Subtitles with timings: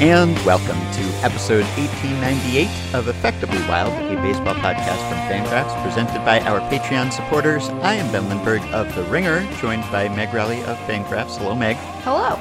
[0.00, 6.40] And welcome to episode 1898 of Effectively Wild, a baseball podcast from Fangraphs presented by
[6.40, 7.68] our Patreon supporters.
[7.68, 11.36] I am Ben Lindbergh of The Ringer, joined by Meg Rowley of Fangraphs.
[11.36, 11.76] Hello, Meg.
[12.02, 12.36] Hello.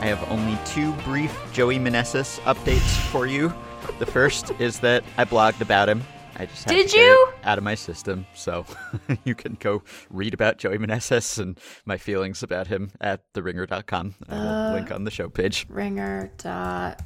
[0.00, 3.52] I have only two brief Joey Meneses updates for you.
[3.98, 6.04] The first is that I blogged about him.
[6.36, 7.28] I just had Did to get you?
[7.28, 8.64] it out of my system, so
[9.24, 14.14] you can go read about Joey Meneses and my feelings about him at theringer.com.
[14.28, 15.66] Uh, link on the show page.
[15.68, 16.96] Ringer.com.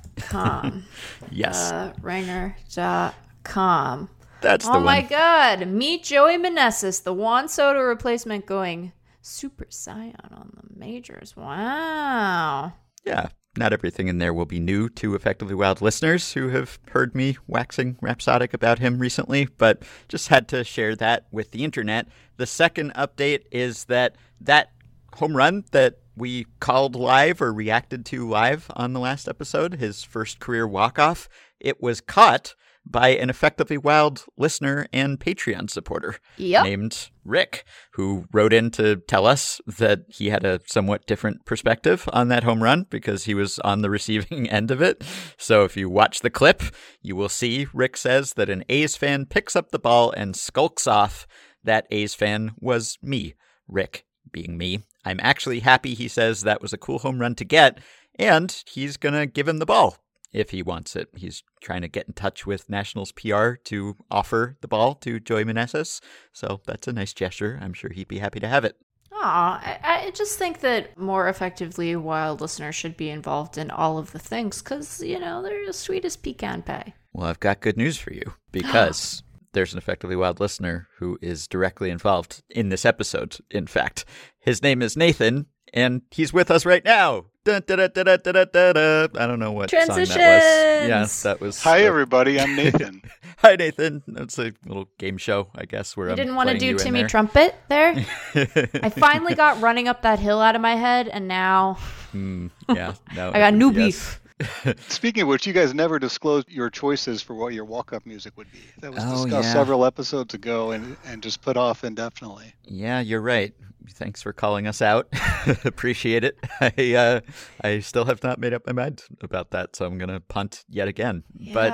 [1.31, 4.09] Yes, uh, ringer.com.
[4.41, 5.67] that's the Oh my god.
[5.69, 8.93] Meet Joey Meneses, the Juan Soto replacement going
[9.23, 11.37] Super Saiyan on the majors.
[11.37, 12.73] Wow.
[13.05, 17.15] Yeah, not everything in there will be new to Effectively Wild listeners who have heard
[17.15, 22.09] me waxing rhapsodic about him recently, but just had to share that with the internet.
[22.37, 24.73] The second update is that that
[25.15, 30.03] home run that we called live or reacted to live on the last episode, his
[30.03, 31.29] first career walk-off,
[31.61, 32.55] it was caught
[32.89, 36.65] by an Effectively Wild listener and Patreon supporter Yep.
[36.65, 42.09] named Rick, who wrote in to tell us that he had a somewhat different perspective
[42.13, 45.03] on that home run because he was on the receiving end of it.
[45.37, 46.63] So if you watch the clip,
[47.03, 50.87] you will see Rick says that an A's fan picks up the ball and skulks
[50.87, 51.27] off.
[51.65, 53.35] That A's fan was me,
[53.67, 54.81] Rick being me.
[55.05, 57.79] I'm actually happy he says that was a cool home run to get,
[58.19, 59.97] and he's going to give him the ball
[60.33, 61.09] if he wants it.
[61.17, 65.45] He's trying to get in touch with Nationals PR to offer the ball to Joey
[65.45, 66.01] Meneses.
[66.33, 67.59] So that's a nice gesture.
[67.63, 68.77] I'm sure he'd be happy to have it.
[69.13, 73.99] Aw, I, I just think that more effectively wild listeners should be involved in all
[73.99, 76.95] of the things because, you know, they're as sweet as pecan pie.
[77.13, 79.23] Well, I've got good news for you because
[79.53, 83.39] there's an effectively wild listener who is directly involved in this episode.
[83.51, 84.05] In fact,
[84.39, 87.25] his name is Nathan, and he's with us right now.
[87.47, 89.07] Da, da, da.
[89.15, 90.09] I don't know what song that was.
[90.17, 91.23] Yeah, Transitions.
[91.23, 91.63] that was.
[91.63, 92.41] Hi, uh, everybody.
[92.41, 93.03] I'm Nathan.
[93.39, 94.03] Hi, Nathan.
[94.09, 95.97] It's a little game show, I guess.
[95.97, 97.09] Where You I'm didn't want to do Timmy there.
[97.09, 97.95] Trumpet there?
[98.35, 101.79] I finally got running up that hill out of my head, and now
[102.13, 104.19] Mm, yeah, no, I got new yes.
[104.41, 104.79] beef.
[104.89, 108.51] Speaking of which, you guys never disclosed your choices for what your walk-up music would
[108.51, 108.59] be.
[108.81, 109.53] That was Oh, discussed yeah.
[109.53, 112.55] several episodes ago and, and just put off indefinitely.
[112.65, 113.55] Yeah, you're right.
[113.91, 115.09] Thanks for calling us out.
[115.65, 116.37] Appreciate it.
[116.61, 117.21] I uh,
[117.63, 120.89] I still have not made up my mind about that, so I'm gonna punt yet
[120.89, 121.25] again.
[121.53, 121.73] But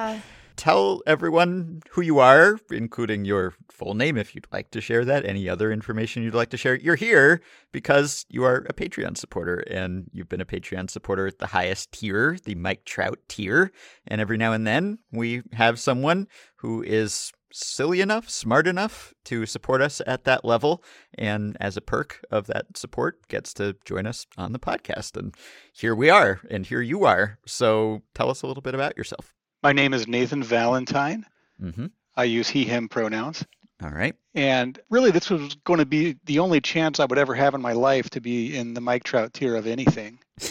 [0.57, 5.25] tell everyone who you are, including your full name if you'd like to share that,
[5.25, 6.77] any other information you'd like to share.
[6.77, 7.41] You're here
[7.73, 11.93] because you are a Patreon supporter and you've been a Patreon supporter at the highest
[11.93, 13.73] tier, the Mike Trout tier.
[14.07, 19.47] And every now and then we have someone who is silly enough, smart enough to
[19.47, 20.83] support us at that level.
[21.17, 25.17] And as a perk of that support, gets to join us on the podcast.
[25.17, 25.35] And
[25.73, 27.39] here we are, and here you are.
[27.47, 29.35] So tell us a little bit about yourself.
[29.63, 31.25] My name is Nathan Valentine.
[31.61, 31.87] Mm-hmm.
[32.17, 33.45] I use he, him pronouns.
[33.83, 34.15] All right.
[34.35, 37.61] And really, this was going to be the only chance I would ever have in
[37.61, 40.19] my life to be in the Mike Trout tier of anything.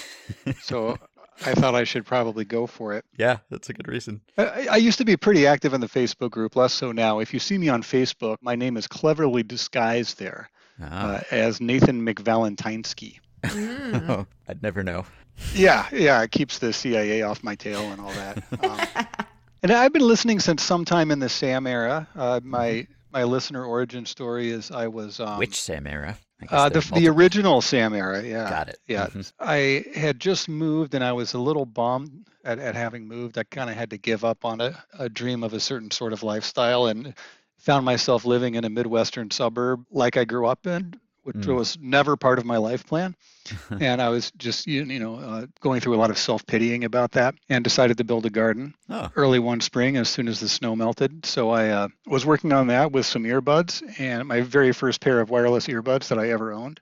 [0.62, 0.98] So
[1.46, 3.06] I thought I should probably go for it.
[3.18, 4.22] Yeah, that's a good reason.
[4.38, 7.20] I, I used to be pretty active in the Facebook group, less so now.
[7.20, 10.50] If you see me on Facebook, my name is cleverly disguised there
[10.82, 11.16] Ah.
[11.16, 13.20] uh, as Nathan McValentinsky.
[13.44, 14.10] Mm.
[14.10, 15.06] Oh, I'd never know.
[15.56, 18.44] Yeah, yeah, it keeps the CIA off my tail and all that.
[18.64, 19.08] Um,
[19.64, 22.08] and I've been listening since sometime in the Sam era.
[22.16, 26.18] Uh, my my listener origin story is I was um, Which Sam era?
[26.50, 28.24] Uh, the the original Sam era.
[28.24, 28.80] Yeah, Got it.
[28.88, 29.32] Yeah, Mhm.
[29.40, 33.38] I had just moved and I was a little bummed at, at having moved.
[33.38, 36.14] I kind of had to give up on a, a dream of a certain sort
[36.14, 37.14] of lifestyle and
[37.60, 41.46] found myself living in a Midwestern suburb like I grew up in, which Mm.
[41.48, 43.16] was never part of my life plan.
[43.80, 46.84] and I was just, you you know, uh, going through a lot of self pitying
[46.84, 50.40] about that and decided to build a garden Oh, early one spring as soon as
[50.40, 51.26] the snow melted.
[51.26, 55.20] So I uh, was working on that with some earbuds and my very first pair
[55.20, 56.80] of wireless earbuds that I ever owned.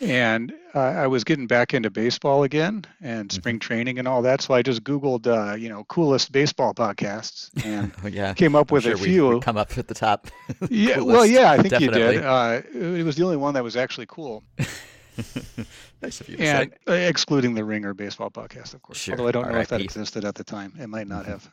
[0.00, 4.40] And uh, I was getting back into baseball again and spring training and all that.
[4.42, 8.34] So I just Googled, uh, you know, coolest baseball podcasts and oh, yeah.
[8.34, 9.28] came up I'm with sure a we- few.
[9.28, 10.28] we come up at the top.
[10.70, 12.24] yeah, well, yeah, I think you did.
[12.24, 14.42] Uh, it was the only one that was actually cool,
[16.02, 17.08] nice of you to and say.
[17.08, 18.98] excluding the Ringer baseball podcast, of course.
[18.98, 20.72] Sure, Although I don't know if that existed at the time.
[20.78, 21.50] It might not have.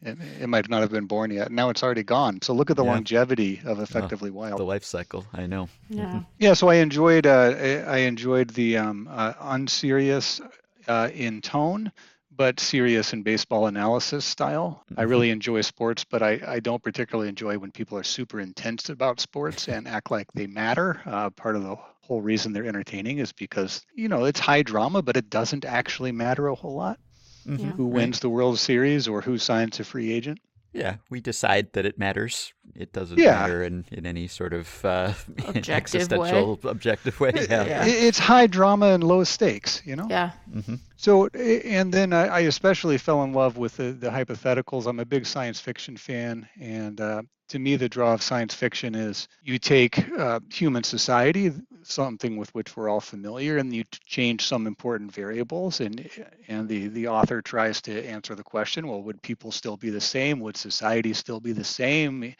[0.00, 1.50] It, it might not have been born yet.
[1.50, 2.40] Now it's already gone.
[2.42, 2.92] So look at the Yeah.
[2.92, 4.58] longevity of effectively wild.
[4.60, 5.26] The life cycle.
[5.32, 5.68] I know.
[5.90, 6.20] Yeah.
[6.38, 10.40] Yeah, so I enjoyed uh, I I enjoyed the um, uh, unserious
[10.88, 11.92] uh, in tone,
[12.34, 14.84] but serious in baseball analysis style.
[14.96, 18.88] I really enjoy sports, but I, I don't particularly enjoy when people are super intense
[18.88, 21.00] about sports and act like they matter.
[21.06, 25.02] Uh, part of the whole reason they're entertaining is because you know it's high drama,
[25.02, 26.98] but it doesn't actually matter a whole lot.
[27.46, 27.72] Yeah.
[27.72, 30.38] who wins the World Series or who signs a free agent.
[30.74, 32.54] Yeah, we decide that it matters.
[32.74, 33.32] It doesn't Yeah.
[33.32, 35.12] matter in, in any sort of uh,
[35.46, 35.76] Objective way.
[35.76, 37.32] existential objective way.
[37.34, 37.64] Yeah.
[37.72, 37.84] Yeah.
[37.84, 40.06] It's high drama and low stakes, you know?
[40.08, 40.30] Yeah.
[40.50, 44.86] hmm So, and then I I especially fell in love with the, the hypotheticals.
[44.86, 46.48] I'm a big science fiction fan.
[46.58, 51.52] And uh, to me, the draw of science fiction is you take uh, human society,
[51.84, 55.80] something with which we're all familiar, and you change some important variables.
[55.80, 56.08] And,
[56.48, 60.00] and the, the author tries to answer the question well, would people still be the
[60.00, 60.40] same?
[60.40, 62.34] Would society still be the same?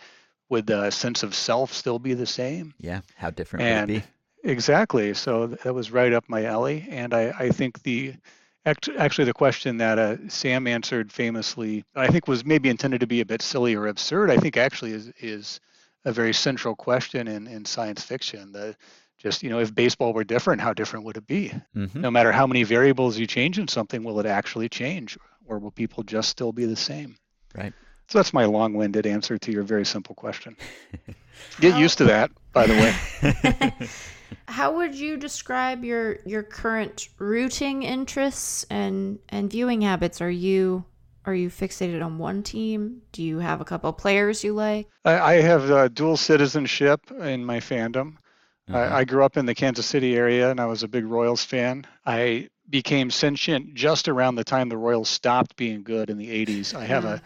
[0.49, 2.75] Would the sense of self still be the same?
[2.79, 3.01] Yeah.
[3.17, 4.51] How different And would it be?
[4.51, 5.15] Exactly.
[5.15, 6.87] So that was right up my alley.
[6.91, 8.15] And I, I think the
[8.67, 13.07] act- actually the question that uh, Sam answered famously, I think was maybe intended to
[13.07, 14.31] be a bit silly or absurd.
[14.31, 15.61] I think actually is is
[16.05, 18.53] a very central question in, in science fiction.
[18.53, 18.75] The
[19.23, 21.53] just you know, if baseball were different, how different would it be?
[21.75, 25.17] hmm No matter how many variables you change in something, will it actually change,
[25.47, 27.17] or will people just still be the same?
[27.57, 27.73] Right.
[28.09, 30.57] So that's my long-winded answer to your very simple question.
[31.61, 33.89] Get How- used to that, by the way.
[34.49, 40.21] How would you describe your your current rooting interests and and viewing habits?
[40.21, 40.85] Are you
[41.25, 43.03] are you fixated on one team?
[43.13, 44.89] Do you have a couple players you like?
[45.05, 48.17] I, I have uh, dual citizenship in my fandom.
[48.73, 48.77] Mhm.
[48.77, 51.45] I, I grew up in the Kansas City area and I was a big Royals
[51.45, 51.87] fan.
[52.07, 56.75] I became sentient just around the time the Royals stopped being good in the 80s.
[56.75, 57.21] I have a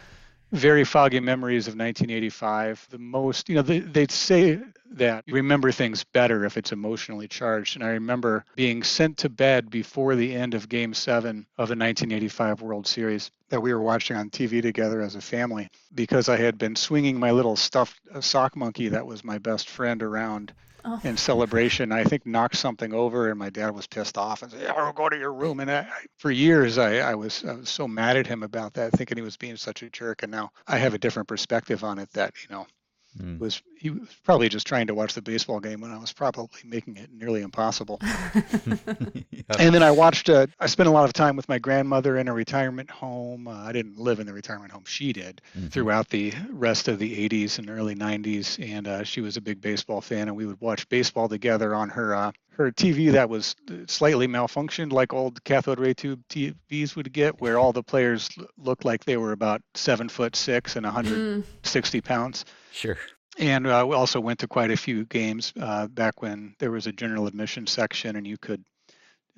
[0.52, 2.86] very foggy memories of 1985.
[2.90, 4.60] The most, you know, they, they'd say
[4.92, 7.76] that you remember things better if it's emotionally charged.
[7.76, 11.76] And I remember being sent to bed before the end of Game 7 of the
[11.76, 16.36] 1985 World Series that we were watching on TV together as a family because I
[16.36, 20.52] had been swinging my little stuffed uh, sock monkey that was my best friend around
[20.88, 21.00] Oh.
[21.02, 21.90] in celebration.
[21.90, 25.08] I think knocked something over, and my dad was pissed off and said, "I'll go
[25.08, 25.88] to your room." And I,
[26.18, 29.22] for years, I, I was I was so mad at him about that, thinking he
[29.22, 30.22] was being such a jerk.
[30.22, 32.10] And now I have a different perspective on it.
[32.12, 32.66] That you know
[33.16, 33.38] Mm.
[33.38, 36.60] was he was probably just trying to watch the baseball game when I was probably
[36.64, 37.98] making it nearly impossible.
[38.02, 38.40] Yeah.
[39.58, 40.28] And then I watched.
[40.28, 43.46] Uh, I spent a lot of time with my grandmother in a retirement home.
[43.48, 45.70] Uh, I didn't live in the retirement home; she did Mhm.
[45.70, 48.58] throughout the rest of the 80s and early 90s.
[48.60, 51.88] And uh, she was a big baseball fan, and we would watch baseball together on
[51.90, 52.14] her
[52.58, 53.54] uh, her TV that was
[53.86, 58.84] slightly malfunctioned, like old cathode ray tube TVs would get, where all the players looked
[58.84, 62.44] like they were about seven foot six and 160 Mm, pounds.
[62.70, 62.98] Sure.
[63.38, 66.86] And uh, we also went to quite a few games uh, back when there was
[66.86, 68.64] a general admission section, and you could.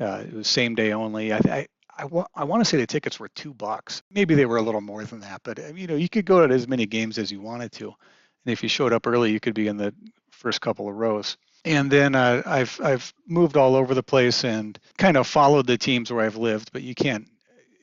[0.00, 1.32] Uh, it was same day only.
[1.32, 1.67] I, I,
[1.97, 4.03] I, wa- I want to say the tickets were two bucks.
[4.11, 6.47] Maybe they were a little more than that, but uh, you know, you could go
[6.47, 9.41] to as many games as you wanted to, and if you showed up early, you
[9.41, 9.94] could be in the
[10.31, 11.37] first couple of rows.
[11.69, 15.76] And then uh, I've I've moved all over the place and kind of followed the
[15.76, 17.28] teams where I've lived, but you can't.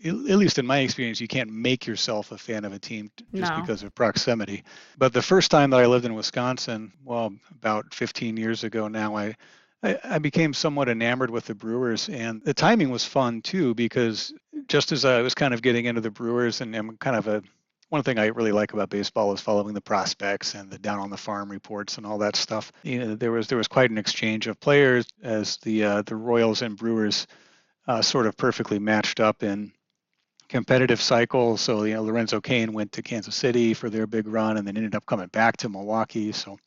[0.04, 3.52] At least in my experience, you can't make yourself a fan of a team just
[3.52, 3.62] No.
[3.62, 4.64] because of proximity.
[4.98, 9.18] But the first time that I lived in Wisconsin, well, about 15 years ago now,
[9.18, 9.36] I,
[9.84, 14.34] I became somewhat enamored with the Brewers, and the timing was fun too because
[14.68, 17.44] just as I was kind of getting into the Brewers, and I'm kind of a
[17.96, 21.10] one thing I really like about baseball is following the prospects and the down on
[21.10, 22.74] the farm reports and all that stuff.
[22.84, 26.18] You know, there was there was quite an exchange of players as the uh, the
[26.18, 27.26] Royals and Brewers
[27.88, 29.72] uh, sort of perfectly matched up in
[30.50, 31.56] competitive cycle.
[31.56, 34.76] So, you know, Lorenzo Cain went to Kansas City for their big run and then
[34.76, 36.34] ended up coming back to Milwaukee.
[36.34, 36.60] So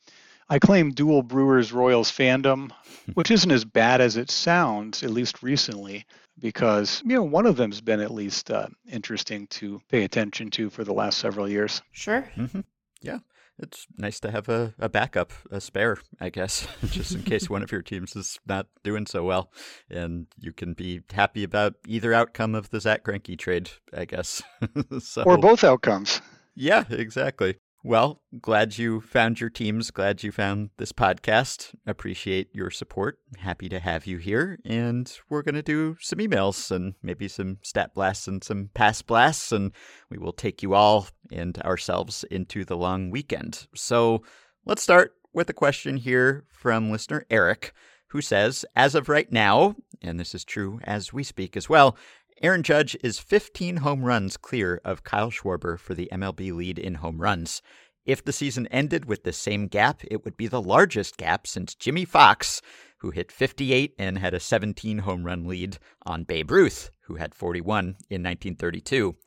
[0.49, 2.71] I claim dual Brewers Royals fandom,
[3.13, 6.05] which isn't as bad as it sounds, at least recently,
[6.39, 10.69] because, you know, one of them's been at least uh, interesting to pay attention to
[10.69, 11.81] for the last several years.
[11.91, 12.21] sure.
[12.35, 12.61] hmm
[13.01, 13.19] Yeah.
[13.61, 17.61] It's nice to have a, a backup, a spare, I guess, just in case one
[17.61, 19.51] of your teams is not doing so well.
[19.89, 24.41] And you can be happy about either outcome of the Zack Greinke trade, I guess.
[25.01, 26.21] so, Or both outcomes.
[26.55, 27.57] Yeah, exactly.
[27.81, 29.89] Well, glad you found your teams.
[29.89, 31.73] Glad you found this podcast.
[31.87, 33.19] Appreciate your support.
[33.37, 34.59] Happy to have you here.
[34.65, 39.01] And we're going to do some emails and maybe some stat blasts and some pass
[39.01, 39.53] blasts.
[39.53, 39.71] And
[40.09, 43.67] we will take you all and ourselves into the long weekend.
[43.73, 44.23] So
[44.65, 47.71] let's start with a question here from listener Eric,
[48.07, 51.97] who says, As of right now, and this is true as we speak as well,
[52.41, 56.95] Aaron Judge is 15 home runs clear of Kyle Schwarber for the MLB lead in
[56.95, 57.61] home runs.
[58.05, 61.75] If the season ended with the same gap, it would be the largest gap since
[61.75, 62.61] Jimmy Foxx,
[62.99, 67.35] who hit 58 and had a 17 home run lead on Babe Ruth, who had
[67.35, 69.17] 41 in 1932.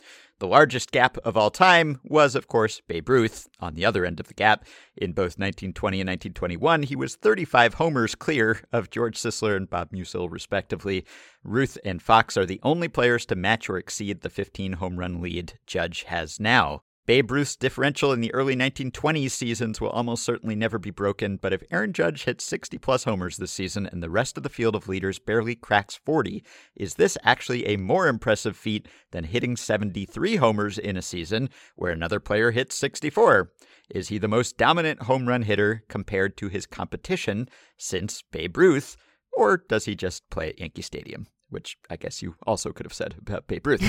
[0.43, 4.19] The largest gap of all time was, of course, Babe Ruth on the other end
[4.19, 4.65] of the gap.
[4.97, 9.93] In both 1920 and 1921, he was 35 homers clear of George Sisler and Bob
[9.93, 11.07] Meusel, respectively.
[11.45, 15.21] Ruth and Foxx are the only players to match or exceed the 15 home run
[15.21, 16.83] lead Judge has now.
[17.05, 21.53] Babe Ruth's differential in the early 1920s seasons will almost certainly never be broken, but
[21.53, 24.77] if Aaron Judge hits 60 plus homers this season and the rest of the field
[24.77, 26.45] of leaders barely cracks 40,
[26.77, 31.91] is this actually a more impressive feat than hitting 73 homers in a season where
[31.91, 33.51] another player hits 64?
[33.91, 38.97] Is he the most dominant home run hitter compared to his competition since Babe Ruth,
[39.33, 41.27] or does he just play at Yankee Stadium?
[41.53, 43.83] Which I guess you also could have said about Babe Ruth,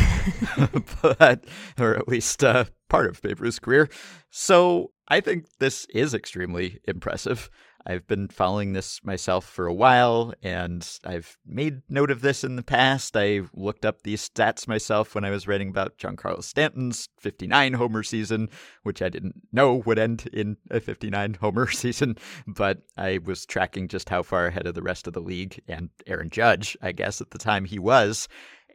[1.18, 1.46] but
[1.80, 3.90] or at least uh, part of Babe Ruth's career.
[4.30, 7.50] So I think this is extremely impressive.
[7.86, 12.56] I've been following this myself for a while, and I've made note of this in
[12.56, 13.18] the past.
[13.18, 18.04] I looked up these stats myself when I was writing about Giancarlo Stanton's 59 homer
[18.04, 18.50] season,
[18.84, 23.88] which I didn't know would end in a 59 homer season, but I was tracking
[23.90, 27.20] just how far ahead of the rest of the league and Aaron Judge, I guess,
[27.20, 28.28] at the time he was.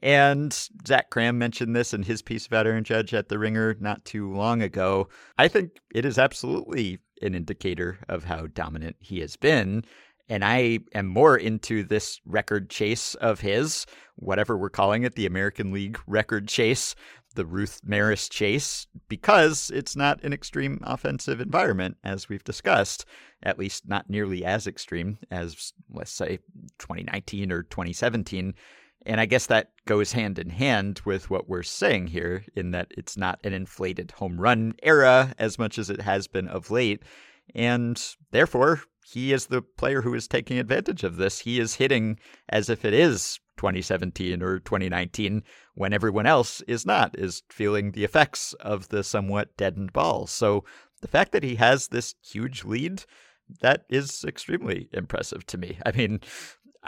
[0.03, 0.53] And
[0.87, 4.33] Zach Kram mentioned this in his piece about Aaron Judge at The Ringer not too
[4.33, 5.09] long ago.
[5.39, 9.85] I think it is absolutely an indicator of how dominant he has been.
[10.29, 15.27] And I am more into this record chase of his, whatever we're calling it, the
[15.27, 16.95] American League record chase,
[17.35, 23.07] the Ruth Maris chase, because it's not an extreme offensive environment, as we've discussed,
[23.43, 26.41] at least not nearly as extreme as, let's say,
[26.79, 28.55] 2019 or 2017.
[29.07, 32.93] And I guess that goes hand in hand with what we're saying here, in that
[32.97, 37.03] it's not an inflated home run era as much as it has been of late.
[37.55, 41.41] And therefore, he is the player who is taking advantage of this.
[41.41, 45.43] He is hitting as if it is 2017 or 2019
[45.75, 50.27] when everyone else is not, is feeling the effects of the somewhat deadened ball.
[50.27, 50.65] So
[51.01, 53.05] the fact that he has this huge lead,
[53.61, 55.79] that is extremely impressive to me.
[55.87, 56.21] I mean,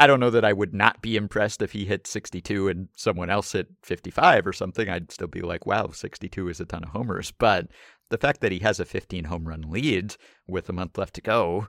[0.01, 3.29] I don't know that I would not be impressed if he hit 62 and someone
[3.29, 4.89] else hit 55 or something.
[4.89, 7.33] I'd still be like, wow, 62 is a ton of homers.
[7.33, 7.67] But
[8.09, 10.17] the fact that he has a 15 home run lead
[10.49, 11.69] with a month left to go,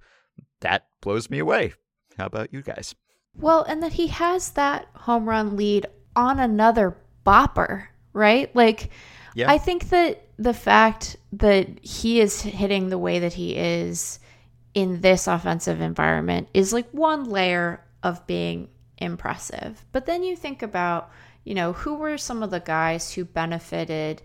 [0.62, 1.74] that blows me away.
[2.18, 2.96] How about you guys?
[3.36, 6.96] Well, and that he has that home run lead on another
[7.26, 8.56] bopper, right?
[8.56, 8.92] Like,
[9.36, 9.52] yeah.
[9.52, 14.20] I think that the fact that he is hitting the way that he is
[14.74, 19.86] in this offensive environment is like one layer of being impressive.
[19.92, 21.12] But then you think about,
[21.44, 24.22] you know, who were some of the guys who benefited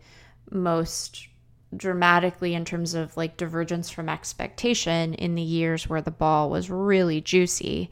[0.50, 1.28] most
[1.76, 6.70] dramatically in terms of like divergence from expectation in the years where the ball was
[6.70, 7.90] really juicy.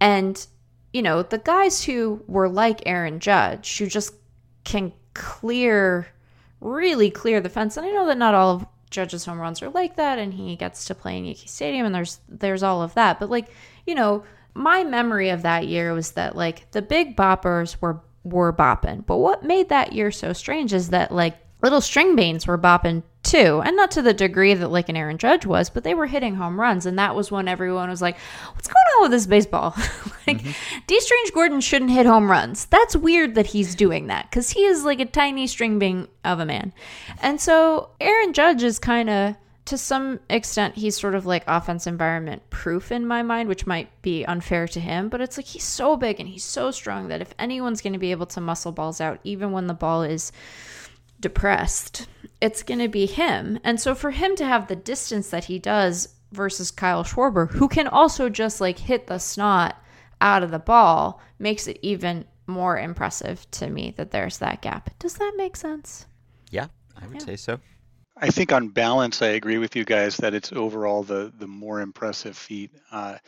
[0.00, 0.44] And,
[0.92, 4.14] you know, the guys who were like Aaron Judge, who just
[4.64, 6.06] can clear,
[6.60, 7.76] really clear the fence.
[7.76, 10.54] And I know that not all of Judge's home runs are like that, and he
[10.54, 13.18] gets to play in Yankee Stadium, and there's there's all of that.
[13.18, 13.48] But like,
[13.86, 14.22] you know,
[14.54, 19.04] my memory of that year was that like the big boppers were were bopping.
[19.04, 23.02] But what made that year so strange is that like little string beans were bopping
[23.22, 23.62] too.
[23.64, 26.34] And not to the degree that like an Aaron Judge was, but they were hitting
[26.34, 26.86] home runs.
[26.86, 28.18] And that was when everyone was like,
[28.54, 29.74] what's going on with this baseball?
[30.26, 30.78] like, mm-hmm.
[30.86, 32.66] Dee Strange Gordon shouldn't hit home runs.
[32.66, 36.40] That's weird that he's doing that because he is like a tiny string bean of
[36.40, 36.72] a man.
[37.20, 41.86] And so Aaron Judge is kind of to some extent he's sort of like offense
[41.86, 45.64] environment proof in my mind which might be unfair to him but it's like he's
[45.64, 48.72] so big and he's so strong that if anyone's going to be able to muscle
[48.72, 50.32] balls out even when the ball is
[51.20, 52.08] depressed
[52.42, 53.60] it's going to be him.
[53.62, 57.68] And so for him to have the distance that he does versus Kyle Schwarber who
[57.68, 59.80] can also just like hit the snot
[60.20, 64.90] out of the ball makes it even more impressive to me that there's that gap.
[64.98, 66.06] Does that make sense?
[66.50, 66.66] Yeah
[67.00, 67.26] i would yeah.
[67.26, 67.58] say so
[68.22, 71.80] I think on balance, I agree with you guys that it's overall the the more
[71.80, 72.70] impressive feat.
[72.92, 73.18] Uh,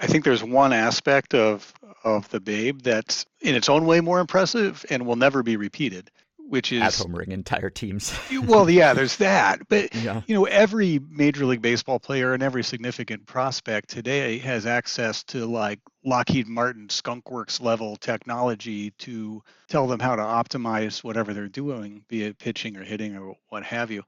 [0.00, 4.20] I think there's one aspect of of the Babe that's in its own way more
[4.20, 8.16] impressive and will never be repeated, which is at homering entire teams.
[8.46, 10.22] well, yeah, there's that, but yeah.
[10.28, 15.46] you know, every Major League Baseball player and every significant prospect today has access to
[15.46, 22.04] like Lockheed Martin skunkworks level technology to tell them how to optimize whatever they're doing,
[22.06, 24.04] be it pitching or hitting or what have you.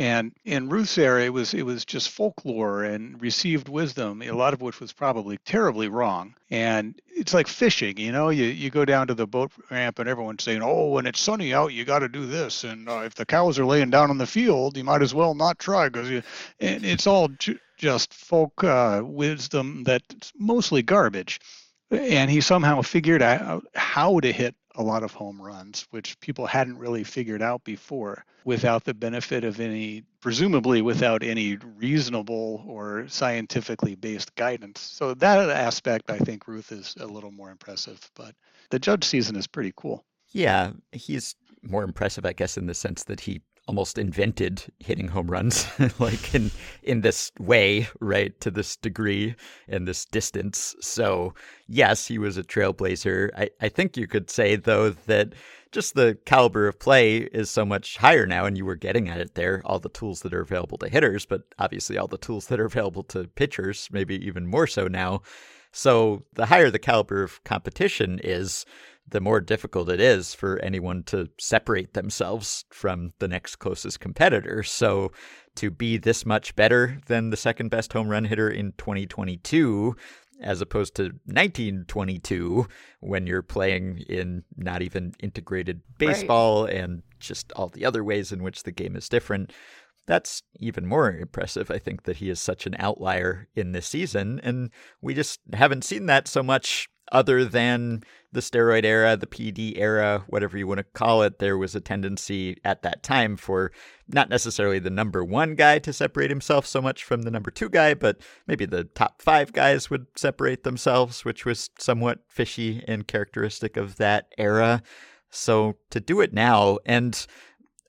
[0.00, 4.54] And in Ruth's era, it was it was just folklore and received wisdom, a lot
[4.54, 6.34] of which was probably terribly wrong.
[6.48, 8.30] And it's like fishing, you know.
[8.30, 11.52] You you go down to the boat ramp and everyone's saying, "Oh, when it's sunny
[11.52, 14.16] out, you got to do this." And uh, if the cows are laying down on
[14.16, 16.08] the field, you might as well not try because.
[16.60, 21.40] And it's all ju- just folk uh, wisdom that's mostly garbage.
[21.90, 26.46] And he somehow figured out how to hit a lot of home runs, which people
[26.46, 33.06] hadn't really figured out before without the benefit of any, presumably without any reasonable or
[33.08, 34.80] scientifically based guidance.
[34.80, 38.34] So that aspect, I think Ruth is a little more impressive, but
[38.70, 40.04] the judge season is pretty cool.
[40.32, 45.30] Yeah, he's more impressive, I guess, in the sense that he almost invented hitting home
[45.30, 45.66] runs
[46.00, 46.50] like in
[46.82, 49.34] in this way right to this degree
[49.68, 50.74] and this distance.
[50.80, 51.34] So
[51.68, 53.30] yes he was a trailblazer.
[53.36, 55.34] I, I think you could say though that
[55.72, 59.20] just the caliber of play is so much higher now and you were getting at
[59.20, 62.48] it there all the tools that are available to hitters but obviously all the tools
[62.48, 65.22] that are available to pitchers maybe even more so now.
[65.72, 68.64] So the higher the caliber of competition is
[69.10, 74.62] the more difficult it is for anyone to separate themselves from the next closest competitor.
[74.62, 75.12] So
[75.56, 79.96] to be this much better than the second best home run hitter in 2022
[80.42, 82.66] as opposed to 1922
[83.00, 86.74] when you're playing in not even integrated baseball right.
[86.74, 89.52] and just all the other ways in which the game is different.
[90.06, 94.40] That's even more impressive, I think, that he is such an outlier in this season.
[94.42, 94.70] And
[95.02, 98.02] we just haven't seen that so much other than
[98.32, 101.80] the steroid era, the PD era, whatever you want to call it, there was a
[101.80, 103.72] tendency at that time for
[104.08, 107.68] not necessarily the number one guy to separate himself so much from the number two
[107.68, 113.08] guy, but maybe the top five guys would separate themselves, which was somewhat fishy and
[113.08, 114.82] characteristic of that era.
[115.30, 117.26] So to do it now, and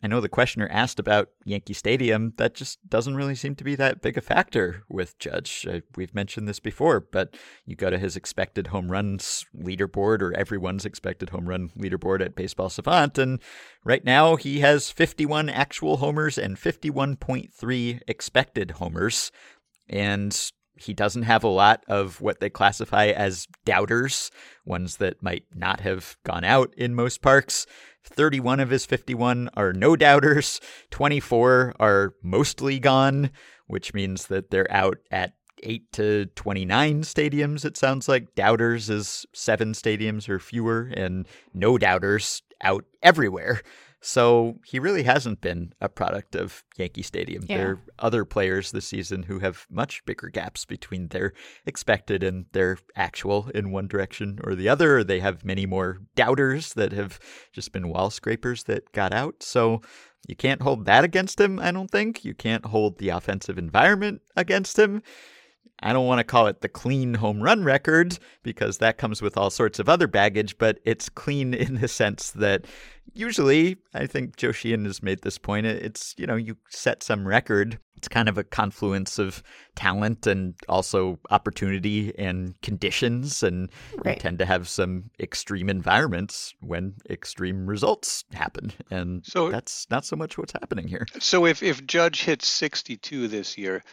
[0.04, 2.34] I know the questioner asked about Yankee Stadium.
[2.38, 5.68] That just doesn't really seem to be that big a factor with Judge.
[5.96, 10.86] We've mentioned this before, but you go to his expected home runs leaderboard or everyone's
[10.86, 13.40] expected home run leaderboard at Baseball Savant, and
[13.84, 19.32] right now he has 51 actual homers and 51.3 expected homers.
[19.88, 24.32] And he doesn't have a lot of what they classify as doubters,
[24.66, 27.68] ones that might not have gone out in most parks.
[28.04, 30.60] 31 of his 51 are no doubters,
[30.92, 33.32] 24 are mostly gone,
[33.68, 35.34] which means that they're out at
[35.64, 38.34] 8 to 29 stadiums, it sounds like.
[38.36, 43.62] Doubters is seven stadiums or fewer, and no doubters out everywhere.
[44.04, 47.44] So he really hasn't been a product of Yankee Stadium.
[47.48, 47.58] Yeah.
[47.58, 51.34] There are other players this season who have much bigger gaps between their
[51.68, 54.98] expected and their actual in one direction or the other.
[54.98, 57.20] Or they have many more doubters that have
[57.54, 59.44] just been wall scrapers that got out.
[59.44, 59.82] So
[60.28, 62.26] you can't hold that against him, I don't think.
[62.26, 65.04] You can't hold the offensive environment against him.
[65.82, 69.38] I don't want to call it the clean home run record because that comes with
[69.38, 72.66] all sorts of other baggage, but it's clean in the sense that
[73.14, 77.28] usually, I think Joe Sheehan has made this point, it's, you know, you set some
[77.28, 77.80] record.
[77.98, 79.44] It's kind of a confluence of
[79.76, 83.44] talent and also opportunity and conditions.
[83.44, 83.70] And
[84.04, 84.16] right.
[84.16, 88.72] you tend to have some extreme environments when extreme results happen.
[88.90, 91.06] And so that's not so much what's happening here.
[91.20, 93.84] So if, if Judge hits 62 this year,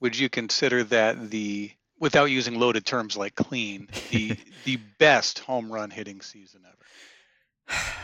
[0.00, 5.72] would you consider that the without using loaded terms like clean the the best home
[5.72, 7.76] run hitting season ever?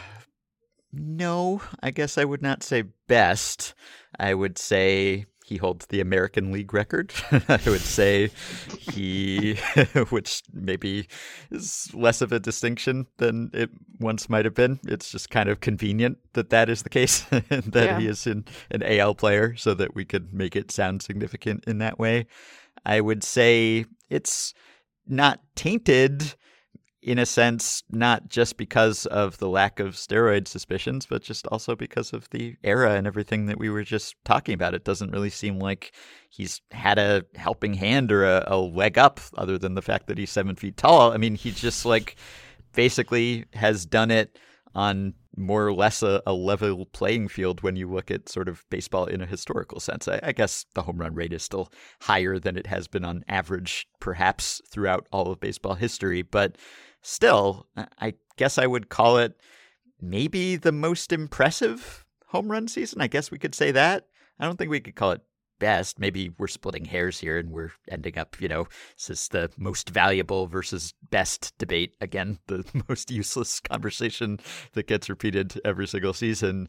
[0.97, 3.75] No i guess i would not say best.
[4.17, 7.13] I would say he holds the American League record.
[7.31, 8.31] I would say
[8.79, 9.57] he,
[10.09, 11.07] which maybe
[11.51, 13.69] is less of a distinction than it
[14.01, 14.81] once might have been.
[14.87, 18.01] It's just kind of convenient that that is the case, that yeah.
[18.01, 21.77] he is an, an AL player, so that we could make it sound significant in
[21.77, 22.25] that way.
[22.87, 24.55] I would say it's
[25.07, 26.37] not tainted
[27.05, 31.77] in a sense, not just because of the lack of steroid suspicions, but just also
[31.77, 34.73] because of the era and everything that we were just talking about.
[34.73, 35.93] It doesn't really seem like
[36.31, 40.17] he's had a helping hand or a, a leg up, other than the fact that
[40.17, 41.13] he's seven feet tall.
[41.13, 42.17] I mean, he just like
[42.73, 44.39] basically has done it
[44.75, 48.65] on more or less a, a, level playing field when you look at sort of
[48.71, 50.09] baseball in a historical sense.
[50.09, 51.71] I, I, guess the home run rate is still
[52.03, 56.57] higher than it has been on average, perhaps throughout all of baseball history, but
[57.05, 59.35] still, I guess I would call it
[60.01, 63.01] maybe the most impressive home run season.
[63.01, 64.07] I guess we could say that.
[64.39, 65.21] I don't think we could call it
[65.61, 65.99] best.
[65.99, 69.91] Maybe we're splitting hairs here and we're ending up, you know, this is the most
[69.91, 71.95] valuable versus best debate.
[72.01, 74.41] Again, the most useless conversation
[74.73, 76.69] that gets repeated every single season.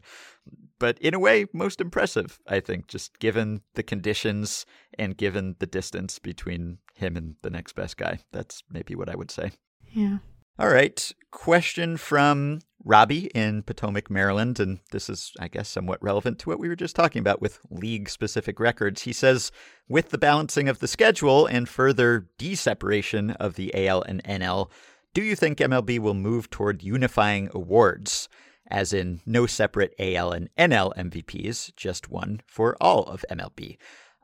[0.78, 4.66] But in a way, most impressive, I think, just given the conditions
[4.98, 8.20] and given the distance between him and the next best guy.
[8.32, 9.52] That's maybe what I would say.
[9.92, 10.18] Yeah.
[10.58, 11.12] All right.
[11.30, 14.60] Question from Robbie in Potomac, Maryland.
[14.60, 17.58] And this is, I guess, somewhat relevant to what we were just talking about with
[17.68, 19.02] league specific records.
[19.02, 19.50] He says,
[19.88, 24.70] with the balancing of the schedule and further deseparation of the AL and NL,
[25.16, 28.28] Do you think MLB will move toward unifying awards,
[28.68, 33.78] as in no separate AL and NL MVPs, just one for all of MLB?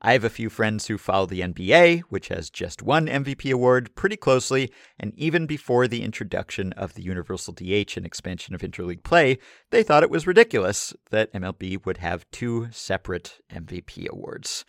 [0.04, 3.94] I have a few friends who follow the NBA, which has just one MVP award,
[3.94, 9.04] pretty closely, and even before the introduction of the Universal DH and expansion of interleague
[9.04, 9.38] play,
[9.70, 14.64] they thought it was ridiculous that MLB would have two separate MVP awards.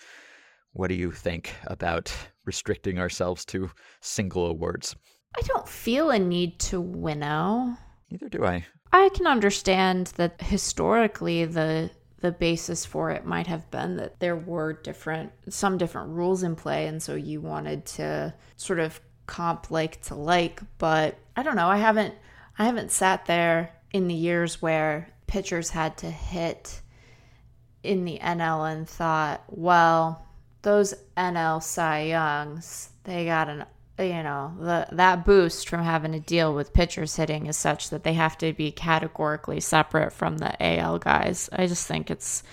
[0.72, 2.14] What do you think about
[2.46, 4.96] restricting ourselves to single awards?
[5.36, 7.76] I don't feel a need to winnow.
[8.12, 8.66] Neither do I.
[8.92, 11.90] I can understand that historically the
[12.24, 16.56] the basis for it might have been that there were different some different rules in
[16.56, 21.58] play and so you wanted to sort of comp like to like but i don't
[21.58, 22.16] know i haven't
[22.58, 26.80] i haven't sat there in the years where pitchers had to hit
[27.84, 30.26] in the nl and thought well
[30.62, 33.66] those nl cy youngs they got an
[34.00, 38.04] you know the that boost from having to deal with pitchers hitting is such that
[38.04, 41.50] they have to be categorically separate from the AL guys.
[41.54, 42.44] I just think it's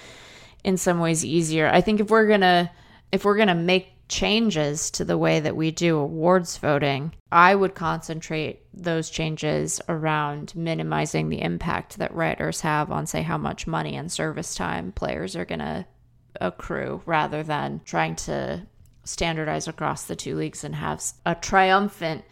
[0.64, 1.68] in some ways easier.
[1.68, 2.70] I think if we're to
[3.11, 7.74] if we're to make changes to the way that we do awards voting, I would
[7.74, 13.96] concentrate those changes around minimizing the impact that writers have on say how much money
[13.96, 15.87] and service time players are going to
[16.40, 18.66] accrue rather than trying to
[19.11, 22.25] standardize across the two leagues and have a triumphant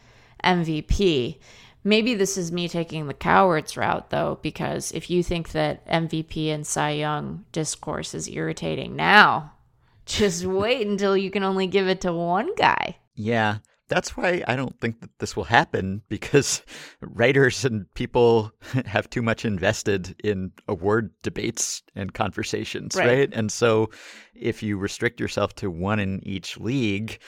[0.45, 1.39] MVP.
[1.85, 6.49] Maybe this is me taking the cowards route, though, because if you think that MVP
[6.49, 9.53] and Cy Young discourse is irritating now,
[10.07, 12.97] just wait until you can only give it to one guy.
[13.15, 13.59] Yeah,
[13.89, 16.63] that's why I don't think that this will happen because
[17.01, 18.53] writers and people
[18.87, 23.07] have too much invested in award debates and conversations, right?
[23.07, 23.31] right?
[23.33, 23.91] And so
[24.35, 27.19] if you restrict yourself to one in each league,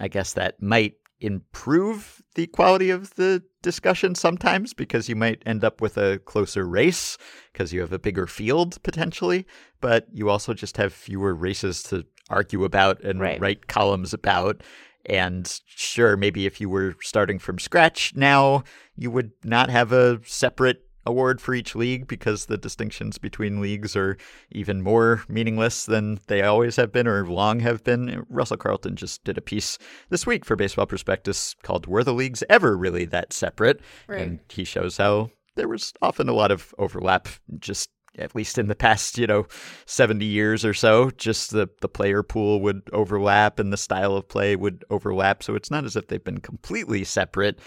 [0.00, 5.64] I guess that might improve the quality of the discussion sometimes because you might end
[5.64, 7.16] up with a closer race
[7.52, 9.46] because you have a bigger field potentially,
[9.80, 13.40] but you also just have fewer races to argue about and right.
[13.40, 14.62] write columns about.
[15.06, 18.64] And sure, maybe if you were starting from scratch now,
[18.96, 23.94] you would not have a separate award for each league because the distinctions between leagues
[23.94, 24.16] are
[24.50, 28.24] even more meaningless than they always have been or long have been.
[28.28, 32.42] Russell Carleton just did a piece this week for Baseball Prospectus called Were the Leagues
[32.48, 33.80] Ever Really That Separate?
[34.08, 34.22] Right.
[34.22, 38.68] And he shows how there was often a lot of overlap just at least in
[38.68, 39.46] the past, you know,
[39.86, 44.28] 70 years or so, just the, the player pool would overlap and the style of
[44.28, 45.42] play would overlap.
[45.42, 47.58] So it's not as if they've been completely separate,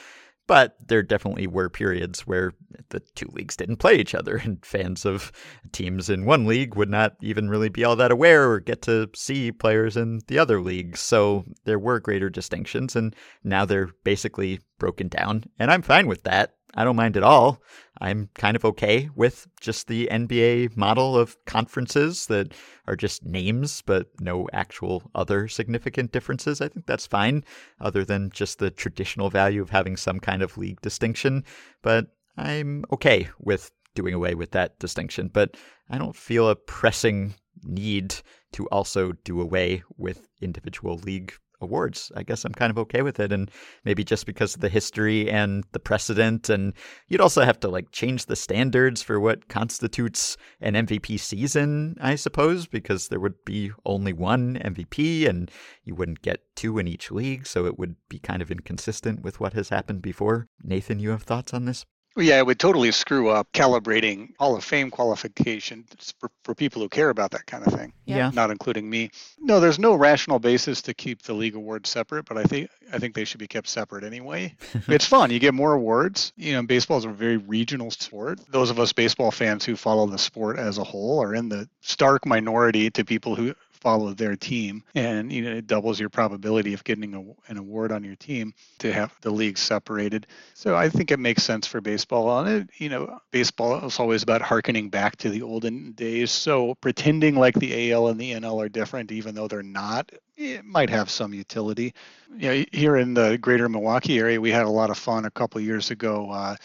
[0.48, 2.54] but there definitely were periods where
[2.90, 5.32] the two leagues didn't play each other, and fans of
[5.72, 9.10] teams in one league would not even really be all that aware or get to
[9.14, 11.02] see players in the other leagues.
[11.02, 15.44] So there were greater distinctions, and now they're basically broken down.
[15.60, 16.54] And I'm fine with that.
[16.76, 17.62] I don't mind at all.
[18.00, 22.54] I'm kind of okay with just the NBA model of conferences that
[22.86, 26.62] are just names, but no actual other significant differences.
[26.62, 27.44] I think that's fine,
[27.80, 31.44] other than just the traditional value of having some kind of league distinction.
[31.82, 35.30] But I'm okay with doing away with that distinction.
[35.34, 35.58] But
[35.90, 38.16] I don't feel a pressing need
[38.52, 42.12] to also do away with individual league awards.
[42.16, 43.32] I guess I'm kind of okay with it.
[43.32, 43.50] And
[43.86, 46.50] maybe just because of the history and the precedent.
[46.50, 46.74] And
[47.08, 52.16] you'd also have to like change the standards for what constitutes an MVP season, I
[52.16, 55.52] suppose, because there would be only one MVP and
[55.84, 57.48] you wouldn't get two in each league.
[57.48, 60.48] So it would be kind of inconsistent with what has happened before.
[60.64, 61.86] Nathan, you have thoughts on this?
[62.18, 66.90] Yeah, it would totally screw up calibrating Hall of Fame qualifications for, for people who
[66.90, 67.94] care about that kind of thing.
[68.06, 68.32] Yeah.
[68.34, 69.12] Not including me.
[69.40, 73.00] No, there's no rational basis to keep the league awards separate, but I think I
[73.00, 74.56] think they should be kept separate anyway.
[74.88, 75.30] it's fun.
[75.30, 76.34] You get more awards.
[76.38, 78.40] You know, baseball is a very regional sport.
[78.50, 81.70] Those of us baseball fans who follow the sport as a whole are in the
[81.82, 84.84] stark minority to people who follow their team.
[84.96, 88.54] And you know it doubles your probability of getting a, an award on your team
[88.80, 90.28] to have the leagues separated.
[90.54, 92.70] So i think it makes sense for baseball on it.
[92.78, 96.32] You know baseball is always about harkening back to the olden days.
[96.32, 100.64] So pretending like the al and the nl are different even though they're not it
[100.64, 101.94] might have some utility.
[102.38, 105.32] You know here in the greater milwaukee area we had a lot of fun a
[105.32, 106.56] couple years ago uh,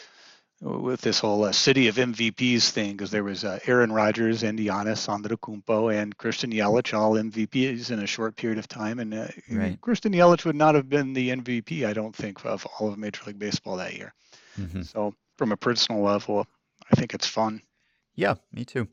[0.62, 4.59] with this whole uh, city of MVPs thing because there was uh, Aaron Rodgers and
[4.59, 9.27] Giannis Antetokounmpo and Christian Yelich all MVPs in a short period of time, and uh,
[9.51, 9.81] right.
[9.81, 13.22] Christian Yelich would not have been the MVP, I don't think, of all of Major
[13.27, 14.14] League Baseball that year.
[14.59, 14.83] Mm-hmm.
[14.83, 16.46] So, from a personal level,
[16.90, 17.61] I think it's fun.
[18.14, 18.87] Yeah, me too.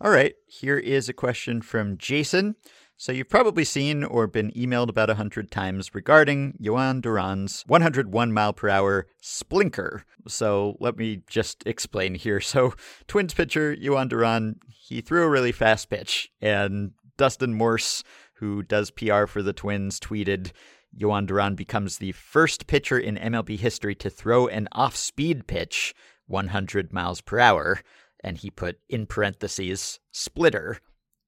[0.00, 2.56] All right, here is a question from Jason.
[2.96, 8.32] So you've probably seen or been emailed about a hundred times regarding Jhoan Duran's 101
[8.32, 10.02] mile per hour splinker.
[10.28, 12.40] So let me just explain here.
[12.54, 12.74] So
[13.08, 18.04] Twins pitcher Jhoan Duran, he threw a really fast pitch, and Dustin Morse,
[18.34, 20.52] who does PR for the Twins, tweeted.
[20.96, 25.94] Jhoan Duran becomes the first pitcher in MLB history to throw an off speed pitch
[26.26, 27.80] 100 miles per hour.
[28.22, 30.78] And he put in parentheses, splitter.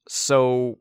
[0.09, 0.79] So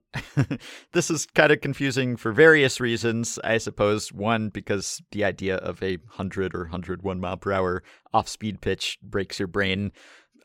[0.94, 4.14] this is kind of confusing for various reasons, I suppose.
[4.14, 7.84] One, because the idea of a 100 or 101 mile per hour
[8.14, 9.92] off speed pitch breaks your brain.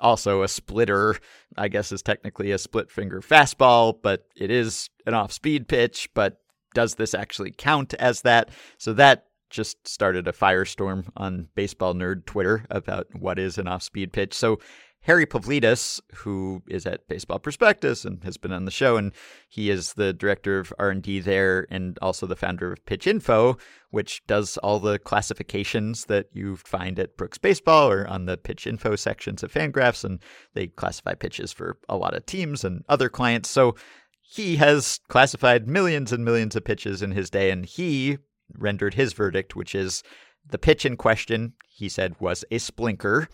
[0.00, 1.16] Also, a splitter,
[1.58, 6.08] I guess, is technically a split finger fastball, but it is an off speed pitch.
[6.14, 6.40] But
[6.74, 8.50] does this actually count as that?
[8.78, 13.82] So that just started a firestorm on baseball nerd Twitter about what is an off
[13.82, 14.32] speed pitch.
[14.32, 14.58] So
[15.04, 19.12] Harry Pavlidis, who is at Baseball Prospectus and has been on the show, and
[19.48, 23.56] he is the director of R&D there and also the founder of Pitch Info,
[23.90, 28.66] which does all the classifications that you find at Brooks Baseball or on the Pitch
[28.66, 30.20] Info sections of Fangraphs, and
[30.52, 33.48] they classify pitches for a lot of teams and other clients.
[33.48, 33.74] So
[34.20, 38.18] he has classified millions and millions of pitches in his day, and he
[38.52, 40.02] rendered his verdict, which is
[40.46, 43.28] the pitch in question, he said, was a splinker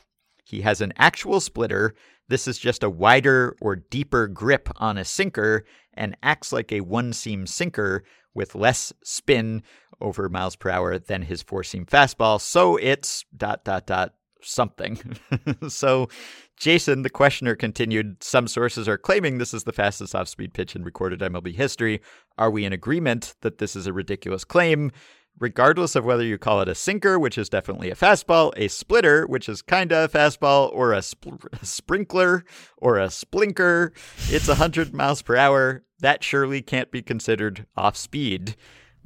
[0.47, 1.95] he has an actual splitter.
[2.29, 6.83] This is just a wider or deeper grip on a sinker and acts like a
[6.83, 9.65] one seam sinker with less spin
[10.01, 12.41] over miles per hour than his four seam fastball.
[12.41, 15.19] So it's dot dot dot something.
[15.69, 16.09] so
[16.57, 20.77] Jason, the questioner, continued Some sources are claiming this is the fastest off speed pitch
[20.77, 22.01] in recorded MLB history.
[22.39, 24.93] Are we in agreement that this is a ridiculous claim?
[25.38, 29.27] Regardless of whether you call it a sinker, which is definitely a fastball, a splitter,
[29.27, 32.44] which is kind of a fastball, or a, sp- sprinkler,
[32.77, 33.92] or a splinker,
[34.33, 35.85] it's 100 miles per hour.
[36.01, 38.57] That surely can't be considered off speed.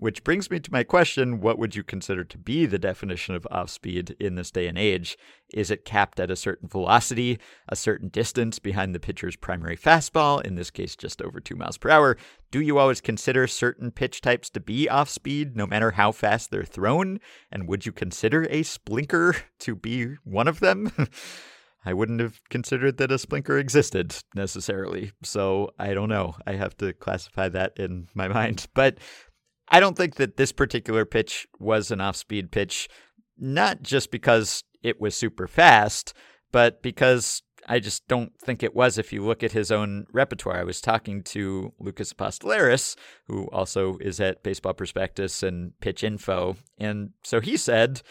[0.00, 3.46] Which brings me to my question what would you consider to be the definition of
[3.50, 5.18] off speed in this day and age?
[5.52, 10.40] Is it capped at a certain velocity, a certain distance behind the pitcher's primary fastball,
[10.40, 12.16] in this case just over two miles per hour?
[12.50, 16.50] Do you always consider certain pitch types to be off speed, no matter how fast
[16.50, 17.20] they're thrown?
[17.52, 20.92] And would you consider a splinker to be one of them?
[21.84, 25.12] I wouldn't have considered that a splinker existed necessarily.
[25.22, 26.36] So I don't know.
[26.46, 28.66] I have to classify that in my mind.
[28.74, 28.98] But
[29.70, 32.88] I don't think that this particular pitch was an off speed pitch,
[33.38, 36.12] not just because it was super fast,
[36.52, 40.59] but because I just don't think it was if you look at his own repertoire.
[40.59, 46.56] I was talking to Lucas Apostoleris, who also is at Baseball Prospectus and Pitch Info.
[46.78, 48.02] And so he said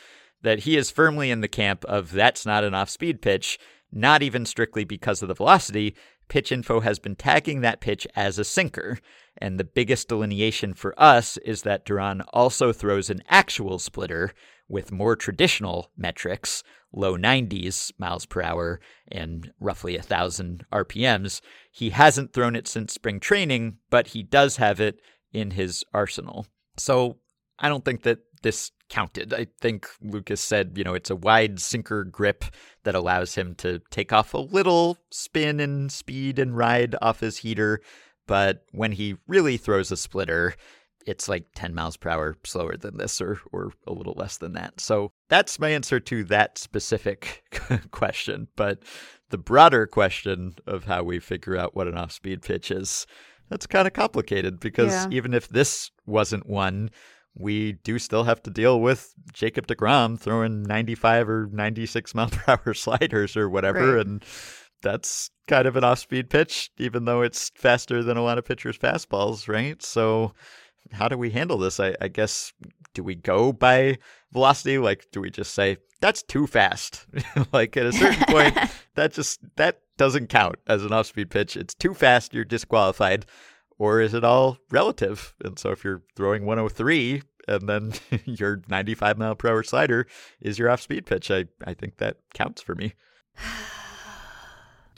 [0.43, 3.59] that he is firmly in the camp of that's not an off speed pitch,
[3.91, 5.95] not even strictly because of the velocity.
[6.27, 8.99] Pitch Info has been tagging that pitch as a sinker.
[9.39, 14.33] And the biggest delineation for us is that Duran also throws an actual splitter
[14.67, 18.79] with more traditional metrics, low 90s miles per hour
[19.11, 21.41] and roughly 1,000 RPMs.
[21.71, 24.99] He hasn't thrown it since spring training, but he does have it
[25.31, 26.45] in his arsenal.
[26.77, 27.17] So
[27.57, 29.33] I don't think that this counted.
[29.33, 32.45] I think Lucas said, you know, it's a wide sinker grip
[32.83, 37.37] that allows him to take off a little spin and speed and ride off his
[37.37, 37.81] heater
[38.29, 40.53] but when he really throws a splitter,
[41.07, 44.53] it's like 10 miles per hour slower than this or, or a little less than
[44.53, 44.79] that.
[44.79, 47.43] So that's my answer to that specific
[47.91, 48.47] question.
[48.55, 48.83] But
[49.31, 53.07] the broader question of how we figure out what an off speed pitch is,
[53.49, 55.07] that's kind of complicated because yeah.
[55.09, 56.91] even if this wasn't one,
[57.33, 62.59] we do still have to deal with Jacob DeGrom throwing 95 or 96 mile per
[62.63, 63.95] hour sliders or whatever.
[63.95, 64.05] Right.
[64.05, 64.23] And
[64.83, 68.45] that's kind of an off speed pitch, even though it's faster than a lot of
[68.45, 69.81] pitchers' fastballs, right?
[69.81, 70.33] So,
[70.91, 71.79] how do we handle this?
[71.79, 72.53] I, I, guess,
[72.93, 73.97] do we go by
[74.31, 74.77] velocity?
[74.77, 77.07] Like, do we just say, that's too fast?
[77.51, 78.57] like, at a certain point,
[78.95, 81.57] that just, that doesn't count as an off speed pitch.
[81.57, 83.25] It's too fast, you're disqualified.
[83.79, 85.33] Or is it all relative?
[85.43, 87.93] And so, if you're throwing 103 and then
[88.25, 90.05] your 95 mile per hour slider
[90.39, 92.93] is your off speed pitch, I, I think that counts for me.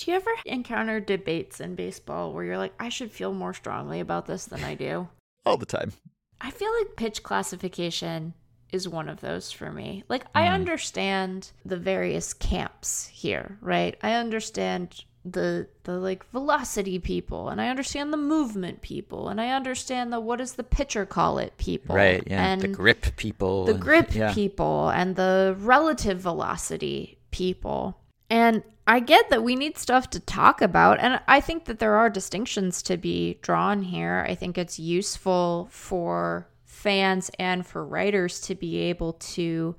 [0.02, 4.00] Do you ever encounter debates in baseball where you're like, I should feel more strongly
[4.00, 5.08] about this than I do?
[5.46, 5.94] All the time.
[6.40, 8.34] I feel like pitch classification
[8.72, 10.04] is one of those for me.
[10.10, 10.30] Like, mm.
[10.34, 13.96] I understand the various camps here, right?
[14.02, 19.52] I understand the the like velocity people and I understand the movement people and I
[19.52, 23.66] understand the what does the pitcher call it people right yeah and the grip people
[23.66, 24.34] the grip yeah.
[24.34, 28.01] people and the relative velocity people
[28.32, 31.00] And I get that we need stuff to talk about.
[31.02, 34.26] And I think that there are distinctions to be drawn here.
[34.26, 39.76] I think it's useful for fans and for writers to be able to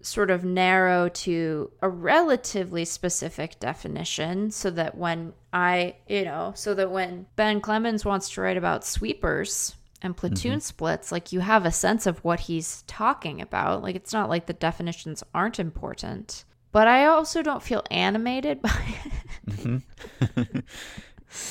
[0.00, 6.72] sort of narrow to a relatively specific definition so that when I, you know, so
[6.74, 10.60] that when Ben Clemens wants to write about sweepers and platoon mm-hmm.
[10.60, 13.82] splits, like you have a sense of what he's talking about.
[13.82, 16.44] Like it's not like the definitions aren't important,
[16.76, 19.50] but I also don't feel animated by it.
[19.50, 20.58] Mm-hmm.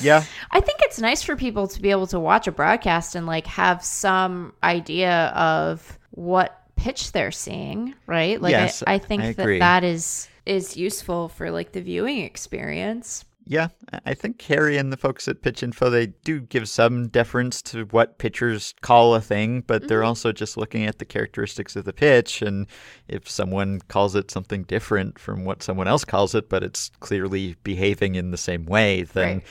[0.00, 0.22] yeah.
[0.52, 3.48] I think it's nice for people to be able to watch a broadcast and like
[3.48, 8.40] have some idea of what pitch they're seeing, right?
[8.40, 12.20] Like yes, I, I think I that that is is useful for like the viewing
[12.20, 13.24] experience.
[13.48, 13.68] Yeah,
[14.04, 17.84] I think Harry and the folks at Pitch Info they do give some deference to
[17.86, 19.88] what pitchers call a thing, but mm-hmm.
[19.88, 22.66] they're also just looking at the characteristics of the pitch and
[23.06, 27.54] if someone calls it something different from what someone else calls it, but it's clearly
[27.62, 29.46] behaving in the same way, then right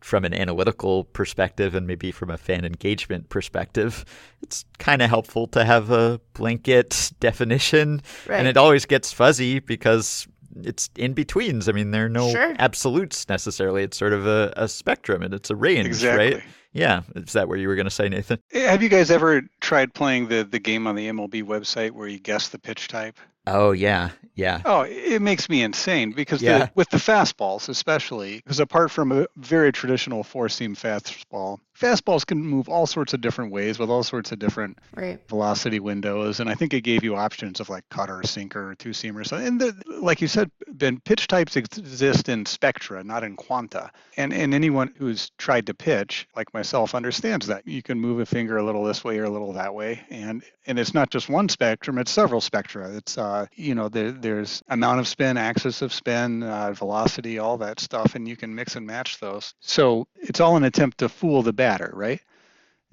[0.00, 4.04] from an analytical perspective and maybe from a fan engagement perspective,
[4.42, 8.02] it's kind of helpful to have a blanket definition.
[8.26, 8.38] Right.
[8.38, 10.26] And it always gets fuzzy because
[10.62, 11.68] it's in betweens.
[11.68, 12.54] I mean, there are no sure.
[12.58, 13.82] absolutes necessarily.
[13.82, 16.34] It's sort of a, a spectrum and it's a range, exactly.
[16.34, 16.44] right?
[16.72, 17.02] Yeah.
[17.16, 18.38] Is that where you were going to say, Nathan?
[18.52, 22.08] Eh, have you guys ever tried playing the, the game on the MLB website where
[22.08, 23.18] you guess the pitch type?
[23.46, 24.60] Oh yeah, yeah.
[24.64, 26.58] Oh, it makes me insane because yeah.
[26.58, 32.44] the, with the fastballs, especially, because apart from a very traditional four-seam fastball, fastballs can
[32.44, 35.18] move all sorts of different ways with all sorts of different right.
[35.28, 36.40] velocity windows.
[36.40, 39.26] And I think it gave you options of like cutter, sinker, two seamer.
[39.26, 43.90] So, and the, like you said, Ben, pitch types exist in spectra, not in quanta.
[44.16, 48.26] And and anyone who's tried to pitch, like myself, understands that you can move a
[48.26, 51.28] finger a little this way or a little that way, and and it's not just
[51.28, 52.90] one spectrum; it's several spectra.
[52.96, 57.58] It's uh, you know, there, there's amount of spin, axis of spin, uh, velocity, all
[57.58, 59.54] that stuff, and you can mix and match those.
[59.60, 62.20] So it's all an attempt to fool the batter, right?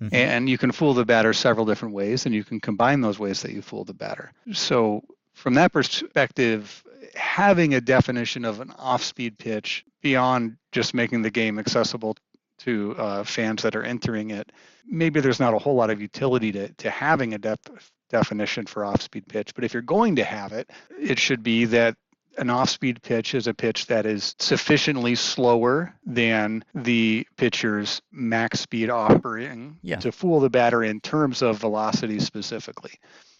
[0.01, 0.15] Mm-hmm.
[0.15, 3.41] And you can fool the batter several different ways, and you can combine those ways
[3.41, 4.31] that you fool the batter.
[4.53, 6.83] So, from that perspective,
[7.15, 12.15] having a definition of an off-speed pitch beyond just making the game accessible
[12.59, 14.51] to uh, fans that are entering it,
[14.85, 18.85] maybe there's not a whole lot of utility to, to having a def- definition for
[18.85, 19.53] off-speed pitch.
[19.55, 21.95] But if you're going to have it, it should be that
[22.37, 28.89] an off-speed pitch is a pitch that is sufficiently slower than the pitcher's max speed
[28.89, 29.97] offering yeah.
[29.97, 32.93] to fool the batter in terms of velocity specifically.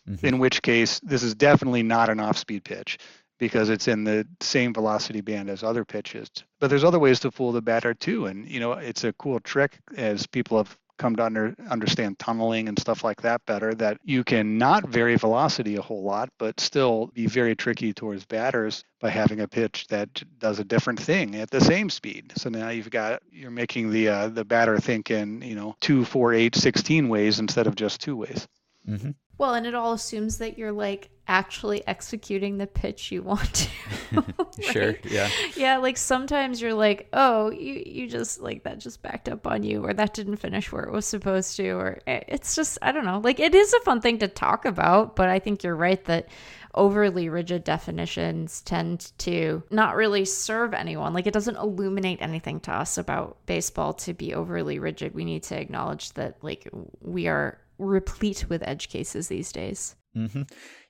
[0.10, 0.26] Mm-hmm.
[0.26, 2.98] In which case, this is definitely not an off-speed pitch
[3.40, 6.30] because it's in the same velocity band as other pitches.
[6.60, 9.40] But there's other ways to fool the batter too, and you know it's a cool
[9.40, 13.98] trick as people have come to under, understand tunneling and stuff like that better that
[14.04, 18.84] you can not vary velocity a whole lot but still be very tricky towards batters
[19.00, 22.70] by having a pitch that does a different thing at the same speed so now
[22.70, 26.56] you've got you're making the uh, the batter think in you know two four eight
[26.56, 28.48] 16 ways instead of just two ways
[28.88, 29.12] mm-hmm.
[29.38, 33.70] Well, and it all assumes that you're like actually executing the pitch you want to.
[34.14, 34.26] right?
[34.64, 34.96] Sure.
[35.04, 35.30] Yeah.
[35.56, 35.78] Yeah.
[35.78, 39.86] Like sometimes you're like, oh, you, you just like that just backed up on you,
[39.86, 43.06] or that didn't finish where it was supposed to, or eh, it's just, I don't
[43.06, 43.20] know.
[43.24, 46.30] Like it is a fun thing to talk about, but I think you're right that
[46.74, 51.14] overly rigid definitions tend to not really serve anyone.
[51.14, 55.14] Like it doesn't illuminate anything to us about baseball to be overly rigid.
[55.14, 56.68] We need to acknowledge that like
[57.02, 59.96] we are replete with edge cases these days.
[60.16, 60.44] Mm-hmm.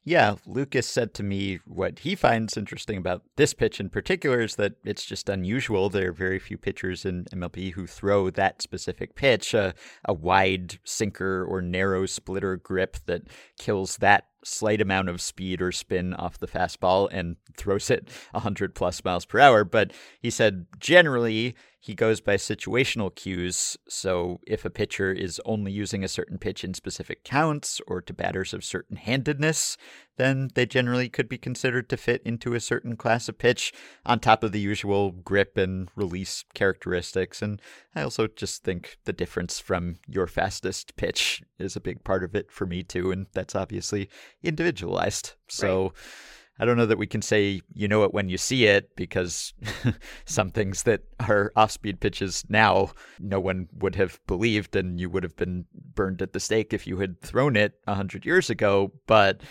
[0.05, 4.55] Yeah, Lucas said to me what he finds interesting about this pitch in particular is
[4.55, 5.89] that it's just unusual.
[5.89, 9.73] There are very few pitchers in MLB who throw that specific pitch, a
[10.07, 13.23] wide sinker or narrow splitter grip that
[13.59, 18.75] kills that slight amount of speed or spin off the fastball and throws it 100
[18.75, 19.63] plus miles per hour.
[19.63, 23.77] But he said generally he goes by situational cues.
[23.87, 28.13] So if a pitcher is only using a certain pitch in specific counts or to
[28.13, 29.77] batters of certain handedness,
[30.17, 33.73] then they generally could be considered to fit into a certain class of pitch
[34.05, 37.41] on top of the usual grip and release characteristics.
[37.41, 37.61] And
[37.95, 42.35] I also just think the difference from your fastest pitch is a big part of
[42.35, 43.11] it for me too.
[43.11, 44.09] And that's obviously
[44.43, 45.33] individualized.
[45.47, 45.83] So.
[45.83, 45.91] Right
[46.59, 49.53] I don't know that we can say you know it when you see it because
[50.25, 55.09] some things that are off speed pitches now no one would have believed and you
[55.09, 58.49] would have been burned at the stake if you had thrown it a hundred years
[58.49, 58.91] ago.
[59.05, 59.41] But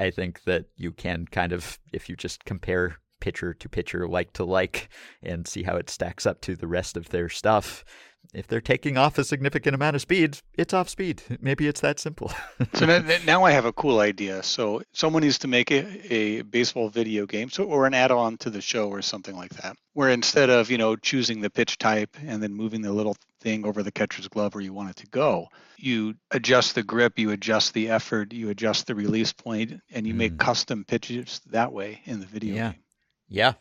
[0.00, 4.32] I think that you can kind of, if you just compare pitcher to pitcher, like
[4.32, 4.88] to like,
[5.22, 7.84] and see how it stacks up to the rest of their stuff,
[8.32, 11.22] if they're taking off a significant amount of speed, it's off speed.
[11.40, 12.32] Maybe it's that simple.
[12.74, 14.42] so now, now, I have a cool idea.
[14.42, 18.50] So someone needs to make a, a baseball video game, so or an add-on to
[18.50, 22.16] the show or something like that, where instead of you know choosing the pitch type
[22.24, 25.06] and then moving the little thing over the catcher's glove where you want it to
[25.06, 30.06] go, you adjust the grip, you adjust the effort, you adjust the release point, and
[30.06, 30.18] you mm.
[30.18, 32.70] make custom pitches that way in the video yeah.
[32.72, 32.80] game.
[33.28, 33.52] Yeah,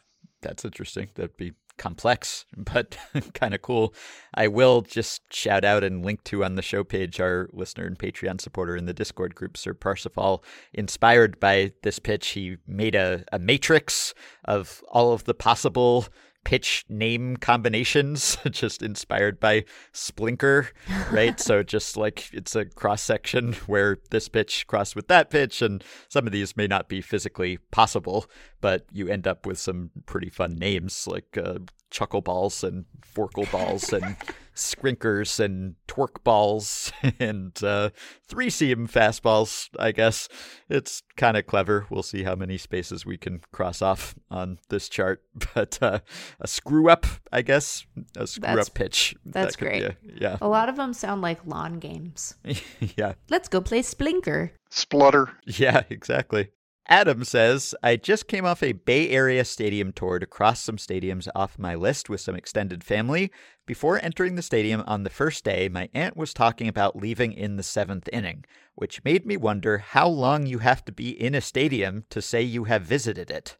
[0.42, 1.10] that's interesting.
[1.16, 2.96] That'd be complex, but
[3.34, 3.96] kind of cool.
[4.36, 7.98] I will just shout out and link to on the show page our listener and
[7.98, 10.44] Patreon supporter in the Discord group, Sir Parsifal.
[10.74, 14.14] Inspired by this pitch, he made a, a matrix
[14.46, 16.06] of all of the possible
[16.44, 20.70] pitch name combinations, just inspired by Splinker,
[21.12, 21.40] right?
[21.40, 25.84] so just like it's a cross section where this pitch crossed with that pitch, and
[26.08, 28.26] some of these may not be physically possible,
[28.62, 31.60] but you end up with some pretty fun names like uh,
[31.90, 34.16] Chuckle Balls and Forkle Balls and
[34.60, 37.90] Skrinkers and Twerk Balls and uh,
[38.28, 40.28] three seam fastballs, I guess.
[40.70, 41.88] It's kind of clever.
[41.90, 45.24] We'll see how many spaces we can cross off on this chart.
[45.56, 46.00] But uh,
[46.40, 47.86] a screw up, I guess,
[48.16, 49.16] a screw that's, up pitch.
[49.26, 49.96] That's that great.
[50.04, 50.38] yeah.
[50.42, 52.36] A lot of them sound like lawn games.
[52.98, 53.14] yeah.
[53.30, 54.52] Let's go play Splinker.
[54.70, 55.32] Splutter.
[55.46, 56.52] Yeah, exactly.
[56.92, 61.28] Adam says, I just came off a Bay Area stadium tour to cross some stadiums
[61.36, 63.32] off my list with some extended family.
[63.68, 67.58] Before entering the stadium on the first day, my aunt was talking about leaving in
[67.58, 71.42] the seventh inning, which made me wonder how long you have to be in a
[71.42, 73.56] stadium to say you have visited it.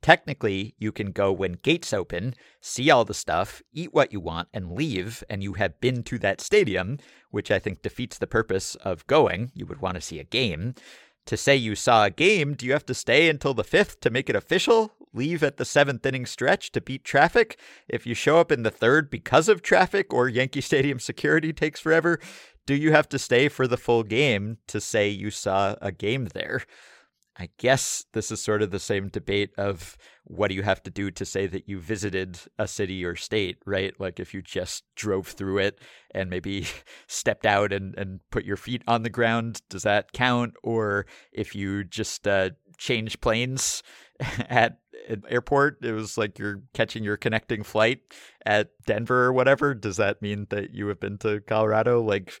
[0.00, 4.48] Technically, you can go when gates open, see all the stuff, eat what you want,
[4.54, 6.96] and leave, and you have been to that stadium,
[7.30, 9.52] which I think defeats the purpose of going.
[9.54, 10.74] You would want to see a game
[11.26, 14.10] to say you saw a game, do you have to stay until the fifth to
[14.10, 14.92] make it official?
[15.12, 17.58] Leave at the seventh inning stretch to beat traffic?
[17.88, 21.80] If you show up in the third because of traffic or Yankee Stadium security takes
[21.80, 22.20] forever,
[22.66, 26.26] do you have to stay for the full game to say you saw a game
[26.34, 26.62] there?
[27.40, 30.90] I guess this is sort of the same debate of what do you have to
[30.90, 33.98] do to say that you visited a city or state, right?
[33.98, 35.78] Like if you just drove through it
[36.10, 36.66] and maybe
[37.06, 40.52] stepped out and, and put your feet on the ground, does that count?
[40.62, 43.82] Or if you just uh, change planes
[44.50, 44.78] at
[45.08, 48.02] an airport, it was like you're catching your connecting flight
[48.44, 52.02] at Denver or whatever, does that mean that you have been to Colorado?
[52.02, 52.34] Like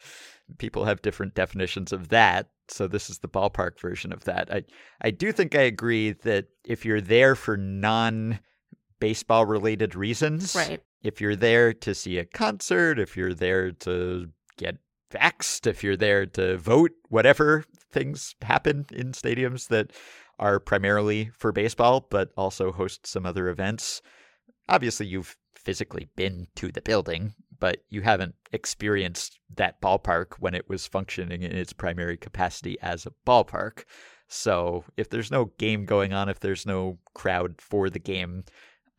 [0.58, 4.52] people have different definitions of that so this is the ballpark version of that.
[4.52, 4.64] I
[5.00, 8.40] I do think I agree that if you're there for non
[8.98, 10.82] baseball related reasons, right.
[11.02, 14.76] if you're there to see a concert, if you're there to get
[15.10, 19.92] vaxxed, if you're there to vote, whatever things happen in stadiums that
[20.38, 24.00] are primarily for baseball, but also host some other events.
[24.68, 30.68] Obviously, you've physically been to the building but you haven't experienced that ballpark when it
[30.68, 33.84] was functioning in its primary capacity as a ballpark.
[34.28, 38.44] So if there's no game going on, if there's no crowd for the game,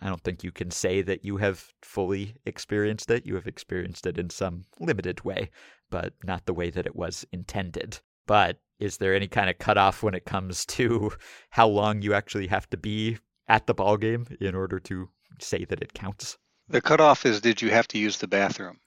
[0.02, 3.26] I don't think you can say that you have fully experienced it.
[3.26, 5.52] You have experienced it in some limited way,
[5.90, 8.00] but not the way that it was intended.
[8.28, 11.12] But is there any kind of cutoff when it comes to
[11.50, 15.10] how long you actually have to be at the ball game in order to
[15.40, 16.38] say that it counts?
[16.72, 18.80] The cutoff is did you have to use the bathroom?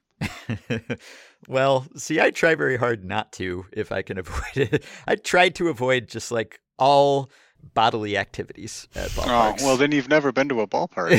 [1.49, 4.85] well, see, I try very hard not to if I can avoid it.
[5.07, 7.31] I try to avoid just like all
[7.75, 9.63] bodily activities at oh, ballparks.
[9.63, 11.11] Oh, well, then you've never been to a ballpark.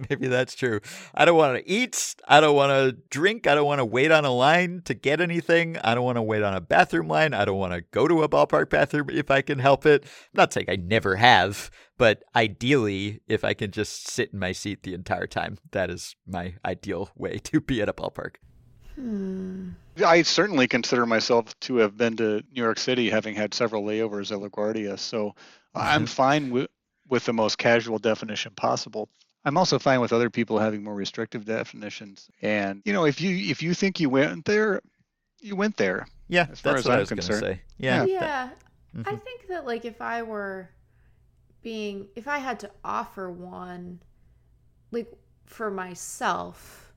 [0.10, 0.80] Maybe that's true.
[1.14, 2.16] I don't want to eat.
[2.26, 3.46] I don't want to drink.
[3.46, 5.78] I don't want to wait on a line to get anything.
[5.78, 7.34] I don't want to wait on a bathroom line.
[7.34, 10.04] I don't want to go to a ballpark bathroom if I can help it.
[10.04, 14.52] I'm not saying I never have, but ideally, if I can just sit in my
[14.52, 18.36] seat the entire time, that is my ideal way to be at a ballpark.
[19.02, 19.70] Hmm.
[20.04, 24.30] I certainly consider myself to have been to New York City, having had several layovers
[24.30, 24.98] at LaGuardia.
[24.98, 25.78] So mm-hmm.
[25.78, 26.70] I'm fine with
[27.08, 29.08] with the most casual definition possible.
[29.44, 32.30] I'm also fine with other people having more restrictive definitions.
[32.42, 34.80] And you know, if you if you think you went there,
[35.40, 36.06] you went there.
[36.28, 37.40] Yeah, as far as I'm concerned.
[37.40, 37.60] Say.
[37.78, 38.20] Yeah, yeah.
[38.20, 38.58] That,
[38.96, 39.08] mm-hmm.
[39.08, 40.70] I think that like if I were
[41.60, 44.00] being, if I had to offer one,
[44.92, 45.12] like
[45.44, 46.92] for myself,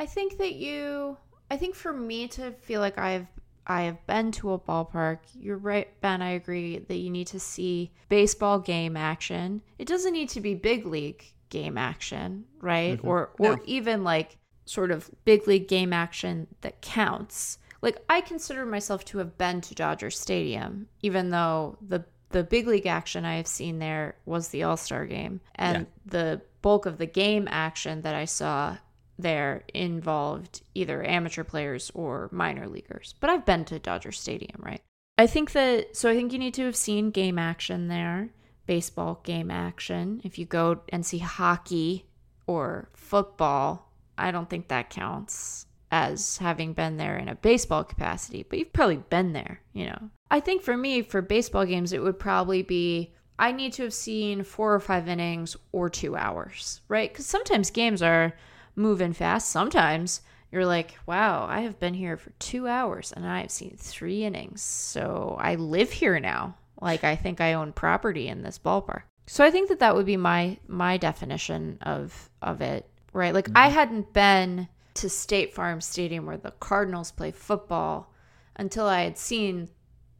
[0.00, 1.18] I think that you
[1.52, 3.26] I think for me to feel like I've
[3.66, 5.18] I have been to a ballpark.
[5.34, 6.22] You're right, Ben.
[6.22, 9.60] I agree that you need to see baseball game action.
[9.78, 12.96] It doesn't need to be big league game action, right?
[12.96, 13.06] Mm-hmm.
[13.06, 13.56] Or or yeah.
[13.66, 17.58] even like sort of big league game action that counts.
[17.82, 22.66] Like I consider myself to have been to Dodger Stadium, even though the the big
[22.66, 25.84] league action I have seen there was the All Star game, and yeah.
[26.06, 28.78] the bulk of the game action that I saw
[29.22, 33.14] there involved either amateur players or minor leaguers.
[33.20, 34.82] But I've been to Dodger Stadium, right?
[35.18, 38.30] I think that so I think you need to have seen game action there,
[38.66, 40.20] baseball game action.
[40.24, 42.06] If you go and see hockey
[42.46, 48.44] or football, I don't think that counts as having been there in a baseball capacity,
[48.48, 50.10] but you've probably been there, you know.
[50.30, 53.94] I think for me, for baseball games, it would probably be I need to have
[53.94, 57.12] seen four or five innings or two hours, right?
[57.12, 58.34] Because sometimes games are
[58.74, 59.50] moving fast.
[59.50, 63.76] Sometimes you're like, wow, I have been here for two hours and I have seen
[63.78, 64.62] three innings.
[64.62, 66.56] So I live here now.
[66.80, 69.02] Like I think I own property in this ballpark.
[69.26, 73.32] So I think that that would be my my definition of of it, right?
[73.32, 73.56] Like mm-hmm.
[73.56, 78.12] I hadn't been to State Farm Stadium where the Cardinals play football
[78.56, 79.70] until I had seen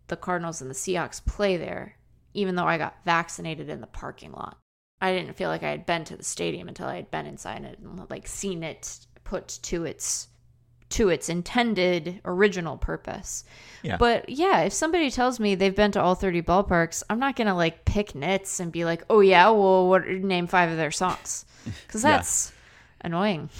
[0.06, 1.96] the Cardinals and the Seahawks play there,
[2.32, 4.56] even though I got vaccinated in the parking lot.
[5.02, 7.64] I didn't feel like I had been to the stadium until I had been inside
[7.64, 10.28] it and like seen it put to its
[10.90, 13.44] to its intended original purpose.
[13.82, 13.96] Yeah.
[13.96, 17.48] But yeah, if somebody tells me they've been to all 30 ballparks, I'm not going
[17.48, 20.92] to like pick nits and be like, "Oh yeah, well what name five of their
[20.92, 21.46] songs."
[21.88, 23.06] Cuz that's yeah.
[23.06, 23.50] annoying.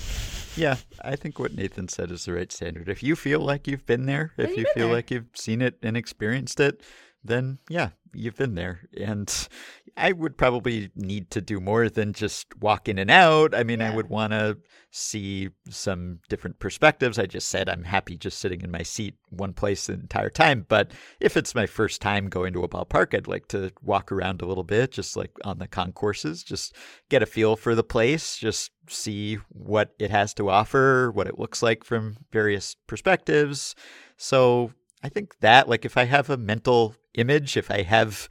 [0.54, 2.88] Yeah, I think what Nathan said is the right standard.
[2.88, 4.94] If you feel like you've been there, if you feel there.
[4.94, 6.82] like you've seen it and experienced it,
[7.24, 8.80] then yeah, you've been there.
[8.98, 9.48] And
[9.96, 13.54] I would probably need to do more than just walk in and out.
[13.54, 13.90] I mean, yeah.
[13.90, 14.58] I would want to
[14.90, 17.18] see some different perspectives.
[17.18, 20.66] I just said I'm happy just sitting in my seat one place the entire time.
[20.68, 24.42] But if it's my first time going to a ballpark, I'd like to walk around
[24.42, 26.74] a little bit, just like on the concourses, just
[27.08, 31.38] get a feel for the place, just see what it has to offer, what it
[31.38, 33.74] looks like from various perspectives.
[34.16, 34.72] So
[35.02, 38.28] I think that, like, if I have a mental image, if I have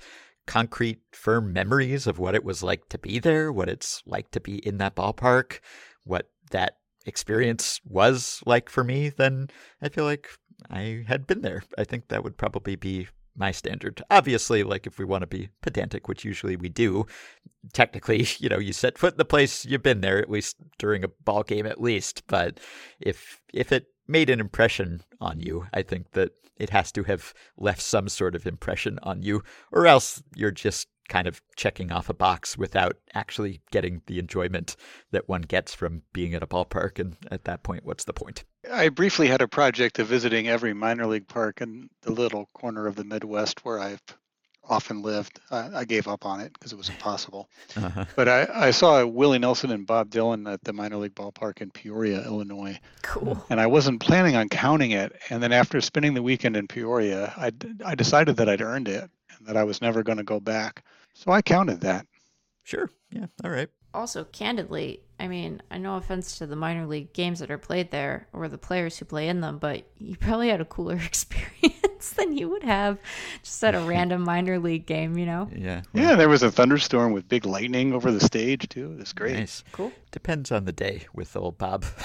[0.48, 4.40] concrete, firm memories of what it was like to be there, what it's like to
[4.40, 5.60] be in that ballpark,
[6.04, 9.50] what that experience was like for me, then
[9.82, 10.30] I feel like
[10.70, 11.64] I had been there.
[11.78, 14.02] I think that would probably be my standard.
[14.10, 17.06] Obviously, like if we want to be pedantic, which usually we do,
[17.74, 21.04] technically, you know, you set foot in the place, you've been there at least during
[21.04, 22.24] a ball game at least.
[22.28, 22.60] But
[23.00, 27.34] if if it made an impression on you, I think that it has to have
[27.58, 32.08] left some sort of impression on you, or else you're just kind of checking off
[32.08, 34.78] a box without actually getting the enjoyment
[35.12, 37.00] that one gets from being at a ballpark.
[37.00, 38.46] And at that point, what's the point?
[38.72, 42.88] I briefly had a project of visiting every minor league park in the little corner
[42.88, 44.02] of the Midwest where I've
[44.68, 45.40] often lived.
[45.50, 47.50] I, I gave up on it because it was impossible.
[47.76, 48.06] Uh-huh.
[48.16, 51.72] But I, I saw Willie Nelson and Bob Dylan at the minor league ballpark in
[51.72, 52.80] Peoria, Illinois.
[53.02, 53.44] Cool.
[53.50, 55.14] And I wasn't planning on counting it.
[55.30, 57.52] And then after spending the weekend in Peoria, I,
[57.86, 60.84] I decided that I'd earned it and that I was never going to go back.
[61.14, 62.06] So I counted that.
[62.64, 62.90] Sure.
[63.12, 63.26] Yeah.
[63.44, 63.70] All right.
[63.94, 67.92] Also, candidly, I mean, I no offense to the minor league games that are played
[67.92, 71.71] there or the players who play in them, but you probably had a cooler experience
[72.10, 72.98] than you would have
[73.44, 75.50] just at a random minor league game, you know?
[75.56, 75.84] Yeah.
[75.94, 78.92] Well, yeah, there was a thunderstorm with big lightning over the stage, too.
[78.94, 79.38] It was great.
[79.38, 79.64] Nice.
[79.72, 79.92] Cool.
[80.12, 81.86] Depends on the day with old Bob.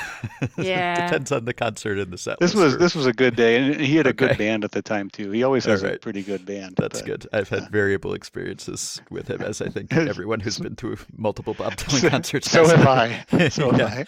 [0.59, 1.07] Yeah.
[1.07, 2.39] Depends on the concert and the set.
[2.41, 4.29] This was this was a good day, and he had a okay.
[4.29, 5.31] good band at the time too.
[5.31, 5.97] He always has right.
[5.97, 6.77] a pretty good band.
[6.77, 7.29] That's but, good.
[7.33, 11.55] I've had uh, variable experiences with him, as I think everyone who's been to multiple
[11.55, 12.51] Bob Dylan so, concerts.
[12.51, 13.49] So have I.
[13.49, 13.81] So have.
[13.81, 14.07] I.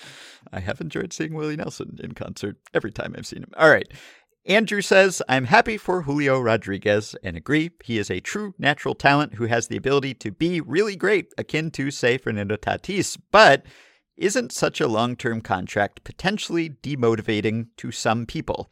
[0.52, 3.50] I have enjoyed seeing Willie Nelson in concert every time I've seen him.
[3.56, 3.88] All right.
[4.48, 9.34] Andrew says, I'm happy for Julio Rodriguez and agree he is a true natural talent
[9.34, 13.66] who has the ability to be really great, akin to, say, Fernando Tatis, but
[14.16, 18.70] isn't such a long term contract potentially demotivating to some people?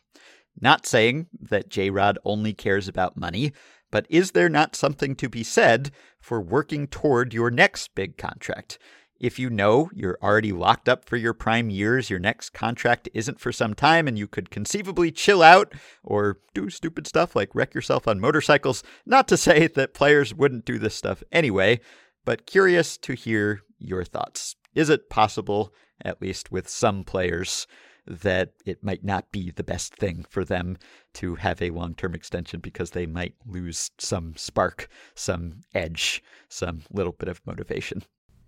[0.59, 3.53] Not saying that J Rod only cares about money,
[3.91, 8.79] but is there not something to be said for working toward your next big contract?
[9.19, 13.41] If you know you're already locked up for your prime years, your next contract isn't
[13.41, 15.73] for some time, and you could conceivably chill out
[16.05, 18.83] or do stupid stuff like wreck yourself on motorcycles.
[19.07, 21.81] Not to say that players wouldn't do this stuff anyway,
[22.27, 24.57] but curious to hear your thoughts.
[24.75, 25.73] Is it possible,
[26.05, 27.67] at least with some players,
[28.07, 30.77] that it might not be the best thing for them
[31.15, 36.83] to have a long term extension because they might lose some spark, some edge, some
[36.93, 38.03] little bit of motivation?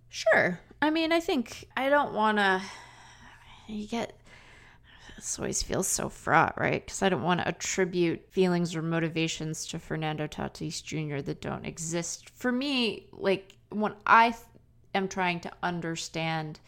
[0.09, 0.59] Sure.
[0.81, 2.61] I mean, I think I don't want to.
[3.67, 4.19] You get.
[5.15, 6.83] This always feels so fraught, right?
[6.83, 11.21] Because I don't want to attribute feelings or motivations to Fernando Tatis Jr.
[11.21, 12.29] that don't exist.
[12.29, 14.33] For me, like when I
[14.95, 16.59] am trying to understand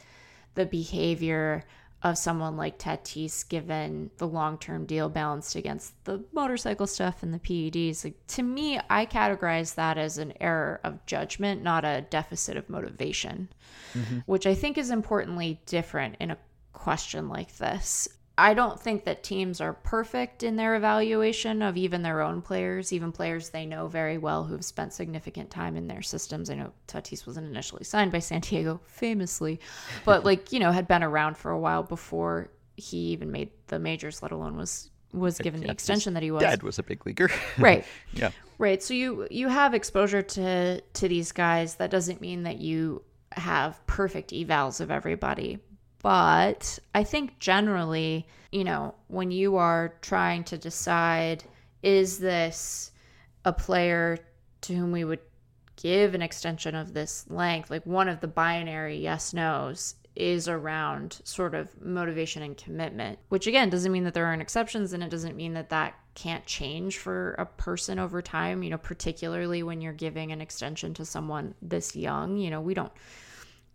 [0.55, 1.63] the behavior
[2.03, 7.33] of someone like Tatis, given the long term deal balanced against the motorcycle stuff and
[7.33, 8.03] the PEDs.
[8.03, 12.69] Like, to me, I categorize that as an error of judgment, not a deficit of
[12.69, 13.49] motivation,
[13.93, 14.19] mm-hmm.
[14.25, 16.37] which I think is importantly different in a
[16.73, 18.07] question like this.
[18.41, 22.91] I don't think that teams are perfect in their evaluation of even their own players,
[22.91, 26.49] even players they know very well who have spent significant time in their systems.
[26.49, 29.59] I know Tatis wasn't initially signed by San Diego, famously,
[30.05, 33.77] but like, you know, had been around for a while before he even made the
[33.77, 36.41] majors, let alone was was given the extension that he was.
[36.41, 37.29] Dad was a big leaguer.
[37.59, 37.85] right.
[38.13, 38.31] yeah.
[38.57, 38.81] Right.
[38.81, 41.75] So you you have exposure to to these guys.
[41.75, 45.59] That doesn't mean that you have perfect evals of everybody.
[46.01, 51.43] But I think generally, you know, when you are trying to decide
[51.83, 52.91] is this
[53.45, 54.19] a player
[54.61, 55.19] to whom we would
[55.75, 61.21] give an extension of this length, like one of the binary yes nos is around
[61.23, 65.09] sort of motivation and commitment, which again doesn't mean that there aren't exceptions and it
[65.09, 69.79] doesn't mean that that can't change for a person over time, you know, particularly when
[69.81, 72.37] you're giving an extension to someone this young.
[72.37, 72.91] You know, we don't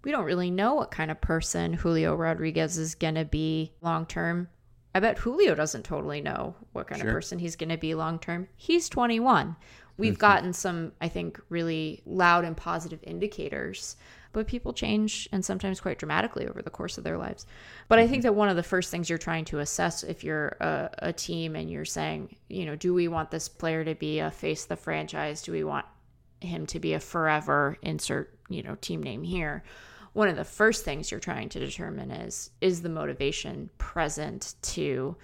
[0.07, 4.07] we don't really know what kind of person Julio Rodriguez is going to be long
[4.07, 4.49] term.
[4.95, 7.11] I bet Julio doesn't totally know what kind sure.
[7.11, 8.47] of person he's going to be long term.
[8.57, 9.57] He's 21.
[9.99, 10.21] We've mm-hmm.
[10.21, 13.97] gotten some, I think, really loud and positive indicators
[14.33, 17.47] but people change and sometimes quite dramatically over the course of their lives.
[17.89, 18.27] But I think mm-hmm.
[18.27, 21.57] that one of the first things you're trying to assess if you're a, a team
[21.57, 24.69] and you're saying, you know, do we want this player to be a face of
[24.69, 25.41] the franchise?
[25.41, 25.87] Do we want
[26.43, 29.65] him to be a forever insert, you know, team name here?
[30.17, 35.15] One of the first things you're trying to determine is is the motivation present to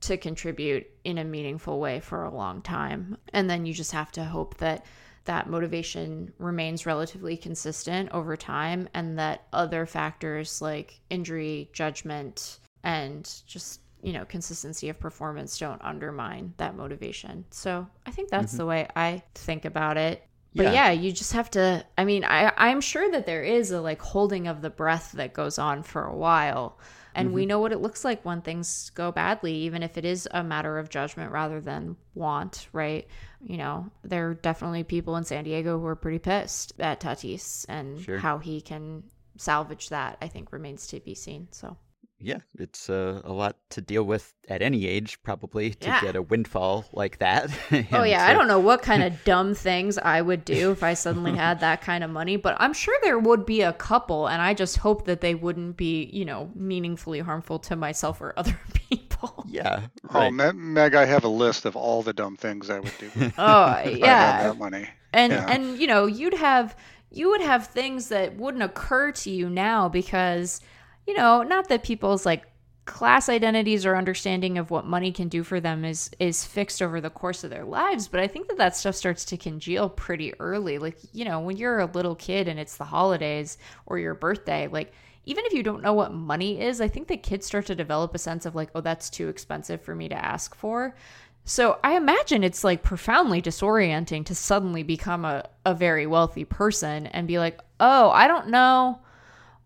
[0.00, 3.16] to contribute in a meaningful way for a long time.
[3.32, 4.84] And then you just have to hope that
[5.26, 13.32] that motivation remains relatively consistent over time and that other factors like injury, judgment, and
[13.46, 18.56] just you know consistency of performance don't undermine that motivation so i think that's mm-hmm.
[18.56, 20.72] the way i think about it but yeah.
[20.72, 20.90] yeah.
[20.90, 24.46] you just have to i mean i i'm sure that there is a like holding
[24.46, 26.78] of the breath that goes on for a while
[27.14, 27.34] and mm-hmm.
[27.34, 30.42] we know what it looks like when things go badly, even if it is a
[30.42, 33.06] matter of judgment rather than want, right?
[33.42, 37.66] You know, there are definitely people in San Diego who are pretty pissed at Tatis
[37.68, 38.18] and sure.
[38.18, 39.02] how he can
[39.36, 41.48] salvage that, I think remains to be seen.
[41.50, 41.76] So
[42.22, 46.00] yeah, it's uh, a lot to deal with at any age, probably, to yeah.
[46.02, 47.50] get a windfall like that.
[47.92, 48.26] oh, yeah.
[48.26, 48.30] So...
[48.30, 51.60] I don't know what kind of dumb things I would do if I suddenly had
[51.60, 54.76] that kind of money, but I'm sure there would be a couple, and I just
[54.76, 59.44] hope that they wouldn't be, you know, meaningfully harmful to myself or other people.
[59.48, 59.86] Yeah.
[60.10, 60.32] Oh, right.
[60.42, 63.10] Oh, Meg, I have a list of all the dumb things I would do.
[63.38, 64.42] oh, yeah.
[64.42, 64.88] that money.
[65.12, 65.46] And, yeah.
[65.48, 66.76] and, you know, you'd have,
[67.10, 70.60] you would have things that wouldn't occur to you now because–
[71.06, 72.44] you know, not that people's like
[72.90, 77.00] class identities or understanding of what money can do for them is is fixed over
[77.00, 80.34] the course of their lives but i think that that stuff starts to congeal pretty
[80.40, 80.76] early.
[80.78, 84.66] Like you know when you're a little kid and it's the holidays or your birthday
[84.66, 84.92] like
[85.24, 88.12] even if you don't know what money is i think that kids start to develop
[88.14, 90.96] a sense of like oh that's too expensive for me to ask for.
[91.44, 97.06] So i imagine it's like profoundly disorienting to suddenly become a, a very wealthy person
[97.06, 99.00] and be like oh i don't know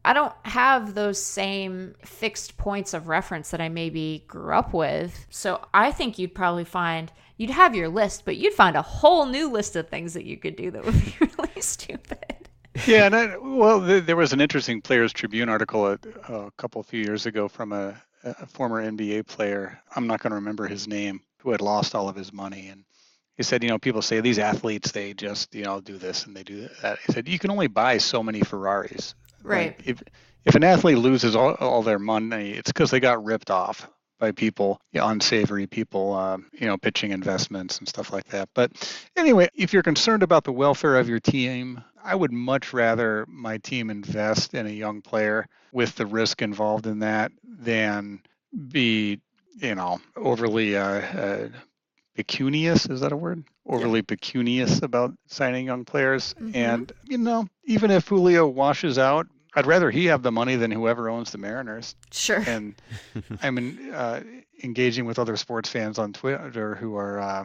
[0.04, 5.26] I don't have those same fixed points of reference that I maybe grew up with.
[5.30, 9.26] So I think you'd probably find you'd have your list, but you'd find a whole
[9.26, 12.48] new list of things that you could do that would be really stupid.
[12.86, 15.98] Yeah, and I, well, there was an interesting Players Tribune article a,
[16.28, 19.80] a couple few years ago from a, a former NBA player.
[19.94, 22.84] I'm not going to remember his name, who had lost all of his money, and
[23.36, 26.36] he said, you know, people say these athletes they just you know do this and
[26.36, 26.98] they do that.
[27.06, 29.14] He said you can only buy so many Ferraris.
[29.44, 29.78] Right.
[29.78, 30.02] Like if
[30.44, 33.88] if an athlete loses all, all their money, it's because they got ripped off
[34.18, 38.48] by people, unsavory people, um, you know, pitching investments and stuff like that.
[38.54, 38.72] But
[39.16, 43.58] anyway, if you're concerned about the welfare of your team, I would much rather my
[43.58, 48.20] team invest in a young player with the risk involved in that than
[48.68, 49.20] be,
[49.56, 51.48] you know, overly uh, uh,
[52.14, 52.86] pecunious.
[52.86, 53.44] Is that a word?
[53.66, 54.04] Overly yeah.
[54.08, 56.34] pecunious about signing young players.
[56.34, 56.54] Mm-hmm.
[56.54, 59.26] And, you know, even if Julio washes out,
[59.56, 61.94] I'd rather he have the money than whoever owns the Mariners.
[62.10, 62.42] Sure.
[62.46, 62.74] And
[63.42, 64.22] I'm in, uh,
[64.62, 67.44] engaging with other sports fans on Twitter who are uh,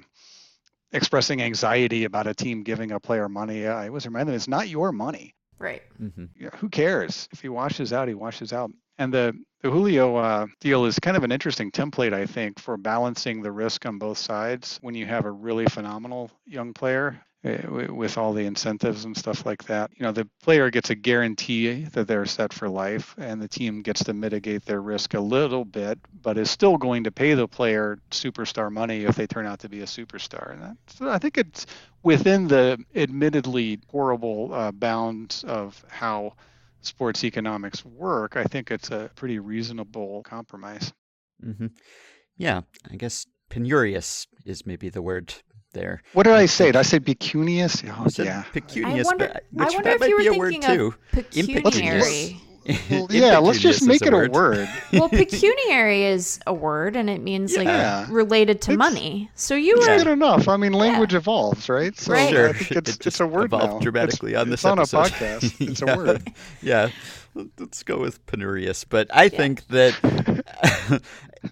[0.92, 3.68] expressing anxiety about a team giving a player money.
[3.68, 5.36] I always remind them it's not your money.
[5.60, 5.82] Right.
[6.02, 6.26] Mm-hmm.
[6.36, 8.08] You know, who cares if he washes out?
[8.08, 8.72] He washes out.
[8.98, 12.78] And the the Julio uh, deal is kind of an interesting template, I think, for
[12.78, 18.18] balancing the risk on both sides when you have a really phenomenal young player with
[18.18, 19.92] all the incentives and stuff like that.
[19.96, 23.82] You know, the player gets a guarantee that they're set for life, and the team
[23.82, 27.48] gets to mitigate their risk a little bit, but is still going to pay the
[27.48, 30.52] player superstar money if they turn out to be a superstar.
[30.54, 31.66] And I think it's
[32.04, 36.34] within the admittedly horrible uh, bounds of how
[36.82, 40.92] sports economics work, I think it's a pretty reasonable compromise.
[41.44, 41.68] Mm-hmm.
[42.38, 42.62] Yeah,
[42.92, 45.34] I guess penurious is maybe the word
[45.74, 46.02] there.
[46.14, 46.66] What did I say?
[46.68, 47.84] Did I say pecunious?
[47.88, 48.44] Oh, yeah.
[48.54, 50.52] Pecunious, I wonder, but, I which wonder that if might you were be a word
[50.52, 50.88] thinking too.
[50.88, 52.42] of pecuniary.
[52.92, 54.32] Well, yeah, let's just make it a word.
[54.32, 54.70] word.
[54.94, 58.02] well, pecuniary is a word, and it means Yeah.
[58.02, 59.32] like related to It's- money.
[59.34, 60.48] So you It's were good enough.
[60.48, 61.98] I mean, language evolves, right?
[61.98, 62.30] So Right.
[62.30, 63.80] Sure, I think it's, it it's just a word evolved now.
[63.80, 65.56] dramatically it's, on this it's on a podcast.
[65.70, 65.94] It's Yeah.
[65.94, 66.34] a word.
[66.62, 66.90] yeah,
[67.58, 68.86] let's go with penurious.
[68.88, 71.02] But I think that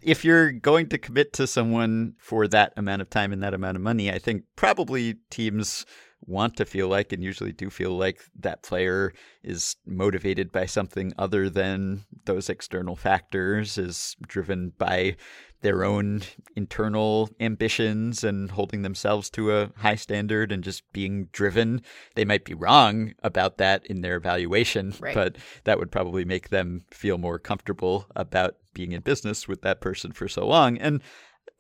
[0.02, 3.78] if you're going to commit to someone for that amount of time and that amount
[3.78, 5.86] of money, I think probably teams
[6.22, 9.14] want to feel like and usually do feel like that player
[9.44, 15.16] is motivated by something other than those external factors, is driven by
[15.62, 16.22] their own
[16.56, 21.82] internal ambitions and holding themselves to a high standard and just being driven.
[22.16, 25.16] They might be wrong about that in their evaluation, Right.
[25.16, 29.82] but that would probably make them feel more comfortable about being in business with that
[29.82, 30.78] person for so long.
[30.78, 31.02] And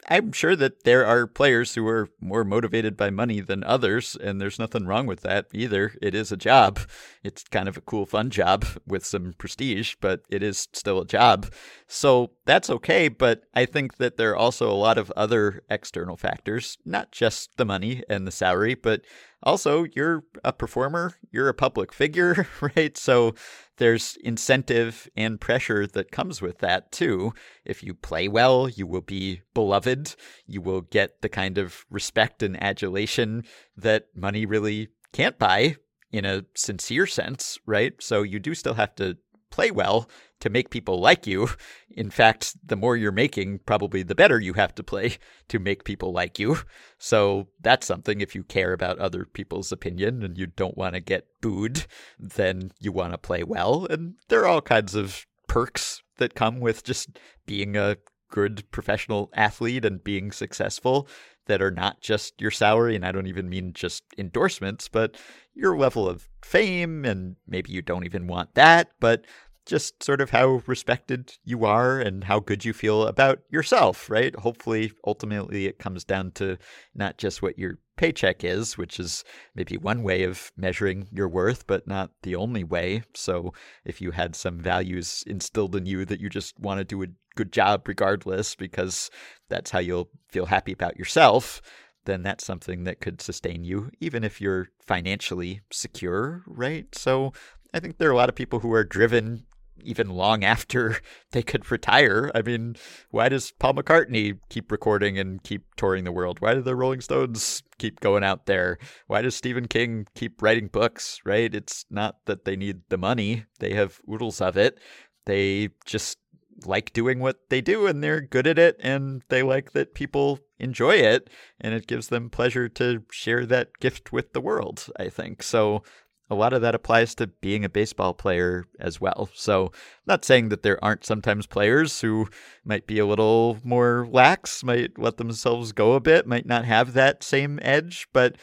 [0.09, 4.39] I'm sure that there are players who are more motivated by money than others, and
[4.39, 5.93] there's nothing wrong with that either.
[6.01, 6.79] It is a job.
[7.23, 11.05] It's kind of a cool, fun job with some prestige, but it is still a
[11.05, 11.47] job.
[11.87, 13.09] So that's okay.
[13.09, 17.57] But I think that there are also a lot of other external factors, not just
[17.57, 19.01] the money and the salary, but
[19.43, 22.97] also you're a performer, you're a public figure, right?
[22.97, 23.35] So
[23.77, 27.33] there's incentive and pressure that comes with that too.
[27.65, 30.15] If you play well, you will be beloved.
[30.45, 33.43] You will get the kind of respect and adulation
[33.75, 35.77] that money really can't buy
[36.11, 37.93] in a sincere sense, right?
[37.99, 39.17] So you do still have to
[39.49, 41.49] play well to make people like you.
[41.89, 45.17] In fact, the more you're making, probably the better you have to play
[45.47, 46.59] to make people like you.
[46.97, 50.99] So that's something if you care about other people's opinion and you don't want to
[50.99, 51.85] get booed,
[52.19, 53.87] then you want to play well.
[53.89, 57.97] And there are all kinds of perks that come with just being a
[58.29, 61.07] good professional athlete and being successful
[61.47, 62.95] that are not just your salary.
[62.95, 65.17] And I don't even mean just endorsements, but
[65.53, 67.03] your level of fame.
[67.03, 69.25] And maybe you don't even want that, but
[69.67, 74.35] just sort of how respected you are and how good you feel about yourself, right?
[74.35, 76.57] Hopefully, ultimately, it comes down to
[76.95, 79.23] not just what your paycheck is, which is
[79.55, 83.03] maybe one way of measuring your worth, but not the only way.
[83.13, 83.53] So,
[83.85, 87.07] if you had some values instilled in you that you just want to do a
[87.35, 89.11] good job regardless, because
[89.49, 91.61] that's how you'll feel happy about yourself,
[92.05, 96.95] then that's something that could sustain you, even if you're financially secure, right?
[96.95, 97.33] So,
[97.73, 99.43] I think there are a lot of people who are driven
[99.83, 100.97] even long after
[101.31, 102.31] they could retire.
[102.33, 102.75] I mean,
[103.11, 106.39] why does Paul McCartney keep recording and keep touring the world?
[106.39, 108.77] Why do the Rolling Stones keep going out there?
[109.07, 111.53] Why does Stephen King keep writing books, right?
[111.53, 114.79] It's not that they need the money, they have oodles of it.
[115.25, 116.17] They just
[116.65, 120.39] like doing what they do and they're good at it and they like that people
[120.59, 121.29] enjoy it
[121.61, 125.43] and it gives them pleasure to share that gift with the world, I think.
[125.43, 125.83] So
[126.29, 129.29] a lot of that applies to being a baseball player as well.
[129.33, 129.71] So,
[130.05, 132.27] not saying that there aren't sometimes players who
[132.65, 136.93] might be a little more lax, might let themselves go a bit, might not have
[136.93, 138.35] that same edge, but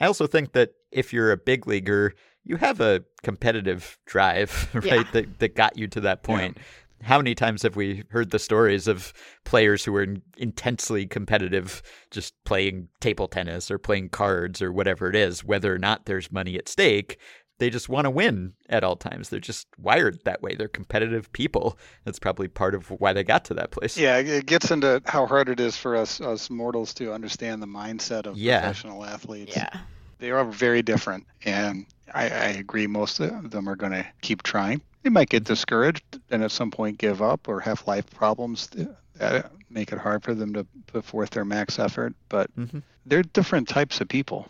[0.00, 2.14] I also think that if you're a big leaguer,
[2.44, 4.84] you have a competitive drive, right?
[4.84, 5.04] Yeah.
[5.12, 6.58] That that got you to that point.
[7.04, 9.12] How many times have we heard the stories of
[9.44, 15.08] players who are in- intensely competitive, just playing table tennis or playing cards or whatever
[15.08, 17.18] it is, whether or not there's money at stake?
[17.58, 19.28] They just want to win at all times.
[19.28, 20.56] They're just wired that way.
[20.56, 21.78] They're competitive people.
[22.04, 23.96] That's probably part of why they got to that place.
[23.96, 27.66] Yeah, it gets into how hard it is for us us mortals to understand the
[27.68, 28.60] mindset of Yeah.
[28.60, 29.54] professional athletes.
[29.56, 29.70] yeah.
[30.18, 32.86] They are very different, and I, I agree.
[32.86, 34.80] Most of them are going to keep trying.
[35.04, 39.50] They might get discouraged and at some point give up or have life problems that
[39.70, 42.14] make it hard for them to put forth their max effort.
[42.28, 44.48] But hmm they're different types of people.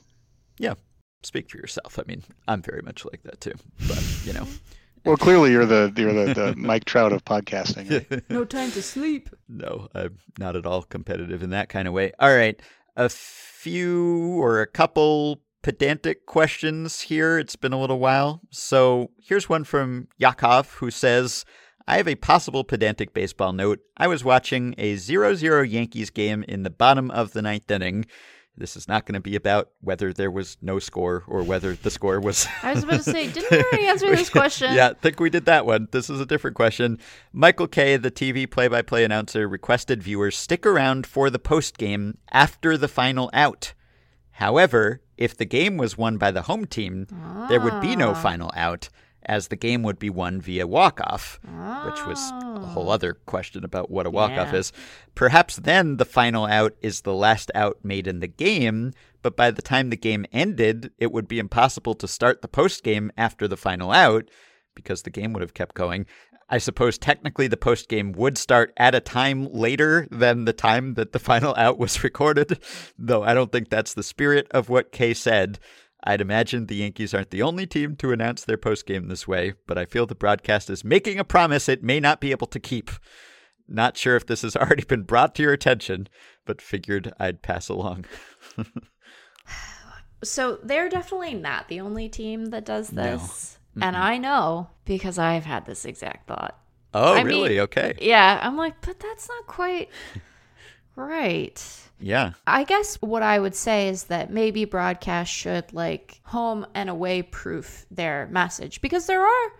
[0.59, 0.75] Yeah.
[1.25, 1.99] Speak for yourself.
[1.99, 3.55] I mean, I'm very much like that too.
[3.89, 4.47] But you know,
[5.05, 8.23] Well, clearly you're the you're the, the Mike Trout of podcasting.
[8.31, 9.29] No time to sleep.
[9.49, 12.13] No, I'm not at all competitive in that kind of way.
[12.21, 12.59] All right.
[12.97, 17.39] A few or a couple pedantic questions here.
[17.39, 18.43] It's been a little while.
[18.51, 21.47] So here's one from Yakov who says,
[21.89, 23.81] I have a possible pedantic baseball note.
[23.97, 28.05] I was watching a 0 0 Yankees game in the bottom of the ninth inning.
[28.55, 31.91] This is not going to be about whether there was no score or whether the
[31.91, 32.47] score was.
[32.63, 34.75] I was about to say, didn't we already answer this question?
[34.75, 35.89] Yeah, I think we did that one.
[35.93, 36.99] This is a different question.
[37.33, 41.79] Michael Kay, the TV play by play announcer, requested viewers stick around for the post
[41.79, 43.73] game after the final out.
[44.35, 47.07] However, if the game was won by the home team,
[47.49, 48.15] there would be no Ah.
[48.23, 48.89] final out,
[49.27, 51.87] as the game would be won via walk off, Oh.
[51.87, 54.59] which was a whole other question about what a walk off Yeah.
[54.59, 54.73] is.
[55.15, 59.51] Perhaps then the final out is the last out made in the game, but by
[59.53, 63.47] the time the game ended, it would be impossible to start the post game after
[63.49, 64.29] the final out
[64.75, 66.07] because the game would have kept going.
[66.49, 70.95] I suppose technically the post game would start at a time later than the time
[70.95, 72.59] that the final out was recorded,
[72.99, 75.59] though I don't think that's the spirit of what Kay said.
[76.07, 79.55] I'd imagine the Yankees aren't the only team to announce their post game this way,
[79.67, 82.61] but I feel the broadcast is making a promise it may not be able to
[82.61, 82.91] keep.
[83.67, 86.09] Not sure if this has already been brought to your attention,
[86.45, 88.05] but figured I'd pass along.
[90.25, 93.03] So they're definitely not the only team that does No.
[93.75, 93.83] This.
[93.85, 96.59] And I know because I've had this exact thought.
[96.93, 97.61] Oh, I mean- really?
[97.61, 97.95] okay.
[98.01, 99.89] Yeah, I'm like, but that's not quite
[100.97, 101.81] right.
[102.01, 102.33] Yeah.
[102.47, 107.23] I guess what I would say is that maybe broadcast should like home and away
[107.23, 109.53] proof their message because there are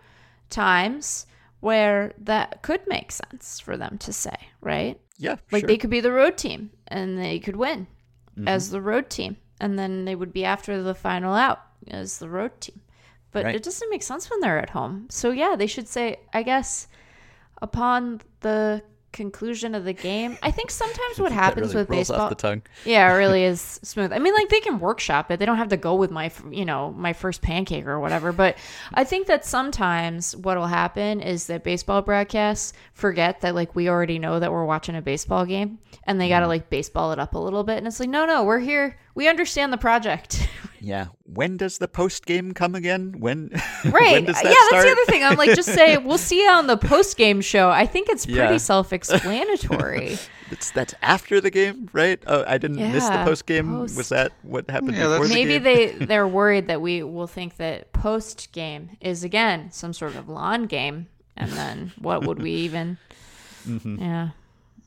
[0.49, 1.25] times
[1.61, 4.99] where that could make sense for them to say, right?
[5.17, 5.37] Yeah.
[5.51, 5.67] Like sure.
[5.67, 7.87] they could be the road team and they could win
[8.37, 8.49] Mm-hmm.
[8.49, 12.27] as the road team, and then they would be after the final out as the
[12.27, 12.81] road team.
[13.35, 13.55] But Right.
[13.55, 15.07] it doesn't make sense when they're at home.
[15.09, 16.87] So yeah, they should say, I guess,
[17.61, 18.81] upon the
[19.11, 20.37] conclusion of the game.
[20.41, 22.61] I think sometimes what happens really with baseball, off the tongue.
[22.85, 24.13] yeah, it really is smooth.
[24.13, 25.39] I mean, like they can workshop it.
[25.39, 28.31] They don't have to go with my, you know, my first pancake or whatever.
[28.31, 28.57] But
[28.93, 33.89] I think that sometimes what will happen is that baseball broadcasts forget that like we
[33.89, 36.51] already know that we're watching a baseball game, and they got to mm-hmm.
[36.51, 37.79] like baseball it up a little bit.
[37.79, 38.97] And it's like, no, no, we're here.
[39.15, 40.47] We understand the project.
[40.81, 41.07] Yeah.
[41.23, 43.15] When does the post game come again?
[43.17, 43.49] When?
[43.85, 44.11] Right.
[44.11, 44.83] when does yeah, that that's start?
[44.85, 45.23] the other thing.
[45.23, 47.71] I'm like, just say we'll see you on the post game show.
[47.71, 48.57] I think it's pretty Yeah.
[48.57, 50.17] self-explanatory.
[50.51, 52.21] It's that's after the game, right?
[52.27, 53.79] Oh, I didn't miss the post game.
[53.79, 55.99] Was that what happened Yeah, before that's- the Maybe game?
[55.99, 60.29] they they're worried that we will think that post game is again some sort of
[60.29, 62.99] lawn game, and then what would we even?
[63.67, 63.99] Mm-hmm.
[63.99, 64.29] Yeah.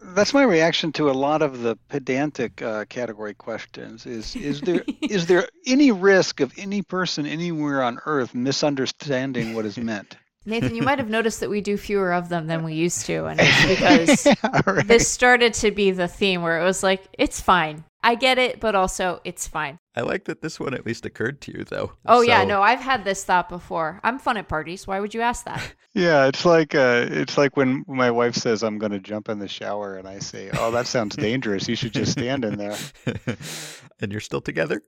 [0.01, 4.07] That's my reaction to a lot of the pedantic uh, category questions.
[4.07, 9.65] Is is there is there any risk of any person anywhere on Earth misunderstanding what
[9.67, 10.17] is meant?
[10.47, 13.27] Nathan, you might have noticed that we do fewer of them than we used to,
[13.27, 14.87] and it's because Yeah, right.
[14.87, 17.85] this started to be the theme where it was like, it's fine.
[18.03, 19.79] I get it, but also it's fine.
[19.97, 21.93] I like that this one at least occurred to you, though.
[22.07, 24.01] Oh yeah, no, I've had this thought before.
[24.05, 24.87] I'm fun at parties.
[24.87, 25.75] Why would you ask that?
[25.95, 29.41] Yeah, it's like uh, it's like when my wife says I'm going to jump in
[29.41, 31.67] the shower, and I say, "Oh, that sounds dangerous.
[31.67, 32.77] You should just stand in there."
[34.01, 34.83] and you're still together.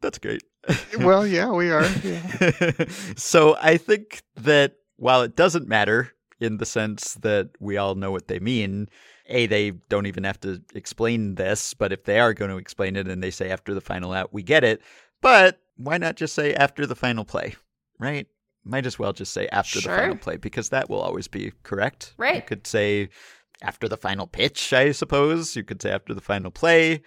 [0.00, 0.42] That's great.
[0.98, 1.86] well, yeah, we are.
[2.02, 2.86] Yeah.
[3.14, 8.10] so I think that while it doesn't matter in the sense that we all know
[8.10, 8.88] what they mean,
[9.32, 12.96] A, they don't even have to explain this, but if they are going to explain
[12.96, 14.80] it and they say after the final out, we get it.
[15.20, 17.54] But why not just say after the final play,
[17.98, 18.26] right?
[18.64, 19.92] Might as well just say after Sure.
[19.94, 22.14] the final play because that will always be correct.
[22.16, 22.36] Right.
[22.36, 23.08] You could say
[23.62, 25.56] after the final pitch, I suppose.
[25.56, 27.02] You could say after the final play.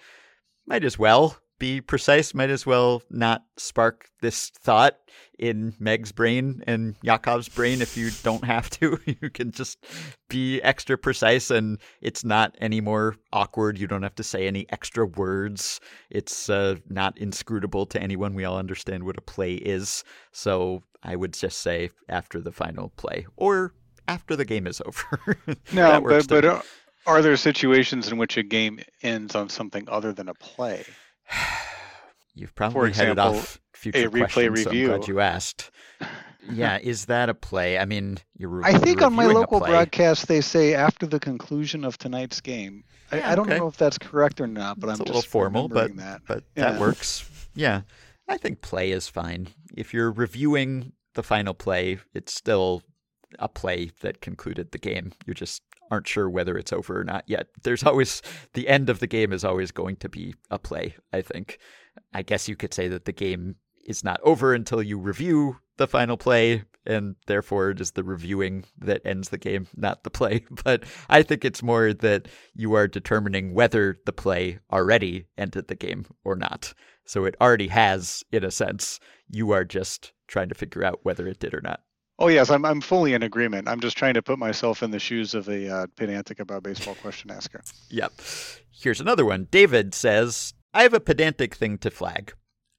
[0.66, 2.34] Might as well be precise.
[2.34, 4.98] Might as well not spark this thought
[5.38, 8.98] in Meg's brain and Yakov's brain if you don't have to.
[9.20, 9.78] You can just
[10.28, 13.78] be extra precise and it's not any more awkward.
[13.78, 15.80] You don't have to say any extra words.
[16.10, 18.34] It's uh, not inscrutable to anyone.
[18.34, 20.04] We all understand what a play is.
[20.32, 23.72] So I would just say after the final play or
[24.06, 25.38] after the game is over.
[25.72, 26.64] No, but but
[27.06, 30.84] are there situations in which a game ends on something other than a play?
[32.34, 35.70] You've probably headed example, off future replay questions, so I'm glad you asked.
[36.50, 37.78] Yeah, is that a play?
[37.78, 38.50] I mean, you're.
[38.50, 42.84] re- I think on my local broadcast they say after the conclusion of tonight's game.
[43.10, 43.58] I, Yeah, I don't okay.
[43.58, 46.22] know if that's correct or not, but It's I'm a just little formal, but that.
[46.26, 46.72] but Yeah.
[46.72, 47.28] that works.
[47.54, 47.82] Yeah,
[48.28, 49.48] I think play is fine.
[49.74, 52.82] If you're reviewing the final play, it's still
[53.38, 55.12] a play that concluded the game.
[55.26, 57.48] You're just aren't sure whether it's over or not yet.
[57.62, 58.22] There's always
[58.54, 60.96] the end of the game is always going to be a play.
[61.12, 61.58] I think.
[62.12, 63.56] I guess you could say that the game
[63.86, 68.64] is not over until you review the final play, and therefore it is the reviewing
[68.78, 70.44] that ends the game, not the play.
[70.64, 75.74] But I think it's more that you are determining whether the play already ended the
[75.74, 76.74] game or not.
[77.04, 78.98] So it already has, in a sense.
[79.30, 81.80] You are just trying to figure out whether it did or not.
[82.18, 83.68] Oh yes, I'm I'm fully in agreement.
[83.68, 86.94] I'm just trying to put myself in the shoes of a uh, pedantic about baseball
[86.96, 87.60] question asker.
[87.90, 88.12] Yep.
[88.70, 89.48] Here's another one.
[89.50, 92.32] David says, I have a pedantic thing to flag.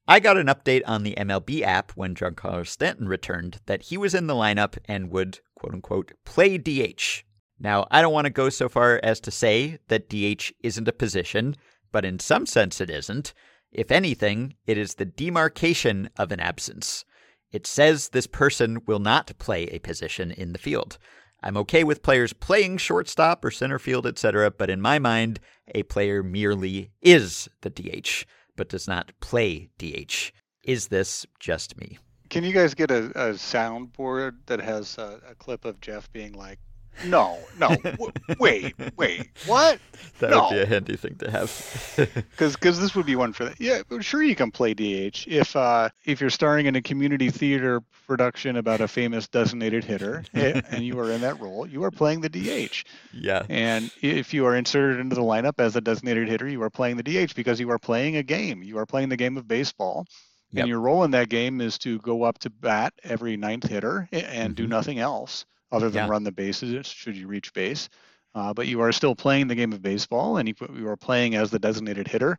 [0.06, 4.14] I got an update on the MLB app when Giancarlo Stanton returned that he was
[4.14, 7.24] in the lineup and would, quote unquote, play DH.
[7.60, 10.92] Now, I don't want to go so far as to say that DH isn't a
[10.92, 11.56] position,
[11.92, 13.34] but in some sense it isn't.
[13.70, 17.04] If anything, it is the demarcation of an absence.
[17.52, 20.98] It says this person will not play a position in the field.
[21.42, 25.38] I'm okay with players playing shortstop or center field, etc., but in my mind,
[25.74, 28.26] a player merely is the DH,
[28.56, 30.32] but does not play DH.
[30.64, 31.98] Is this just me?
[32.28, 36.32] Can you guys get a, a soundboard that has a, a clip of Jeff being
[36.32, 36.58] like,
[37.06, 39.78] no, no, w- wait, wait, what?
[40.20, 40.48] That No.
[40.48, 41.48] would be a handy thing to have.
[42.30, 43.60] Because this would be one for that.
[43.60, 47.82] Yeah, sure you can play DH if uh, if you're starring in a community theater
[48.08, 51.90] production about a famous designated hitter eh, and you are in that role, you are
[51.92, 52.84] playing the DH.
[53.12, 53.44] yeah.
[53.48, 56.96] And if you are inserted into the lineup as a designated hitter, you are playing
[56.96, 58.62] the DH because you are playing a game.
[58.64, 60.04] You are playing the game of baseball.
[60.50, 60.62] Yep.
[60.62, 64.08] And your role in that game is to go up to bat every ninth hitter
[64.10, 64.70] and do Mhm.
[64.70, 66.10] nothing else other than Yeah.
[66.10, 67.88] run the bases should you reach base.
[68.34, 71.34] Uh, but you are still playing the game of baseball and you, you are playing
[71.34, 72.38] as the designated hitter.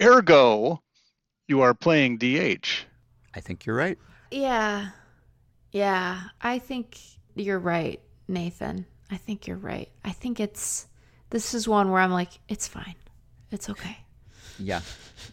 [0.00, 0.82] Ergo,
[1.48, 2.86] you are playing DH.
[3.34, 3.98] I think you're right.
[4.30, 4.90] Yeah.
[5.72, 6.20] Yeah.
[6.40, 6.98] I think
[7.34, 8.86] you're right, Nathan.
[9.10, 9.90] I think you're right.
[10.04, 10.86] I think it's
[11.30, 12.94] this is one where I'm like, it's fine.
[13.50, 13.98] It's okay.
[14.58, 14.80] Yeah.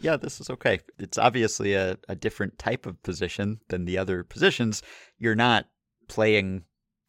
[0.02, 0.80] Yeah, this is okay.
[1.00, 4.82] It's obviously a, a different type of position than the other positions.
[5.18, 5.66] You're not
[6.08, 6.64] playing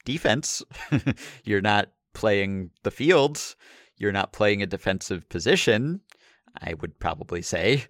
[0.04, 0.62] defense.
[1.44, 3.56] You're not playing the fields.
[3.96, 6.00] You're not playing a defensive position,
[6.60, 7.84] I would probably say.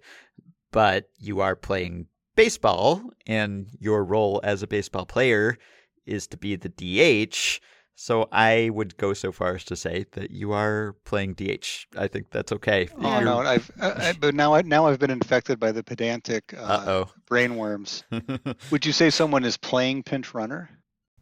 [0.71, 5.57] But you are playing baseball, and your role as a baseball player
[6.05, 7.61] is to be the DH.
[7.97, 11.85] So I would go so far as to say that you are playing DH.
[11.97, 12.89] I think that's okay.
[12.99, 15.81] Oh You're- no, I've I, I, but now I, now I've been infected by the
[15.81, 18.03] pedantic uh, Uh brainworms.
[18.71, 20.69] Would you say someone is playing pinch runner?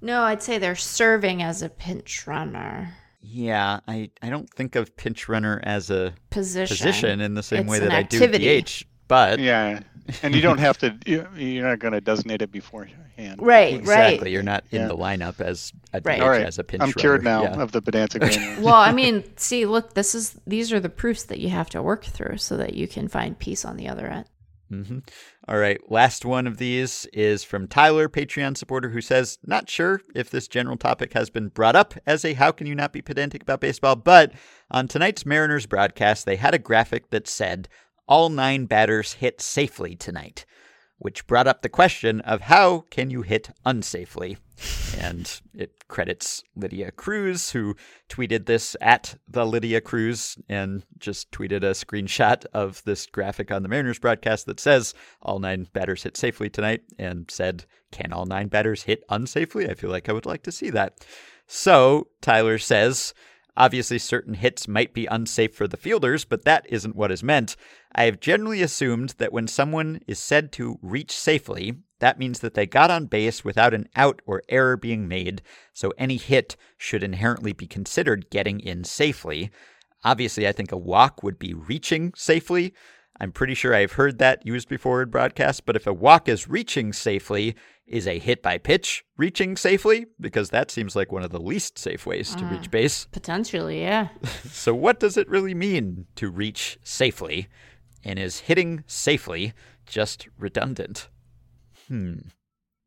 [0.03, 2.93] No, I'd say they're serving as a pinch runner
[3.25, 6.75] yeah, I, I don't think of pinch runner as a position.
[6.75, 8.51] position in the same It's way that activity.
[8.51, 8.83] I do DH.
[9.07, 9.79] But Yeah,
[10.21, 10.93] and you don't have to.
[11.05, 13.37] you- You're not going to designate it beforehand.
[13.39, 14.31] Right, exactly, right.
[14.31, 14.87] you're not in Yeah.
[14.89, 16.21] the lineup as a DH Right.
[16.21, 16.93] All right, as a pinch I'm runner.
[16.99, 17.61] cured now Yeah.
[17.61, 18.59] of the pedantic brainworms.
[18.61, 21.81] Well, I mean, see, look, this is these are the proofs that you have to
[21.81, 24.25] work through so that you can find peace on the other end.
[24.81, 24.99] Hmm
[25.47, 30.01] All right, last one of these is from Tyler, Patreon supporter, who says, Not sure
[30.15, 33.01] if this general topic has been brought up as a how can you not be
[33.01, 34.33] pedantic about baseball, but
[34.71, 37.69] on tonight's Mariners broadcast, they had a graphic that said,
[38.07, 40.45] All nine batters hit safely tonight,
[40.97, 44.37] which brought up the question of how can you hit unsafely?
[44.97, 47.75] And it credits Lydia Cruz, who
[48.09, 53.63] tweeted this at the Lydia Cruz and just tweeted a screenshot of this graphic on
[53.63, 58.25] the Mariners broadcast that says all nine batters hit safely tonight and said, Can all
[58.25, 59.69] nine batters hit unsafely?
[59.69, 61.05] I feel like I would like to see that.
[61.47, 63.13] So Tyler says,
[63.55, 67.55] Obviously, certain hits might be unsafe for the fielders, but that isn't what is meant.
[67.93, 72.53] I have generally assumed that when someone is said to reach safely, that means that
[72.53, 75.41] they got on base without an out or error being made,
[75.71, 79.51] so any hit should inherently be considered getting in safely.
[80.03, 82.73] Obviously, I think a walk would be reaching safely.
[83.21, 86.49] I'm pretty sure I've heard that used before in broadcast, but if a walk is
[86.49, 87.55] reaching safely,
[87.87, 90.07] is a hit by pitch reaching safely?
[90.19, 92.71] Because that seems like one of the least safe ways to reach mm.
[92.71, 93.05] base.
[93.13, 94.09] Potentially, yeah.
[94.51, 97.47] So, what does it really mean to reach safely?
[98.03, 99.53] And is hitting safely
[99.85, 101.07] just redundant?
[101.93, 102.13] Hmm.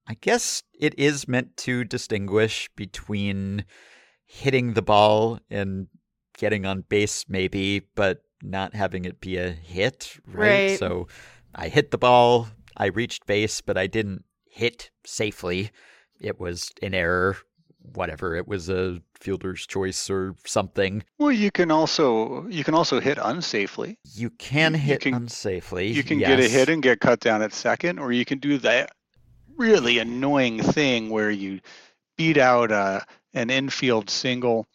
[0.09, 3.65] I guess it is meant to distinguish between
[4.25, 5.87] hitting the ball and
[6.37, 10.71] getting on base, maybe, but not having it be a hit, right?
[10.71, 10.79] Right.
[10.79, 11.07] So,
[11.55, 15.71] I hit the ball, I reached base, but I didn't hit safely.
[16.21, 17.37] It was an error,
[17.95, 18.35] whatever.
[18.35, 21.03] It was a fielder's choice or something.
[21.19, 23.97] Well, you can also you can also hit unsafely.
[24.05, 25.93] You can You hit can- unsafely.
[25.95, 28.59] You can get a hit and get cut down at second, or you can do
[28.59, 28.91] that
[29.57, 31.61] really annoying thing where you
[32.17, 33.01] beat out uh,
[33.35, 34.67] an infield single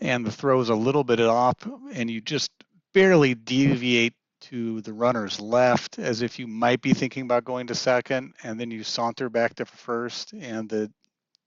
[0.00, 1.54] and the throw's a little bit off
[1.92, 2.50] and you just
[2.92, 7.74] barely deviate to the runner's left as if you might be thinking about going to
[7.74, 10.90] second and then you saunter back to first and the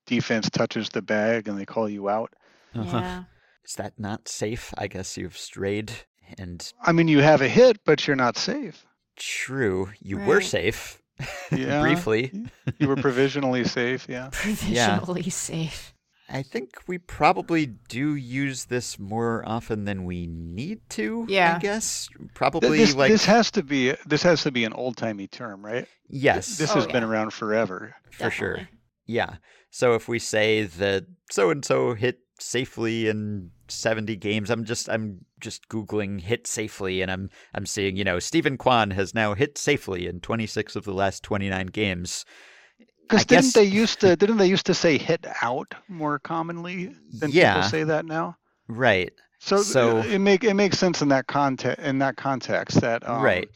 [0.06, 2.32] defense touches the bag and they call you out.
[2.74, 2.98] Uh-huh.
[2.98, 3.24] Yeah.
[3.64, 4.72] Is that not safe?
[4.78, 5.92] I guess you've strayed.
[6.38, 8.86] And I mean, you have a hit, but you're not safe.
[9.16, 11.00] true, you were safe
[11.52, 11.80] Yeah.
[11.82, 12.32] briefly.
[12.78, 14.28] You were provisionally safe, yeah.
[14.32, 15.94] Provisionally safe.
[16.28, 21.24] I think we probably do use this more often than we need to.
[21.28, 24.72] Yeah, I guess probably this, like this has to be this has to be an
[24.72, 25.86] old timey term, right?
[26.08, 27.94] yes, This Oh, has been around forever.
[28.10, 28.68] for sure.
[29.06, 29.36] Yeah.
[29.70, 34.88] So if we say that so and so hit safely in 70 games, I'm just
[34.88, 39.34] I'm just googling hit safely and I'm I'm seeing, you know, Steven Kwan has now
[39.34, 42.24] hit safely in 26 of the last 29 games.
[43.02, 46.94] Because didn't guess- they used to didn't they used to say hit out more commonly
[47.12, 47.54] than Yeah.
[47.54, 48.36] people say that now?
[48.68, 49.12] right.
[49.38, 53.06] So, So- uh, it make it makes sense in that context in that context that
[53.08, 53.48] um, Right.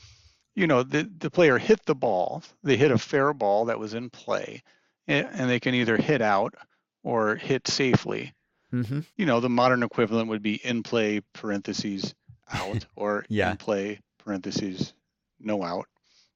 [0.55, 3.95] you know the the player hit the ball, they hit a fair ball that was
[3.95, 4.63] in play,
[5.09, 6.55] and they can either hit out
[7.03, 8.35] or hit safely.
[8.71, 12.15] Hmm You know, the modern equivalent would be in play parentheses
[12.53, 13.53] out or Yeah.
[13.53, 14.95] in play parentheses
[15.39, 15.87] no out.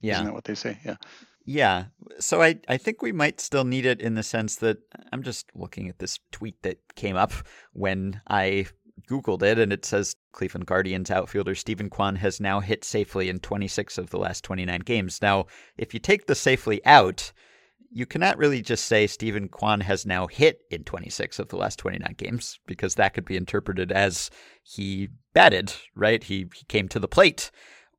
[0.00, 0.14] Yeah.
[0.14, 0.78] Isn't that what they say?
[0.84, 0.96] Yeah.
[1.46, 1.84] Yeah.
[2.20, 4.78] So I, I think we might still need it in the sense that
[5.12, 7.32] I'm just looking at this tweet that came up
[7.72, 8.66] when I
[9.10, 13.40] Googled it and it says Cleveland Guardians outfielder Steven Kwan has now hit safely in
[13.40, 15.20] 26 of the last 29 games.
[15.20, 17.32] Now, if you take the safely out,
[17.94, 21.78] you cannot really just say Steven Kwan has now hit in 26 of the last
[21.78, 24.30] 29 games because that could be interpreted as
[24.62, 26.22] he batted, right?
[26.22, 27.50] He, he came to the plate.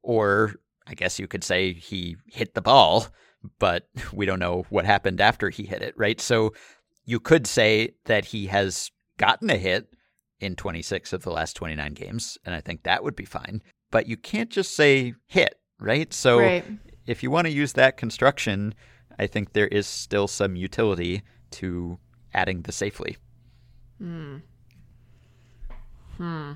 [0.03, 3.07] Or I guess you could say he hit the ball
[3.59, 6.19] but we don't know what happened after he hit it, right?
[6.19, 6.53] So
[7.05, 9.87] you could say that he has gotten a hit
[10.39, 13.61] in 26 of the last 29 games, and I think that would be fine.
[13.91, 16.13] But you can't just say hit, right?
[16.13, 16.65] So right.
[17.05, 18.73] if you want to use that construction,
[19.17, 21.99] I think there is still some utility to
[22.33, 23.17] adding the safely.
[23.97, 24.37] Hmm.
[26.17, 26.51] Hmm.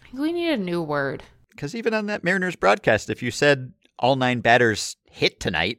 [0.00, 1.22] I think we need a new word.
[1.50, 5.78] Because even on that Mariners broadcast, if you said all nine batters hit tonight,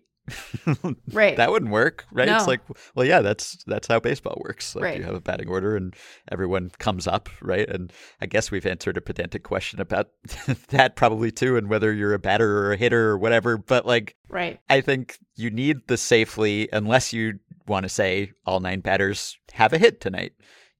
[1.12, 1.36] Right.
[1.38, 2.30] that wouldn't work, right?
[2.30, 2.62] It's like,
[2.96, 4.76] well, yeah, that's that's how baseball works.
[4.76, 4.98] Like Right.
[4.98, 5.94] you have a batting order, and
[6.32, 7.68] everyone comes up, right?
[7.70, 10.10] And I guess we've answered a pedantic question about
[10.70, 13.58] that probably too, and whether you're a batter or a hitter or whatever.
[13.58, 14.60] But like, right.
[14.70, 19.74] I think you need the safely, unless you want to say all nine batters have
[19.74, 20.34] a hit tonight.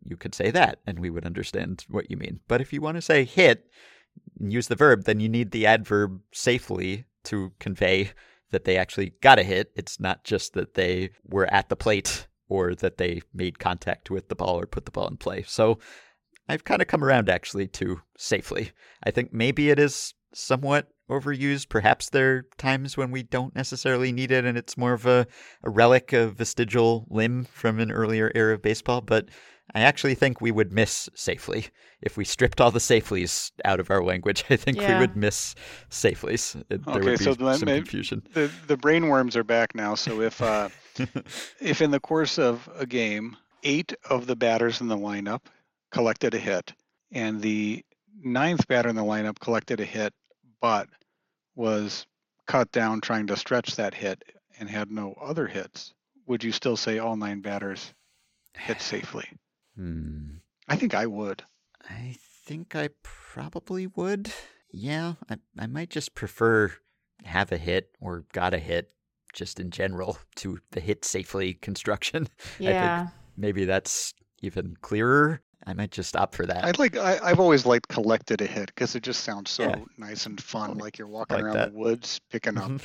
[0.06, 2.40] You could say that, and we would understand what you mean.
[2.48, 3.66] But if you want to say hit,
[4.40, 8.12] and use the verb, then you need the adverb safely to convey
[8.54, 9.72] that they actually got a hit.
[9.76, 14.30] It's not just that they were at the plate or that they made contact with
[14.30, 15.44] the ball or put the ball in play.
[15.44, 15.80] So
[16.48, 18.72] I've kind of come around actually to safely.
[19.04, 21.70] I think maybe it is somewhat overused.
[21.70, 25.26] Perhaps there are times when we don't necessarily need it and it's more of a,
[25.64, 29.02] a relic, a vestigial limb from an earlier era of baseball.
[29.02, 29.30] But
[29.74, 31.68] I actually think we would miss safely.
[32.02, 35.56] If we stripped all the safelies out of our language, I think we would miss
[35.90, 36.62] safelies.
[36.68, 38.24] There Okay, would be so then some may- confusion.
[38.34, 39.96] The the brainworms are back now.
[39.96, 40.70] So if uh,
[41.60, 45.42] if in the course of a game, eight of the batters in the lineup
[45.92, 46.74] collected a hit,
[47.12, 47.84] and the
[48.22, 50.14] ninth batter in the lineup collected a hit,
[50.62, 50.88] but
[51.56, 52.06] was
[52.48, 54.22] cut down trying to stretch that hit
[54.60, 55.94] and had no other hits,
[56.28, 57.94] would you still say all nine batters
[58.56, 59.28] hit safely?
[59.76, 60.36] Hmm.
[60.68, 61.44] I think I would.
[61.90, 62.16] I
[62.46, 64.32] think I probably would.
[64.72, 66.72] Yeah, I, I might just prefer
[67.26, 68.92] have a hit or got a hit
[69.34, 72.28] just in general to the hit safely construction.
[72.60, 73.08] Yeah.
[73.36, 74.14] Maybe that's
[74.44, 75.42] even clearer.
[75.66, 76.66] I might just opt for that.
[76.66, 76.96] I'd like.
[76.98, 79.76] I, I've always liked collected a hit because it just sounds so Yeah.
[79.98, 81.72] nice and fun, like- like you're walking like around that.
[81.72, 82.82] the woods picking up Mhm.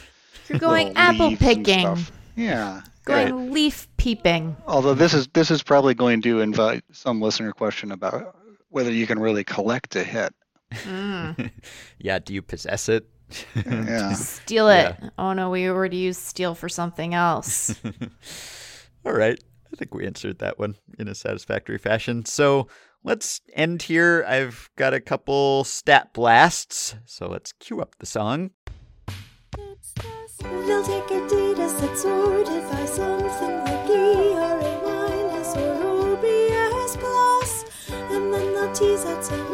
[0.48, 1.96] You're going apple leaves and picking.
[2.38, 2.48] Stuff.
[2.54, 2.82] Yeah.
[3.04, 4.56] Going leaf peeping.
[4.66, 8.36] Although this is this is probably going to invite some listener question about
[8.68, 10.34] whether you can really collect a hit.
[10.72, 11.50] Mm.
[11.98, 13.08] yeah, do you possess it?
[13.54, 14.12] Yeah.
[14.14, 14.96] Steal it.
[15.18, 17.74] Oh no, we already used steal for something else.
[19.06, 19.38] All right.
[19.72, 22.24] I think we answered that one in a satisfactory fashion.
[22.24, 22.68] So
[23.04, 24.24] let's end here.
[24.26, 26.94] I've got a couple stat blasts.
[27.04, 28.50] So let's cue up the song.
[31.80, 36.96] A sorted by something like ERA minus or OPS.
[38.10, 39.47] And then they'll tease out some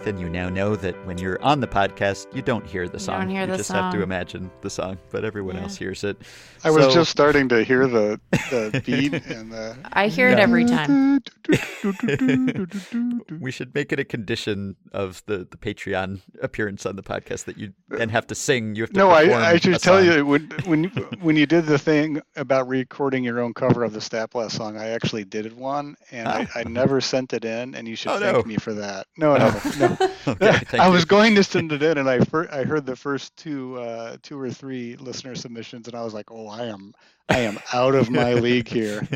[0.00, 2.98] Nathan, you now know that when you're on the podcast, you don't hear the You
[3.04, 3.20] song.
[3.20, 5.64] don't hear you the just have to imagine the song, but everyone Yeah.
[5.64, 6.16] else hears it.
[6.64, 8.18] I was just starting to hear the
[8.50, 9.76] the beat and the.
[9.92, 11.20] I hear it every time.
[13.40, 17.58] we should make it a condition of the, the Patreon appearance on the podcast that
[17.58, 18.74] you then have to sing.
[18.76, 20.90] You have to No, perform I, I should tell you when when you-
[21.20, 24.78] when you did the thing about recording your own cover of the Stat Blast song,
[24.78, 26.60] I actually did one, and I, oh.
[26.60, 28.42] I never sent it in, and you should Oh, thank no.
[28.44, 29.06] me for that.
[29.18, 29.89] No, no, no.
[30.26, 30.90] Okay, I you.
[30.90, 34.16] was going to send it in, and I fir- I heard the first two uh,
[34.22, 36.94] two or three listener submissions, and I was like, oh, I am
[37.28, 39.06] I am out of my league here.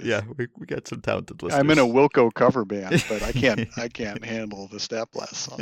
[0.00, 1.60] Yeah, we, we got some talented listeners.
[1.60, 5.36] I'm in a Wilco cover band, but I can't I can't handle the Stat Blast
[5.36, 5.60] song.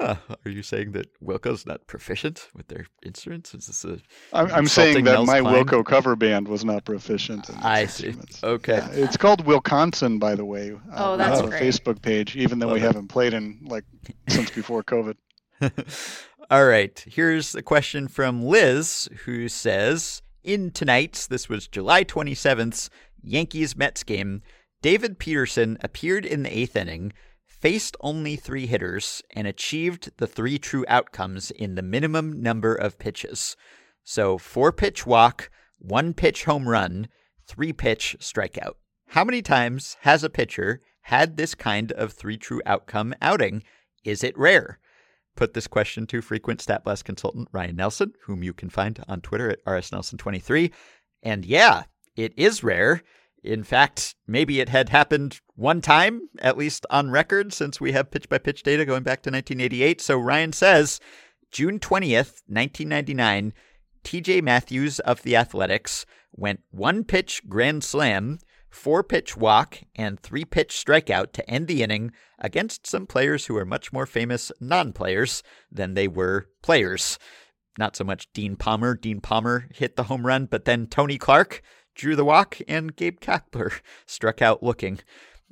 [0.00, 3.54] Ah, are you saying that Wilco's not proficient with their instruments?
[3.54, 3.98] Is this a
[4.32, 5.64] I'm, I'm saying that Nels my Cline?
[5.64, 7.48] Wilco cover band was not proficient.
[7.48, 8.06] In I these see.
[8.08, 8.42] instruments.
[8.42, 8.76] Okay.
[8.76, 10.72] Yeah, it's called Wilconsin, by the way.
[10.96, 11.62] Oh, we that's have great.
[11.62, 12.86] a Facebook page, even though Love we it.
[12.86, 13.84] haven't played in like
[14.28, 15.14] since before COVID.
[16.50, 17.04] All right.
[17.06, 22.90] Here's a question from Liz who says In tonight's, this was July 27th,
[23.22, 24.42] Yankees Mets game,
[24.82, 27.14] David Peterson appeared in the eighth inning,
[27.46, 32.98] faced only three hitters, and achieved the three true outcomes in the minimum number of
[32.98, 33.56] pitches.
[34.02, 37.08] So, four pitch walk, one pitch home run,
[37.46, 38.74] three pitch strikeout.
[39.08, 43.62] How many times has a pitcher had this kind of three true outcome outing?
[44.04, 44.78] Is it rare?
[45.36, 49.20] Put this question to frequent stat blast consultant Ryan Nelson, whom you can find on
[49.20, 50.70] Twitter at rsnelson23.
[51.22, 51.84] And yeah,
[52.16, 53.02] it is rare.
[53.42, 58.10] In fact, maybe it had happened one time, at least on record, since we have
[58.10, 60.00] pitch by pitch data going back to 1988.
[60.00, 61.00] So Ryan says
[61.50, 63.52] June 20th, 1999,
[64.02, 68.38] TJ Mathews of the Athletics went one pitch grand slam,
[68.74, 73.56] four pitch walk, and three pitch strikeout to end the inning against some players who
[73.56, 77.18] are much more famous non players than they were players.
[77.78, 78.94] Not so much Dean Palmer.
[78.94, 81.62] Dean Palmer hit the home run, but then Tony Clark
[81.94, 85.00] drew the walk and Gabe Kapler struck out looking.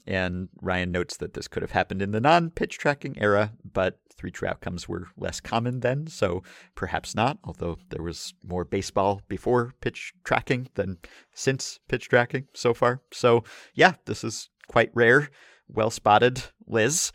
[0.06, 4.00] And Ryan notes that this could have happened in the non pitch tracking era, but
[4.16, 6.42] three true outcomes were less common then, so
[6.74, 10.98] perhaps not, although there was more baseball before pitch tracking than
[11.34, 13.00] since pitch tracking so far.
[13.12, 15.30] So, yeah, this is quite rare.
[15.68, 17.12] Well spotted, Liz.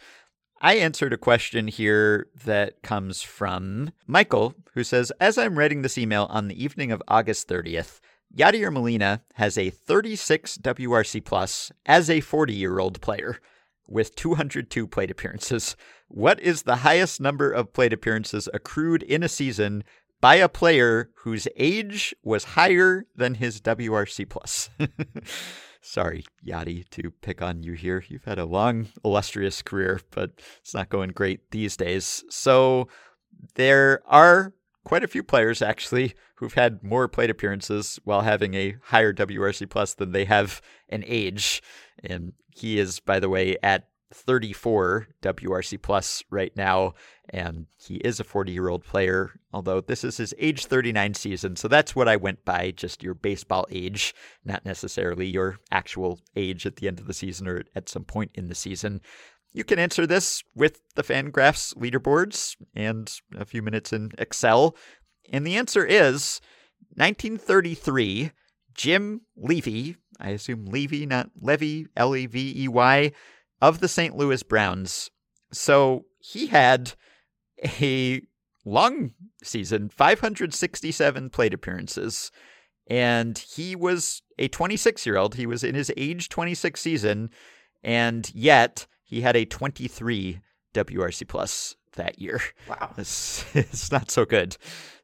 [0.59, 5.97] I answered a question here that comes from Michael, who says As I'm writing this
[5.97, 7.99] email on the evening of August 30th,
[8.35, 13.39] Yadier Molina has a 36 WRC plus as a 40 year old player
[13.87, 15.75] with 202 plate appearances.
[16.07, 19.83] What is the highest number of plate appearances accrued in a season
[20.19, 24.69] by a player whose age was higher than his WRC plus?
[25.81, 28.03] Sorry, Yadi, to pick on you here.
[28.09, 32.25] You've had a long, illustrious career, but it's not going great these days.
[32.29, 32.89] So
[33.55, 34.53] there are
[34.87, 39.69] quite a few players actually who've had more plate appearances while having a higher WRC
[39.69, 41.61] plus than they have an age.
[42.05, 46.93] And he is, by the way, at 34 WRC plus right now,
[47.29, 51.57] and he is a 40 year old player, although this is his age 39 season.
[51.57, 54.15] So that's what I went by, just your baseball age,
[54.45, 58.31] not necessarily your actual age at the end of the season or at some point
[58.35, 59.01] in the season.
[59.53, 64.75] You can answer this with the Fangraphs leaderboards and a few minutes in Excel.
[65.31, 66.41] And the answer is
[66.95, 68.31] 1933,
[68.73, 73.11] Jim Levey, I assume Levy, not Levy, L E V E Y,
[73.61, 74.15] of the St.
[74.15, 75.09] Louis Browns.
[75.51, 76.93] So he had
[77.81, 78.21] a
[78.65, 79.13] long
[79.43, 82.31] season, 567 plate appearances,
[82.89, 85.35] and he was a 26 year old.
[85.35, 87.29] He was in his age 26 season,
[87.83, 90.41] and yet he had a 23
[90.73, 92.39] WRC plus that year.
[92.69, 92.93] Wow.
[92.97, 94.57] It's, it's not so good.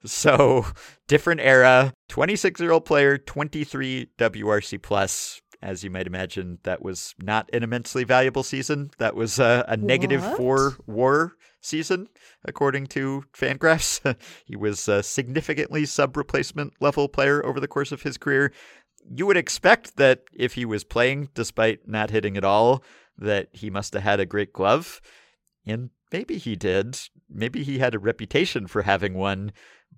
[0.06, 0.66] So,
[1.08, 5.42] different era, 26 year old player, 23 WRC plus.
[5.62, 8.92] As you might imagine, that was not an immensely valuable season.
[8.98, 12.10] That was a, a negative four war season,
[12.44, 14.18] according to Fangraphs.
[14.46, 18.52] he was a significantly sub replacement level player over the course of his career.
[19.10, 22.84] You would expect that if he was playing despite not hitting at all,
[23.18, 25.02] that he must have had a great glove.
[25.66, 26.98] And maybe he did.
[27.30, 29.52] Maybe he had a reputation for having one,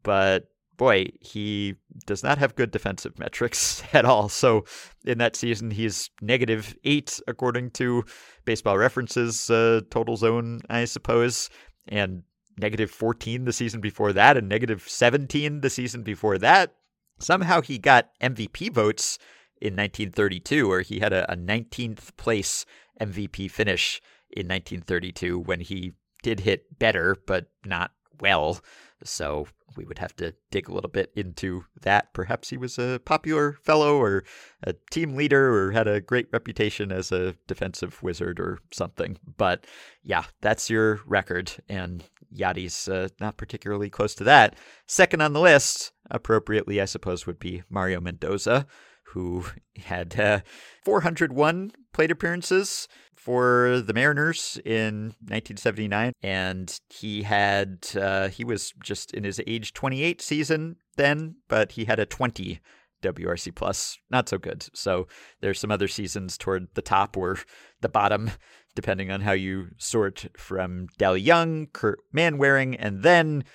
[0.03, 0.47] but
[0.77, 1.75] boy, he
[2.05, 4.29] does not have good defensive metrics at all.
[4.29, 4.65] So
[5.05, 8.03] in that season, he's negative eight, according to
[8.45, 11.49] baseball references, uh, total zone, I suppose,
[11.87, 12.23] and
[12.57, 16.75] negative 14 the season before that, and negative 17 the season before that.
[17.19, 19.17] Somehow he got MVP votes
[19.61, 22.65] in 1932, where he had a, a 19th place
[23.01, 25.93] MVP finish in 1932 when he
[26.23, 28.59] did hit better, but not well.
[29.03, 32.13] So we would have to dig a little bit into that.
[32.13, 34.23] Perhaps he was a popular fellow or
[34.63, 39.17] a team leader or had a great reputation as a defensive wizard or something.
[39.38, 39.67] But
[40.03, 41.51] yeah, that's your record.
[41.67, 42.03] And
[42.34, 44.55] Yadi's uh, not particularly close to that.
[44.88, 48.65] Second on the list, appropriately, I suppose, would be Mario Mendoza,
[49.07, 49.45] who
[49.77, 50.39] had uh,
[50.84, 59.13] 401 plate appearances for the Mariners in 1979, and he had uh, he was just
[59.13, 62.59] in his age 28 season then, but he had a 20
[63.01, 64.67] WRC plus, not so good.
[64.73, 65.07] So
[65.39, 67.38] there's some other seasons toward the top or
[67.80, 68.30] the bottom,
[68.76, 73.45] depending on how you sort from Del Young, Kirt Manwaring, and then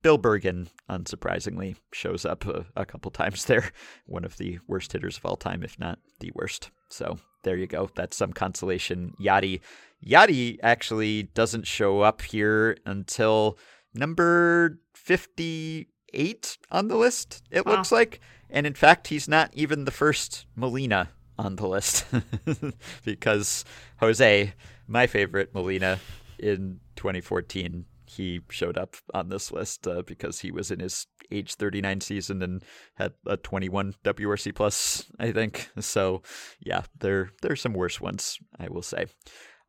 [0.00, 3.70] Bill Bergen, unsurprisingly, shows up a, a, couple times there.
[4.06, 6.70] One of the worst hitters of all time, if not the worst.
[6.88, 7.90] So there you go.
[7.94, 9.14] That's some consolation.
[9.20, 9.60] Yadi.
[10.04, 13.58] Yadi actually doesn't show up here until
[13.94, 17.72] number 58 on the list, it wow.
[17.72, 18.20] looks like.
[18.48, 22.04] And in fact, he's not even the first Molina on the list
[23.04, 23.64] because
[23.98, 24.52] Jose,
[24.86, 25.98] my favorite Molina
[26.38, 27.84] in 2014,
[28.16, 32.42] he showed up on this list uh, because he was in his age 39 season
[32.42, 32.62] and
[32.94, 35.70] had a 21 WRC plus, I think.
[35.80, 36.22] So,
[36.60, 39.06] yeah, there there's some worse ones, I will say.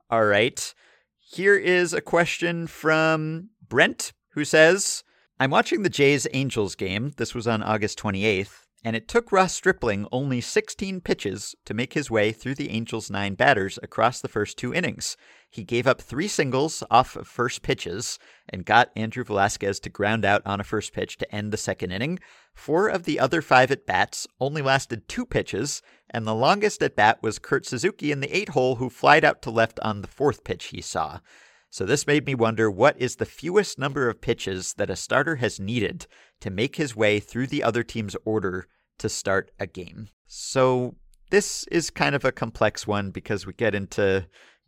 [0.10, 0.74] All right.
[1.20, 5.04] Here is a question from Brent who says,
[5.40, 7.14] I'm watching the Jays Angels game.
[7.18, 11.94] This was on August 28th, and it took Ross Stripling only 16 pitches to make
[11.94, 15.16] his way through the Angels' nine batters across the first two innings.
[15.52, 18.18] He gave up three singles off of first pitches
[18.48, 21.92] and got Andrew Velazquez to ground out on a first pitch to end the second
[21.92, 22.20] inning.
[22.54, 26.96] Four of the other five at bats only lasted two pitches, and the longest at
[26.96, 30.08] bat was Kurt Suzuki in the eight hole, who flied out to left on the
[30.08, 31.20] fourth pitch he saw.
[31.70, 35.36] So this made me wonder what is the fewest number of pitches that a starter
[35.38, 36.08] has needed
[36.40, 38.68] to make his way through the other team's order
[39.00, 40.08] to start a game.
[40.28, 40.96] So
[41.30, 44.28] this is kind of a complex one because we get into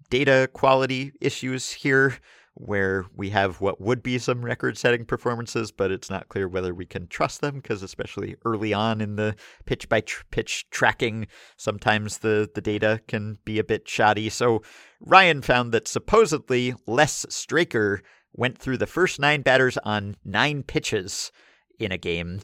[0.10, 2.18] data quality issues here
[2.56, 6.74] where we have what would be some record setting performances, but it's not clear whether
[6.74, 9.36] we can trust them because, especially early on in the
[9.66, 11.28] pitch by tr- pitch tracking,
[11.58, 14.30] sometimes the, the data can be a bit shoddy.
[14.30, 14.62] So,
[15.00, 18.02] Ryan found that supposedly Les Straker
[18.34, 21.32] went through the first nine batters on nine pitches
[21.80, 22.40] in a game.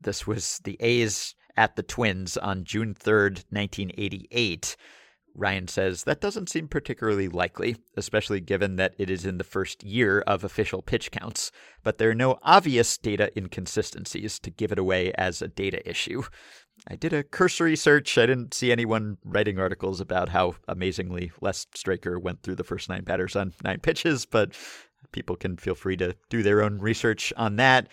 [0.00, 4.76] This was the A's at the Twins on June 3rd, 1988.
[5.38, 9.84] Ryan says that doesn't seem particularly likely, especially given that it is in the first
[9.84, 11.52] year of official pitch counts,
[11.84, 16.24] but there are no obvious data inconsistencies to give it away as a data issue.
[16.88, 18.18] I did a cursory search.
[18.18, 22.88] I didn't see anyone writing articles about how amazingly Les Straker went through the first
[22.88, 24.56] nine batters on nine pitches, but
[25.12, 27.88] people can feel free to do their own research on that.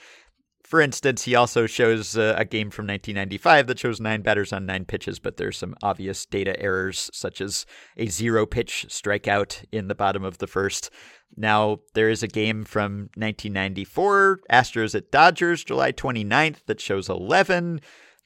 [0.66, 4.66] For instance, he also shows uh, a game from 1995 that shows nine batters on
[4.66, 7.68] nine pitches, but there's some obvious data errors, such as
[7.98, 10.90] a zero pitch strikeout in the bottom of the first.
[11.38, 17.80] Now, there is a game from 1994, Astros at Dodgers, July 29th, that shows 11.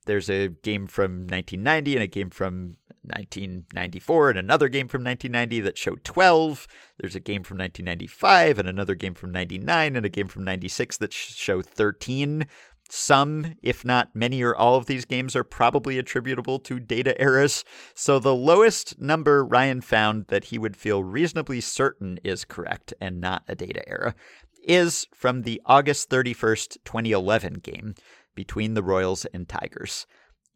[0.05, 5.61] There's a game from 1990 and a game from 1994 and another game from 1990
[5.61, 6.67] that showed 12.
[6.99, 10.97] There's a game from 1995 and another game from 99 and a game from 96
[10.97, 12.47] that show 13.
[12.91, 17.63] Some, if not many or all of these games, are probably attributable to data errors.
[17.93, 23.21] So the lowest number Ryan found that he would feel reasonably certain is correct and
[23.21, 24.15] not a data error
[24.63, 27.95] is from the August 31st, 2011 game
[28.35, 30.05] between the Royals and Tigers.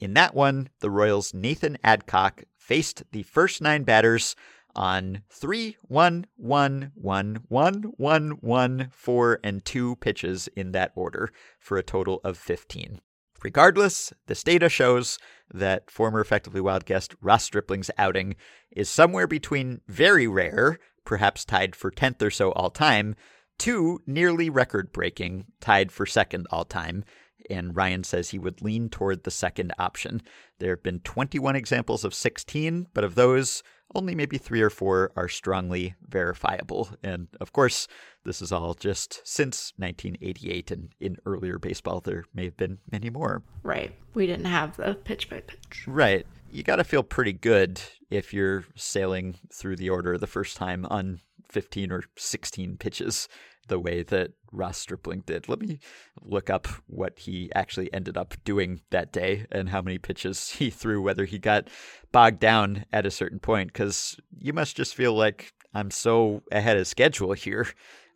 [0.04, 4.36] In that one, the Royals' Nathan Adcock faced the first nine batters
[4.76, 11.32] on 3, 1, 1, 1, 1, 1, 1, 4, and 2 pitches in that order
[11.58, 13.00] for a total of 15.
[13.42, 15.20] Regardless, this data shows
[15.54, 18.36] that former Effectively Wild guest Ross Stripling's outing
[18.72, 23.16] is somewhere between very rare, perhaps tied for 10th or so all time,
[23.60, 27.06] to nearly record breaking, tied for second all time,
[27.50, 30.22] and Ryan says he would lean toward the second option.
[30.60, 33.64] There have been 21 examples of 16, but of those,
[33.96, 36.90] only maybe three or four are strongly verifiable.
[37.04, 37.88] And of course,
[38.26, 43.10] this is all just since 1988, and in earlier baseball, there may have been many
[43.10, 43.44] more.
[43.62, 43.94] Right.
[44.14, 45.86] We didn't have the pitch by pitch.
[45.88, 46.26] Right.
[46.52, 50.86] You got to feel pretty good if you're sailing through the order the first time
[50.90, 53.28] on 15 or 16 pitches
[53.68, 55.50] the way that Ross Stripling did.
[55.50, 55.80] Let me
[56.22, 60.70] look up what he actually ended up doing that day and how many pitches he
[60.70, 61.70] threw, whether he got
[62.12, 66.78] bogged down at a certain point, because you must just feel like I'm so ahead
[66.78, 67.68] of schedule here.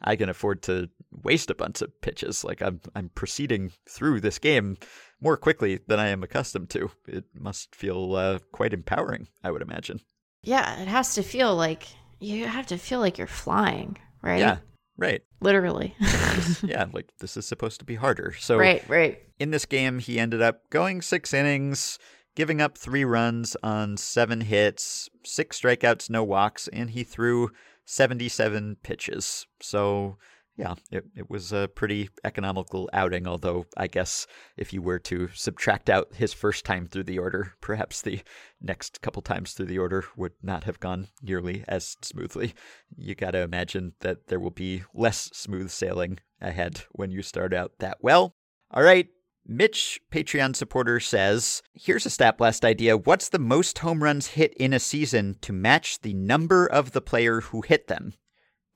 [0.01, 2.43] I can afford to waste a bunch of pitches.
[2.43, 4.77] Like I'm I'm proceeding through this game
[5.19, 6.91] more quickly than I am accustomed to.
[7.07, 10.01] It must feel uh, quite empowering, I would imagine.
[10.43, 11.87] Yeah, it has to feel like
[12.19, 14.39] you have to feel like you're flying, right?
[14.39, 14.57] Yeah.
[14.97, 15.21] Right.
[15.41, 15.95] Literally.
[16.63, 18.33] yeah, like this is supposed to be harder.
[18.39, 19.21] So Right, right.
[19.39, 21.99] In this game, he ended up going 6 innings,
[22.35, 27.51] giving up 3 runs on 7 hits, 6 strikeouts, no walks, and he threw
[27.85, 29.45] 77 pitches.
[29.61, 30.17] So
[30.57, 34.25] yeah, it, it was a pretty economical outing, although I guess
[34.57, 38.21] if you were to subtract out his first time through the order, perhaps the
[38.59, 42.55] next couple times through the order would not have gone nearly as smoothly.
[42.97, 47.53] You got to imagine that there will be less smooth sailing ahead when you start
[47.53, 48.33] out that well.
[48.71, 49.07] All right.
[49.49, 52.97] Mitch, Patreon supporter, says Here's a stat blast idea.
[52.97, 57.01] What's the most home runs hit in a season to match the number of the
[57.01, 58.13] player who hit them?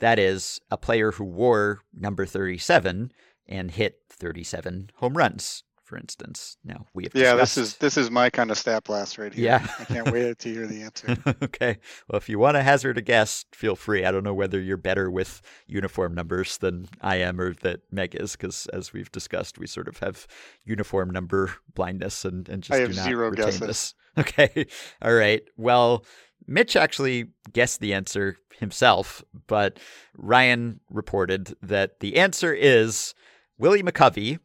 [0.02, 3.12] That is, a player who wore number 37
[3.48, 6.56] and hit 37 home runs, for instance.
[6.64, 9.34] Now, we have Yeah, discussed- this is this is my kind of stat blast right
[9.34, 9.44] here.
[9.44, 9.68] Yeah.
[9.78, 11.18] I can't wait to hear the answer.
[11.44, 11.80] okay.
[12.08, 14.06] Well, if you want to hazard a guess, feel free.
[14.06, 18.16] I don't know whether you're better with uniform numbers than I am or that Meg
[18.16, 20.28] is, because as we've discussed, we sort of have
[20.64, 23.60] uniform number blindness and, and just I do have not zero retain guesses.
[23.60, 23.94] this.
[24.18, 24.66] Okay.
[25.02, 25.42] All right.
[25.58, 26.06] Well,
[26.48, 29.78] Mitch actually guessed the answer himself, but
[30.18, 33.14] Ryan reported that the answer is
[33.58, 34.40] Willie McCovey,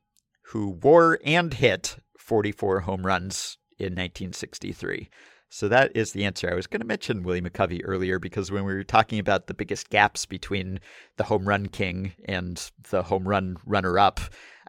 [0.49, 5.09] who wore and hit 44 home runs in 1963.
[5.49, 6.51] So that is the answer.
[6.51, 9.55] I was going to mention Willie McCovey earlier because when we were talking about the
[9.55, 10.81] biggest gaps between
[11.17, 14.21] the home run king and the home run runner up,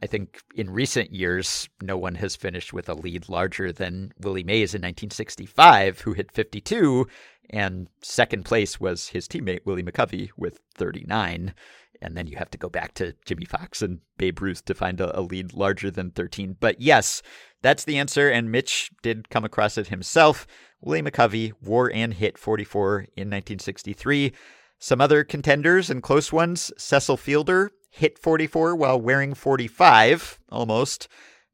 [0.02, 4.44] I think in recent years, no one has finished with a lead larger than Willie
[4.44, 7.08] Mays in 1965, who hit 52,
[7.50, 11.54] and second place was his teammate Willie McCovey with 39.
[12.02, 15.02] And then you have to go back to Jimmie Foxx and Babe Ruth to find
[15.02, 16.58] a, a lead larger than 13.
[16.60, 17.22] But yes,
[17.62, 18.30] that's the answer.
[18.30, 20.46] And Mitch did come across it himself.
[20.82, 24.34] Willie McCovey wore and hit 44 in 1963.
[24.80, 31.08] Some other contenders and close ones Cecil Fielder hit 44 while wearing 45, almost.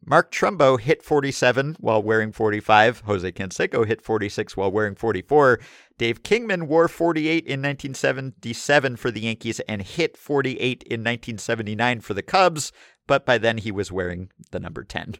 [0.05, 3.01] Mark Trumbo hit 47 while wearing 45.
[3.01, 5.59] Jose Canseco hit 46 while wearing 44.
[5.97, 12.13] Dave Kingman wore 48 in 1977 for the Yankees and hit 48 in 1979 for
[12.13, 12.71] the Cubs,
[13.07, 15.15] but by then he was wearing the number 10.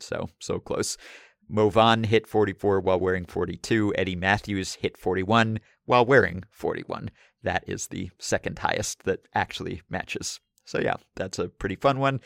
[0.00, 0.96] So, so close.
[1.48, 3.94] Mo Vaughn hit 44 while wearing 42.
[3.96, 7.10] Eddie Mathews hit 41 while wearing 41.
[7.42, 10.40] That is the second highest that actually matches.
[10.64, 12.20] So, yeah, that's a pretty fun one.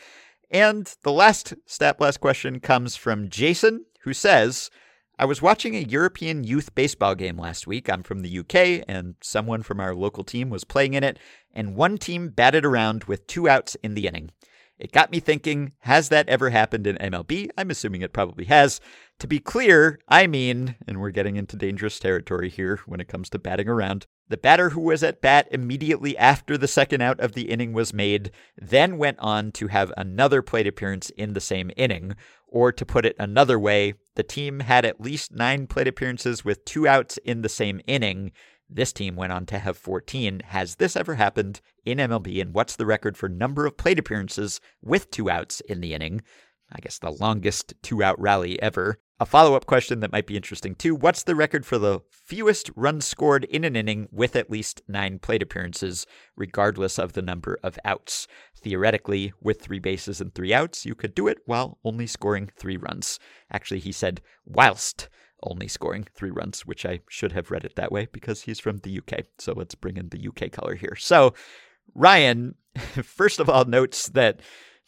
[0.53, 4.69] And the last Stat Blast question comes from Jason, who says,
[5.17, 7.89] I was watching a European youth baseball game last week.
[7.89, 11.17] I'm from the UK, and someone from our local team was playing in it,
[11.53, 14.29] and one team batted around with two outs in the inning.
[14.77, 17.49] It got me thinking, has that ever happened in MLB?
[17.57, 18.79] I'm assuming it probably has.
[19.19, 23.29] To be clear, I mean, and we're getting into dangerous territory here when it comes
[23.31, 27.33] to batting around, the batter who was at bat immediately after the second out of
[27.33, 31.71] the inning was made then went on to have another plate appearance in the same
[31.75, 32.15] inning.
[32.47, 36.65] Or to put it another way, the team had at least nine plate appearances with
[36.65, 38.31] two outs in the same inning.
[38.69, 40.41] This team went on to have 14.
[40.45, 42.41] Has this ever happened in MLB?
[42.41, 46.21] And what's the record for number of plate appearances with two outs in the inning?
[46.73, 48.97] I guess the longest two out rally ever.
[49.19, 52.71] A follow up question that might be interesting too What's the record for the fewest
[52.75, 56.05] runs scored in an inning with at least nine plate appearances,
[56.35, 58.27] regardless of the number of outs?
[58.57, 62.77] Theoretically, with three bases and three outs, you could do it while only scoring three
[62.77, 63.19] runs.
[63.51, 65.09] Actually, he said, whilst
[65.43, 68.77] only scoring three runs, which I should have read it that way because he's from
[68.77, 69.25] the UK.
[69.37, 70.95] So let's bring in the UK color here.
[70.97, 71.33] So,
[71.93, 72.55] Ryan,
[73.03, 74.39] first of all, notes that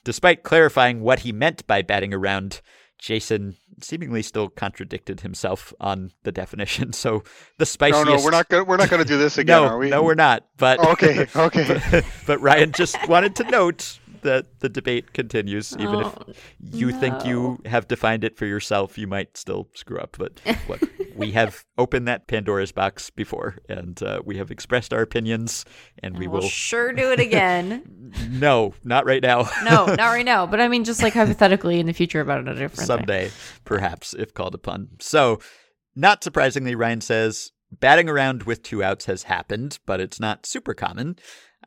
[0.05, 2.61] despite clarifying what he meant by batting around,
[2.97, 6.93] Jason seemingly still contradicted himself on the definition.
[7.05, 7.23] So
[7.57, 8.05] the No, spiciest.
[8.05, 9.89] no, we're not gonna we're not gonna do this again, no, are we?
[9.89, 10.45] no, we're not.
[10.55, 11.81] But Okay, okay.
[11.91, 16.91] but, but Ryan just wanted to note that the debate continues, even Oh, if you
[16.91, 20.17] think you have defined it for yourself, you might still screw up.
[20.19, 20.81] But look,
[21.15, 25.63] we have opened that Pandora's box before, and uh, we have expressed our opinions,
[26.03, 26.49] and we we'll will.
[26.49, 28.11] sure do it again.
[28.29, 29.49] No, not right now.
[29.63, 30.45] no, not right now.
[30.45, 32.85] But I mean, just like hypothetically in the future about another different thing.
[32.87, 33.31] Someday,
[33.65, 34.89] perhaps, if called upon.
[34.99, 35.39] So,
[35.95, 40.73] not surprisingly, Ryan says batting around with two outs has happened, but it's not super
[40.73, 41.17] common.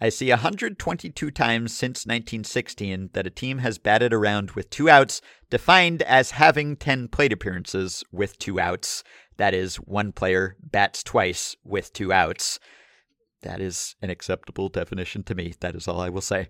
[0.01, 5.21] I see 122 times since 1916 that a team has batted around with two outs,
[5.51, 9.03] defined as having 10 plate appearances with two outs.
[9.39, 12.61] That is, one player bats twice with two outs.
[13.43, 15.55] That is an acceptable definition to me.
[15.61, 16.49] That is all I will say.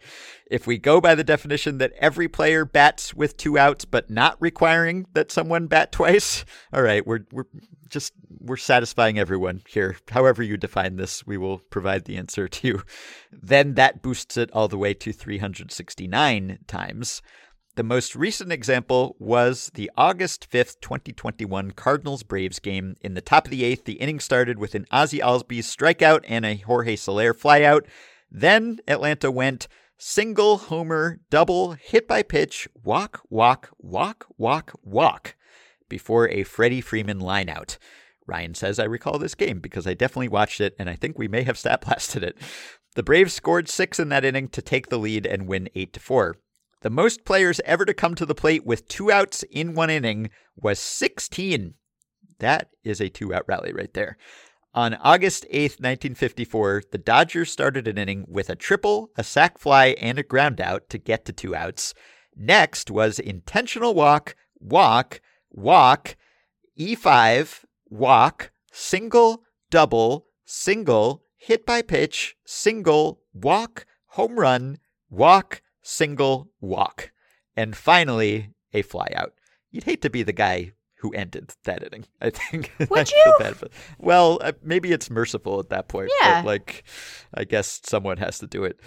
[0.50, 4.36] If we go by the definition that every player bats with two outs, but not
[4.40, 7.44] requiring that someone bat twice, all right, we're we're
[7.88, 9.96] just we're satisfying everyone here.
[10.10, 12.82] However you define this, we will provide the answer to you.
[13.32, 17.22] Then that boosts it all the way to 369 times.
[17.78, 22.96] The most recent example was the August 5th, 2021 Cardinals Braves game.
[23.02, 26.44] In the top of the eighth, the inning started with an Ozzie Albies strikeout and
[26.44, 27.82] a Jorge Soler flyout.
[28.32, 35.36] Then Atlanta went single, homer, double, hit by pitch, walk, walk, walk, walk, walk
[35.88, 37.78] before a Freddie Freeman lineout.
[38.26, 41.28] Ryan says, I recall this game because I definitely watched it and I think we
[41.28, 42.36] may have stat blasted it.
[42.96, 46.00] The Braves scored six in that inning to take the lead and win 8 to
[46.00, 46.36] 4.
[46.80, 50.30] The most players ever to come to the plate with two outs in one inning
[50.56, 51.74] was 16.
[52.38, 54.16] That is a two out rally right there.
[54.74, 59.96] On August 8th, 1954, the Dodgers started an inning with a triple, a sac fly,
[60.00, 61.94] and a ground out to get to two outs.
[62.36, 66.16] Next was intentional walk, walk, walk,
[66.78, 74.78] E5, walk, single, double, single, hit by pitch, single, walk, home run,
[75.10, 77.10] walk, single, walk.
[77.56, 79.30] And finally, a flyout.
[79.70, 82.04] You'd hate to be the guy who ended that inning.
[82.20, 82.72] I think.
[82.90, 83.34] Would you?
[83.54, 86.10] for- well, uh, maybe it's merciful at that point.
[86.20, 86.42] Yeah.
[86.42, 86.84] But like,
[87.34, 88.78] I guess someone has to do it.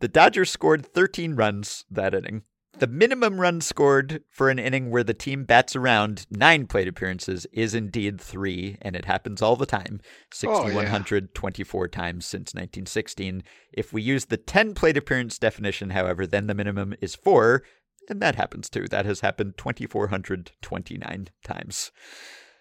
[0.00, 2.42] The Dodgers scored 13 runs that inning.
[2.78, 7.44] The minimum run scored for an inning where the team bats around nine plate appearances
[7.52, 10.00] is indeed three, and it happens all the time
[10.44, 10.74] Oh, yeah.
[10.74, 13.42] 6,124 times since 1916.
[13.72, 17.64] If we use the 10 plate appearance definition, however, then the minimum is four,
[18.08, 18.86] and that happens too.
[18.86, 21.90] That has happened 2,429 times.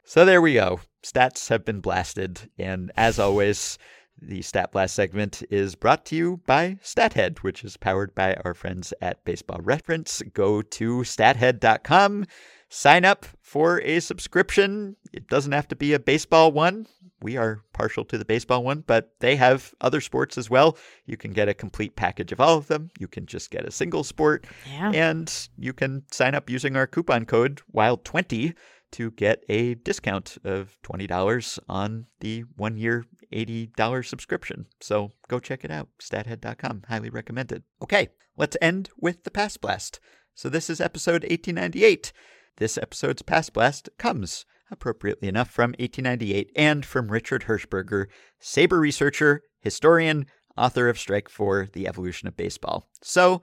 [0.03, 0.80] So there we go.
[1.03, 3.77] Stats have been blasted, and as always,
[4.22, 8.53] the Stat Blast segment is brought to you by StatHead, which is powered by our
[8.53, 10.22] friends at Baseball Reference.
[10.34, 12.26] Go to stathead.com,
[12.69, 14.95] sign up for a subscription.
[15.14, 16.88] It doesn't have to be a baseball one.
[17.19, 20.77] We are partial to the baseball one, but they have other sports as well.
[21.07, 22.91] You can get a complete package of all of them.
[22.99, 24.91] You can just get a single sport, Yeah.
[24.94, 28.53] and you can sign up using our coupon code WILD20
[28.92, 34.68] to get a discount of $20 on the one year $80 subscription.
[34.82, 36.84] So go check it out, stathead.com.
[36.88, 37.64] Highly recommended.
[37.82, 40.00] Okay, let's end with the Past Blast.
[40.34, 42.14] So this is episode 1898.
[42.58, 48.06] This episode's Past Blast comes, appropriately enough, from 1898 and from Richard Hershberger,
[48.42, 50.26] SABR researcher, historian,
[50.58, 52.90] author of Strike Four the Evolution of Baseball.
[53.02, 53.42] So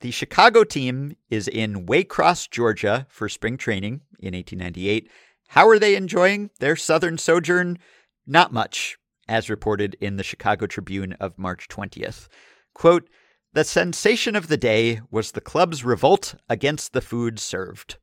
[0.00, 5.10] the Chicago team is in Waycross, Georgia for spring training in 1898.
[5.48, 7.78] How are they enjoying their southern sojourn?
[8.26, 8.96] Not much,
[9.28, 12.28] as reported in the Chicago Tribune of March 20th.
[12.74, 13.08] Quote,
[13.52, 17.98] the sensation of the day was the club's revolt against the food served.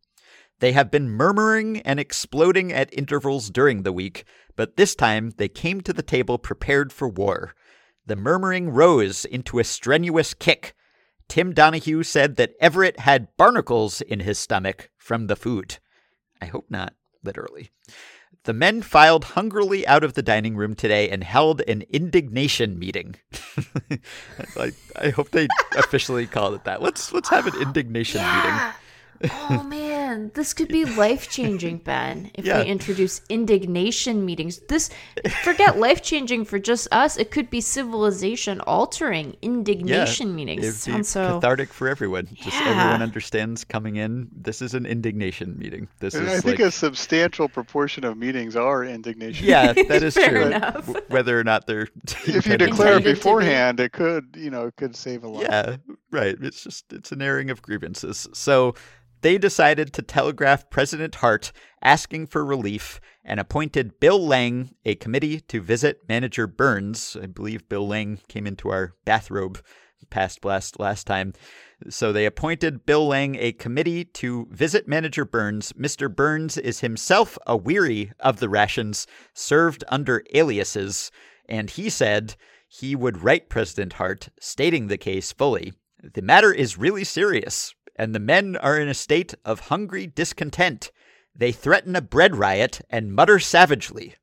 [0.59, 4.25] They have been murmuring and exploding at intervals during the week,
[4.55, 7.55] but this time they came to the table prepared for war.
[8.05, 10.75] The murmuring rose into a strenuous kick.
[11.27, 15.77] Tim Donahue said that Everitt had barnacles in his stomach from the food.
[16.41, 16.93] I hope not,
[17.23, 17.71] literally.
[18.43, 23.17] The men filed hungrily out of the dining room today and held an indignation meeting.
[24.57, 26.81] I, I hope they officially called it that.
[26.81, 29.31] Let's let's have an indignation meeting.
[29.49, 32.31] Oh man, this could be life changing, Ben.
[32.33, 32.59] If Yeah.
[32.63, 34.89] we introduce indignation meetings, this
[35.43, 37.17] forget life changing for just us.
[37.17, 40.63] It could be civilization altering indignation meetings.
[40.63, 42.27] It'd be Sounds so cathartic for everyone.
[42.33, 42.69] Just Yeah.
[42.69, 44.27] everyone understands coming in.
[44.35, 45.87] This is an indignation meeting.
[45.99, 49.47] This And is I think a substantial proportion of meetings are indignation.
[49.47, 50.41] yeah, that is Fair true.
[50.47, 50.87] enough.
[51.09, 51.87] Whether or not they're
[52.25, 53.13] if you declare it be.
[53.13, 55.43] beforehand, it could, you know, it could save a lot.
[55.43, 55.77] Yeah,
[56.11, 56.35] right.
[56.41, 58.27] It's just it's an airing of grievances.
[58.33, 58.75] So
[59.21, 65.41] they decided to telegraph President Hart asking for relief and appointed Bill Lang a committee
[65.41, 67.17] to visit manager Burns.
[67.21, 69.59] I believe Bill Lang came into our bathrobe
[70.09, 71.33] past blast last time.
[71.89, 75.73] So they appointed Bill Lang a committee to visit manager Burns.
[75.73, 76.13] Mr.
[76.13, 81.11] Burns is himself a weary of the rations served under aliases,
[81.47, 82.35] and he said
[82.67, 85.73] he would write President Hart stating the case fully.
[86.01, 90.91] The matter is really serious, and the men are in a state of hungry discontent.
[91.35, 94.15] They threaten a bread riot and mutter savagely.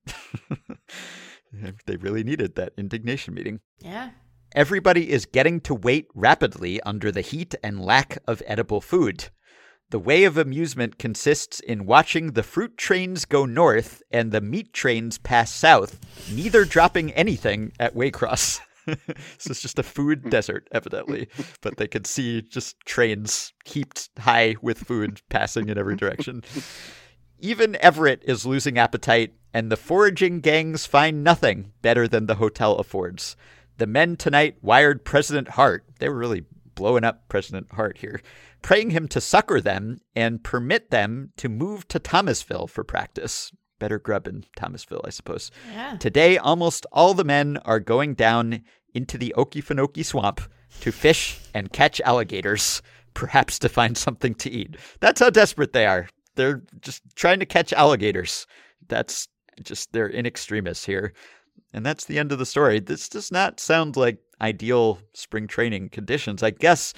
[1.87, 3.61] they really needed that indignation meeting.
[3.81, 4.11] yeah.
[4.55, 9.31] Everybody is getting to wait rapidly under the heat and lack of edible food.
[9.91, 14.73] The way of amusement consists in watching the fruit trains go north and the meat
[14.73, 15.99] trains pass south,
[16.33, 18.61] neither dropping anything at Waycross.
[19.07, 21.29] this is just a food desert, evidently,
[21.61, 26.43] but they could see just trains heaped high with food passing in every direction.
[27.39, 32.77] Even Everitt is losing appetite, and the foraging gangs find nothing better than the hotel
[32.77, 33.37] affords.
[33.79, 35.85] The men tonight wired President Hart.
[35.99, 36.45] They were really
[36.75, 38.21] blowing up President Hart here,
[38.63, 43.53] praying him to succor them and permit them to move to Thomasville for practice.
[43.85, 45.51] Better grub in Thomasville, I suppose.
[45.71, 45.99] Yeah.
[45.99, 48.63] Today, almost all the men are going down
[48.95, 50.41] into the Okefenokee swamp
[50.81, 52.81] to fish and catch alligators,
[53.13, 54.79] perhaps to find something to eat.
[55.01, 56.09] That's how desperate they are.
[56.35, 58.47] They're just trying to catch alligators.
[58.89, 59.29] That's
[59.63, 61.13] just, they're in extremis here.
[61.75, 62.81] And that's the end of the story.
[62.81, 66.43] This does not sound like ideal spring training conditions.
[66.43, 66.95] I guess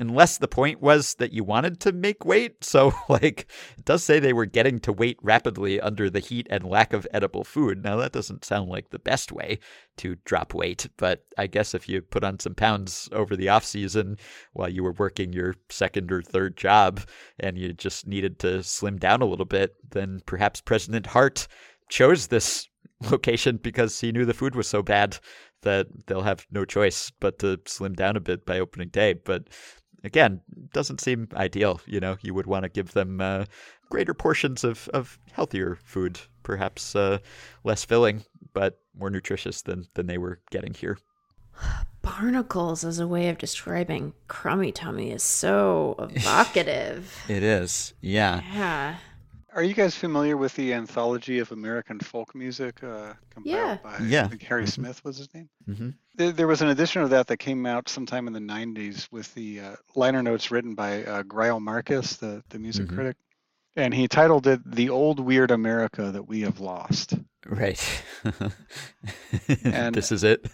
[0.00, 2.56] unless the point was that you wanted to make weight.
[2.70, 6.62] So, like, it does say they were getting to weight rapidly under the heat and
[6.62, 7.82] lack of edible food.
[7.82, 9.58] Now, that doesn't sound like the best way
[9.96, 13.64] to drop weight, but I guess if you put on some pounds over the off
[13.64, 14.18] season
[14.52, 17.00] while you were working your second or third job
[17.40, 21.48] and you just needed to slim down a little bit, then perhaps President Hart
[21.88, 22.68] chose this
[23.10, 25.18] location because he knew the food was so bad
[25.62, 29.12] that they'll have no choice but to slim down a bit by opening day.
[29.12, 29.48] But
[30.04, 30.40] again,
[30.72, 31.80] doesn't seem ideal.
[31.86, 33.44] You know, you would want to give them uh,
[33.90, 37.18] greater portions of, of healthier food, perhaps uh,
[37.64, 40.98] less filling, but more nutritious than, than they were getting here.
[42.02, 47.14] Barnacles as a way of describing crummy tummy is so evocative.
[47.28, 48.40] It is, yeah.
[48.54, 48.96] yeah.
[49.52, 53.78] Are you guys familiar with the anthology of American folk music uh, compiled Yeah.
[53.82, 54.24] by Yeah.
[54.24, 54.68] I think Harry Mhm.
[54.70, 55.48] Smith was his name?
[55.66, 55.90] hmm
[56.20, 59.32] There, there was an edition of that that came out sometime in the 90s with
[59.32, 62.94] the uh, liner notes written by uh, Greil Marcus, the, the music Mhm.
[62.94, 63.16] critic.
[63.74, 67.14] And he titled it The Old Weird America That We Have Lost.
[67.46, 68.02] Right.
[69.64, 70.46] And- this is it.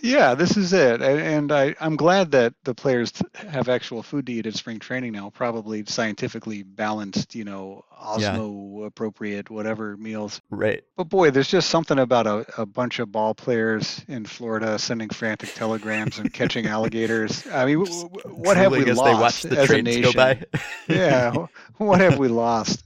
[0.00, 1.02] Yeah, this is it.
[1.02, 4.78] And, and I, I'm glad that the players have actual food to eat at spring
[4.78, 10.40] training now, probably scientifically balanced, you know, osmo appropriate, whatever meals.
[10.50, 10.82] right.
[10.96, 15.10] But boy, there's just something about a, a bunch of ball players in Florida sending
[15.10, 17.46] frantic telegrams and catching alligators.
[17.48, 17.84] I mean,
[18.24, 20.02] what have we as lost they watch the as a nation?
[20.02, 20.42] go by.
[20.88, 21.34] yeah,
[21.76, 22.84] what have we lost?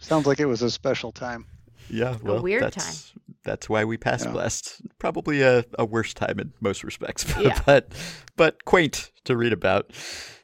[0.00, 1.46] Sounds like it was a special time.
[1.90, 3.12] Yeah, well, weird that's,
[3.44, 4.32] That's why we Past Yeah.
[4.32, 4.80] Blast.
[4.98, 7.60] Probably a, a worse time in most respects, Yeah.
[7.66, 7.92] but
[8.36, 9.92] but quaint to read about.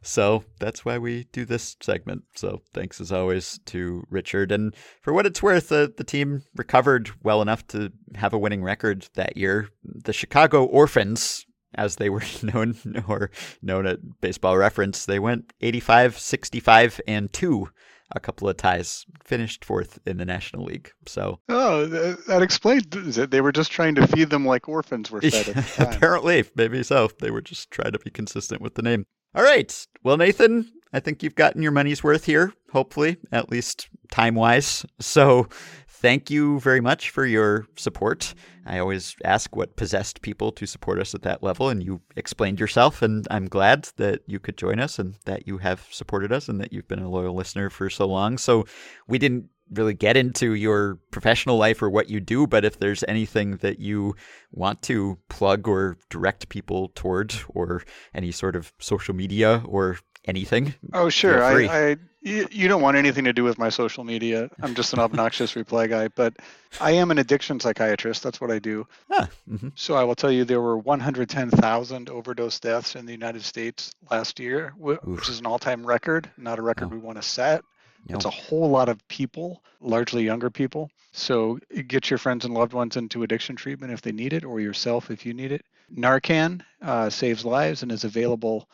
[0.03, 2.23] So that's why we do this segment.
[2.37, 7.11] So thanks as always to Richard, and for what it's worth, uh, the team recovered
[7.23, 9.69] well enough to have a winning record that year.
[9.85, 11.45] The Chicago Orphans.
[11.75, 12.75] As they were known
[13.07, 17.69] or known at baseball reference, they went 85, 65, and 2
[18.15, 20.93] a couple of ties, finished fourth in the National League.
[21.07, 23.31] So Oh, that explains it.
[23.31, 25.93] They were just trying to feed them like orphans were fed at the time.
[25.95, 27.09] Apparently, maybe so.
[27.21, 29.07] They were just trying to be consistent with the name.
[29.35, 29.87] All right.
[30.03, 34.87] Well, Nathan, I think you've gotten your money's worth here, hopefully, at least time wise.
[35.01, 35.49] So
[35.97, 38.35] thank you very much for your support.
[38.67, 42.61] I always ask what possessed people to support us at that level, and you explained
[42.61, 46.49] yourself, and I'm glad that you could join us and that you have supported us
[46.49, 48.39] and that you've been a loyal listener for so long.
[48.39, 48.67] So
[49.09, 53.05] we didn't really get into your professional life or what you do, but if there's
[53.09, 54.15] anything that you
[54.53, 57.83] want to plug or direct people toward, or
[58.15, 61.43] any sort of social media or anything, Oh, sure.
[61.43, 61.97] I, I,
[62.27, 64.51] you, you don't want anything to do with my social media.
[64.63, 66.35] I'm just an obnoxious reply guy, but
[66.81, 68.23] I am an addiction psychiatrist.
[68.23, 68.87] That's what I do.
[69.11, 73.43] ah, hmm So I will tell you there were 110,000 overdose deaths in the United
[73.43, 75.05] States last year, wh- Oof.
[75.05, 76.97] which is an all-time record, not a record No.
[76.97, 77.63] we want to set.
[78.09, 80.91] It's a whole lot of people, largely younger people.
[81.13, 81.59] So
[81.89, 85.11] get your friends and loved ones into addiction treatment if they need it, or yourself
[85.11, 85.65] if you need it.
[85.93, 88.69] Narcan uh, saves lives and is available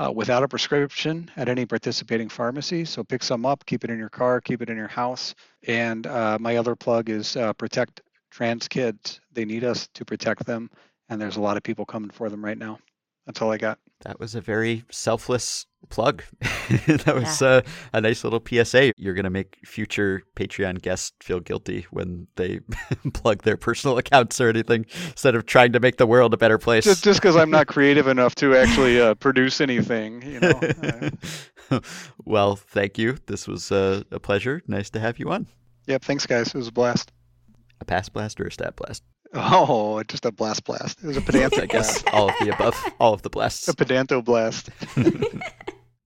[0.00, 2.84] uh, without a prescription at any participating pharmacy.
[2.84, 5.34] So pick some up, keep it in your car, keep it in your house.
[5.66, 8.00] And uh, my other plug is uh, protect
[8.30, 9.20] trans kids.
[9.32, 10.70] They need us to protect them,
[11.08, 12.78] and there's a lot of people coming for them right now.
[13.30, 13.78] That's all I got.
[14.00, 16.24] That was a very selfless plug.
[16.40, 17.60] that was uh,
[17.92, 18.92] a nice little PSA.
[18.96, 22.58] You're going to make future Patreon guests feel guilty when they
[23.12, 26.58] plug their personal accounts or anything instead of trying to make the world a better
[26.58, 26.82] place.
[26.82, 31.80] Just just because I'm not creative enough to actually uh, produce anything, you know.
[32.24, 33.16] Well, thank you.
[33.26, 34.60] This was uh, a pleasure.
[34.66, 35.46] Nice to have you on.
[35.86, 36.02] yep.
[36.02, 36.48] Thanks, guys.
[36.48, 37.12] It was a blast.
[37.80, 39.04] A Past Blast or a stat blast?
[39.34, 40.98] Oh, just a blast blast.
[41.02, 42.14] It was a pedantic I guess blast.
[42.14, 43.68] all of the above, all of the blasts.
[43.68, 44.70] A pedanto blast.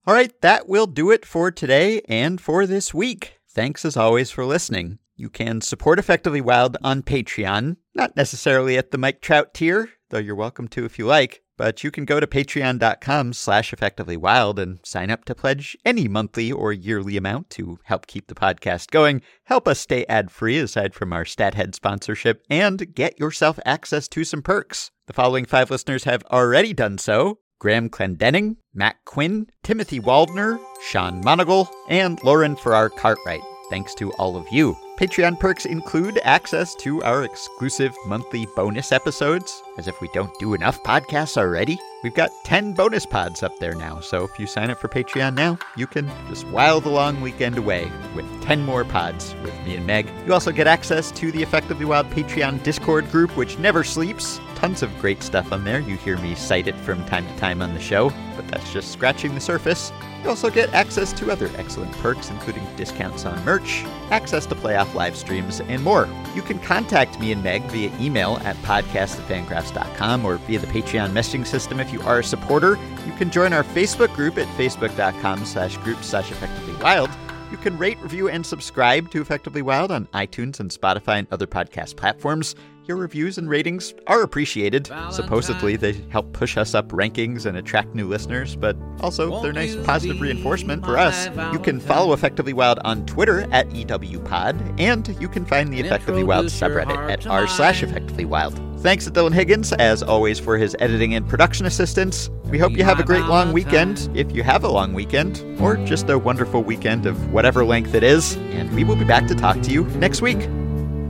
[0.07, 3.39] All right, that will do it for today and for this week.
[3.49, 4.99] Thanks as always for listening.
[5.15, 10.19] You can support Effectively Wild on Patreon, not necessarily at the Mike Trout tier, though
[10.19, 14.79] you're welcome to if you like, but you can go to patreon.com slash effectivelywild and
[14.83, 19.21] sign up to pledge any monthly or yearly amount to help keep the podcast going,
[19.45, 24.41] help us stay ad-free aside from our StatHead sponsorship, and get yourself access to some
[24.41, 24.91] perks.
[25.07, 27.39] The following five listeners have already done so.
[27.59, 30.59] Graham Clendenning, Matt Quinn, Timothy Waldner,
[30.89, 33.41] Sean Monagle, and Lauren Farrar Cartwright.
[33.69, 34.75] Thanks to all of you.
[34.97, 40.53] Patreon perks include access to our exclusive monthly bonus episodes, as if we don't do
[40.53, 41.77] enough podcasts already.
[42.01, 45.33] We've got 10 bonus pods up there now, so if you sign up for Patreon
[45.35, 49.75] now, you can just while the long weekend away with 10 more pods with me
[49.75, 50.09] and Meg.
[50.25, 54.39] You also get access to the Effectively Wild Patreon Discord group, which never sleeps.
[54.55, 55.81] Tons of great stuff on there.
[55.81, 58.13] You hear me cite it from time to time on the show,
[58.55, 59.91] that's just scratching the surface.
[60.23, 64.93] You also get access to other excellent perks, including discounts on merch, access to playoff
[64.95, 66.07] live streams, and more.
[66.33, 71.45] You can contact me and Meg via email at podcast@fangraphs.com or via the Patreon messaging
[71.45, 72.79] system if you are a supporter.
[73.05, 77.09] You can join our Facebook group at facebook.com slash group slash effectively wild.
[77.51, 81.45] You can rate, review, and subscribe to Effectively Wild on iTunes and Spotify and other
[81.45, 82.55] podcast platforms.
[82.87, 84.91] Your reviews and ratings are appreciated.
[85.09, 89.75] Supposedly, they help push us up rankings and attract new listeners, but also they're nice
[89.77, 91.27] positive reinforcement for us.
[91.51, 96.23] You can follow Effectively Wild on Twitter at EWPod, and you can find the Effectively
[96.23, 98.61] Wild subreddit at r slash Effectively Wild.
[98.81, 102.29] Thanks to Dylan Higgins, as always, for his editing and production assistance.
[102.43, 105.77] We hope you have a great long weekend, if you have a long weekend, or
[105.85, 109.33] just a wonderful weekend of whatever length it is, and we will be back to
[109.33, 110.47] talk to you next week.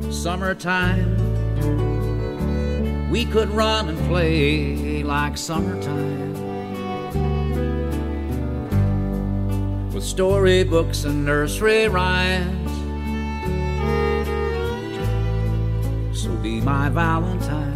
[0.10, 1.35] Summertime,
[3.10, 6.34] we could run and play like summertime.
[9.94, 12.72] With storybooks and nursery rhymes.
[16.20, 17.75] So be my Valentine.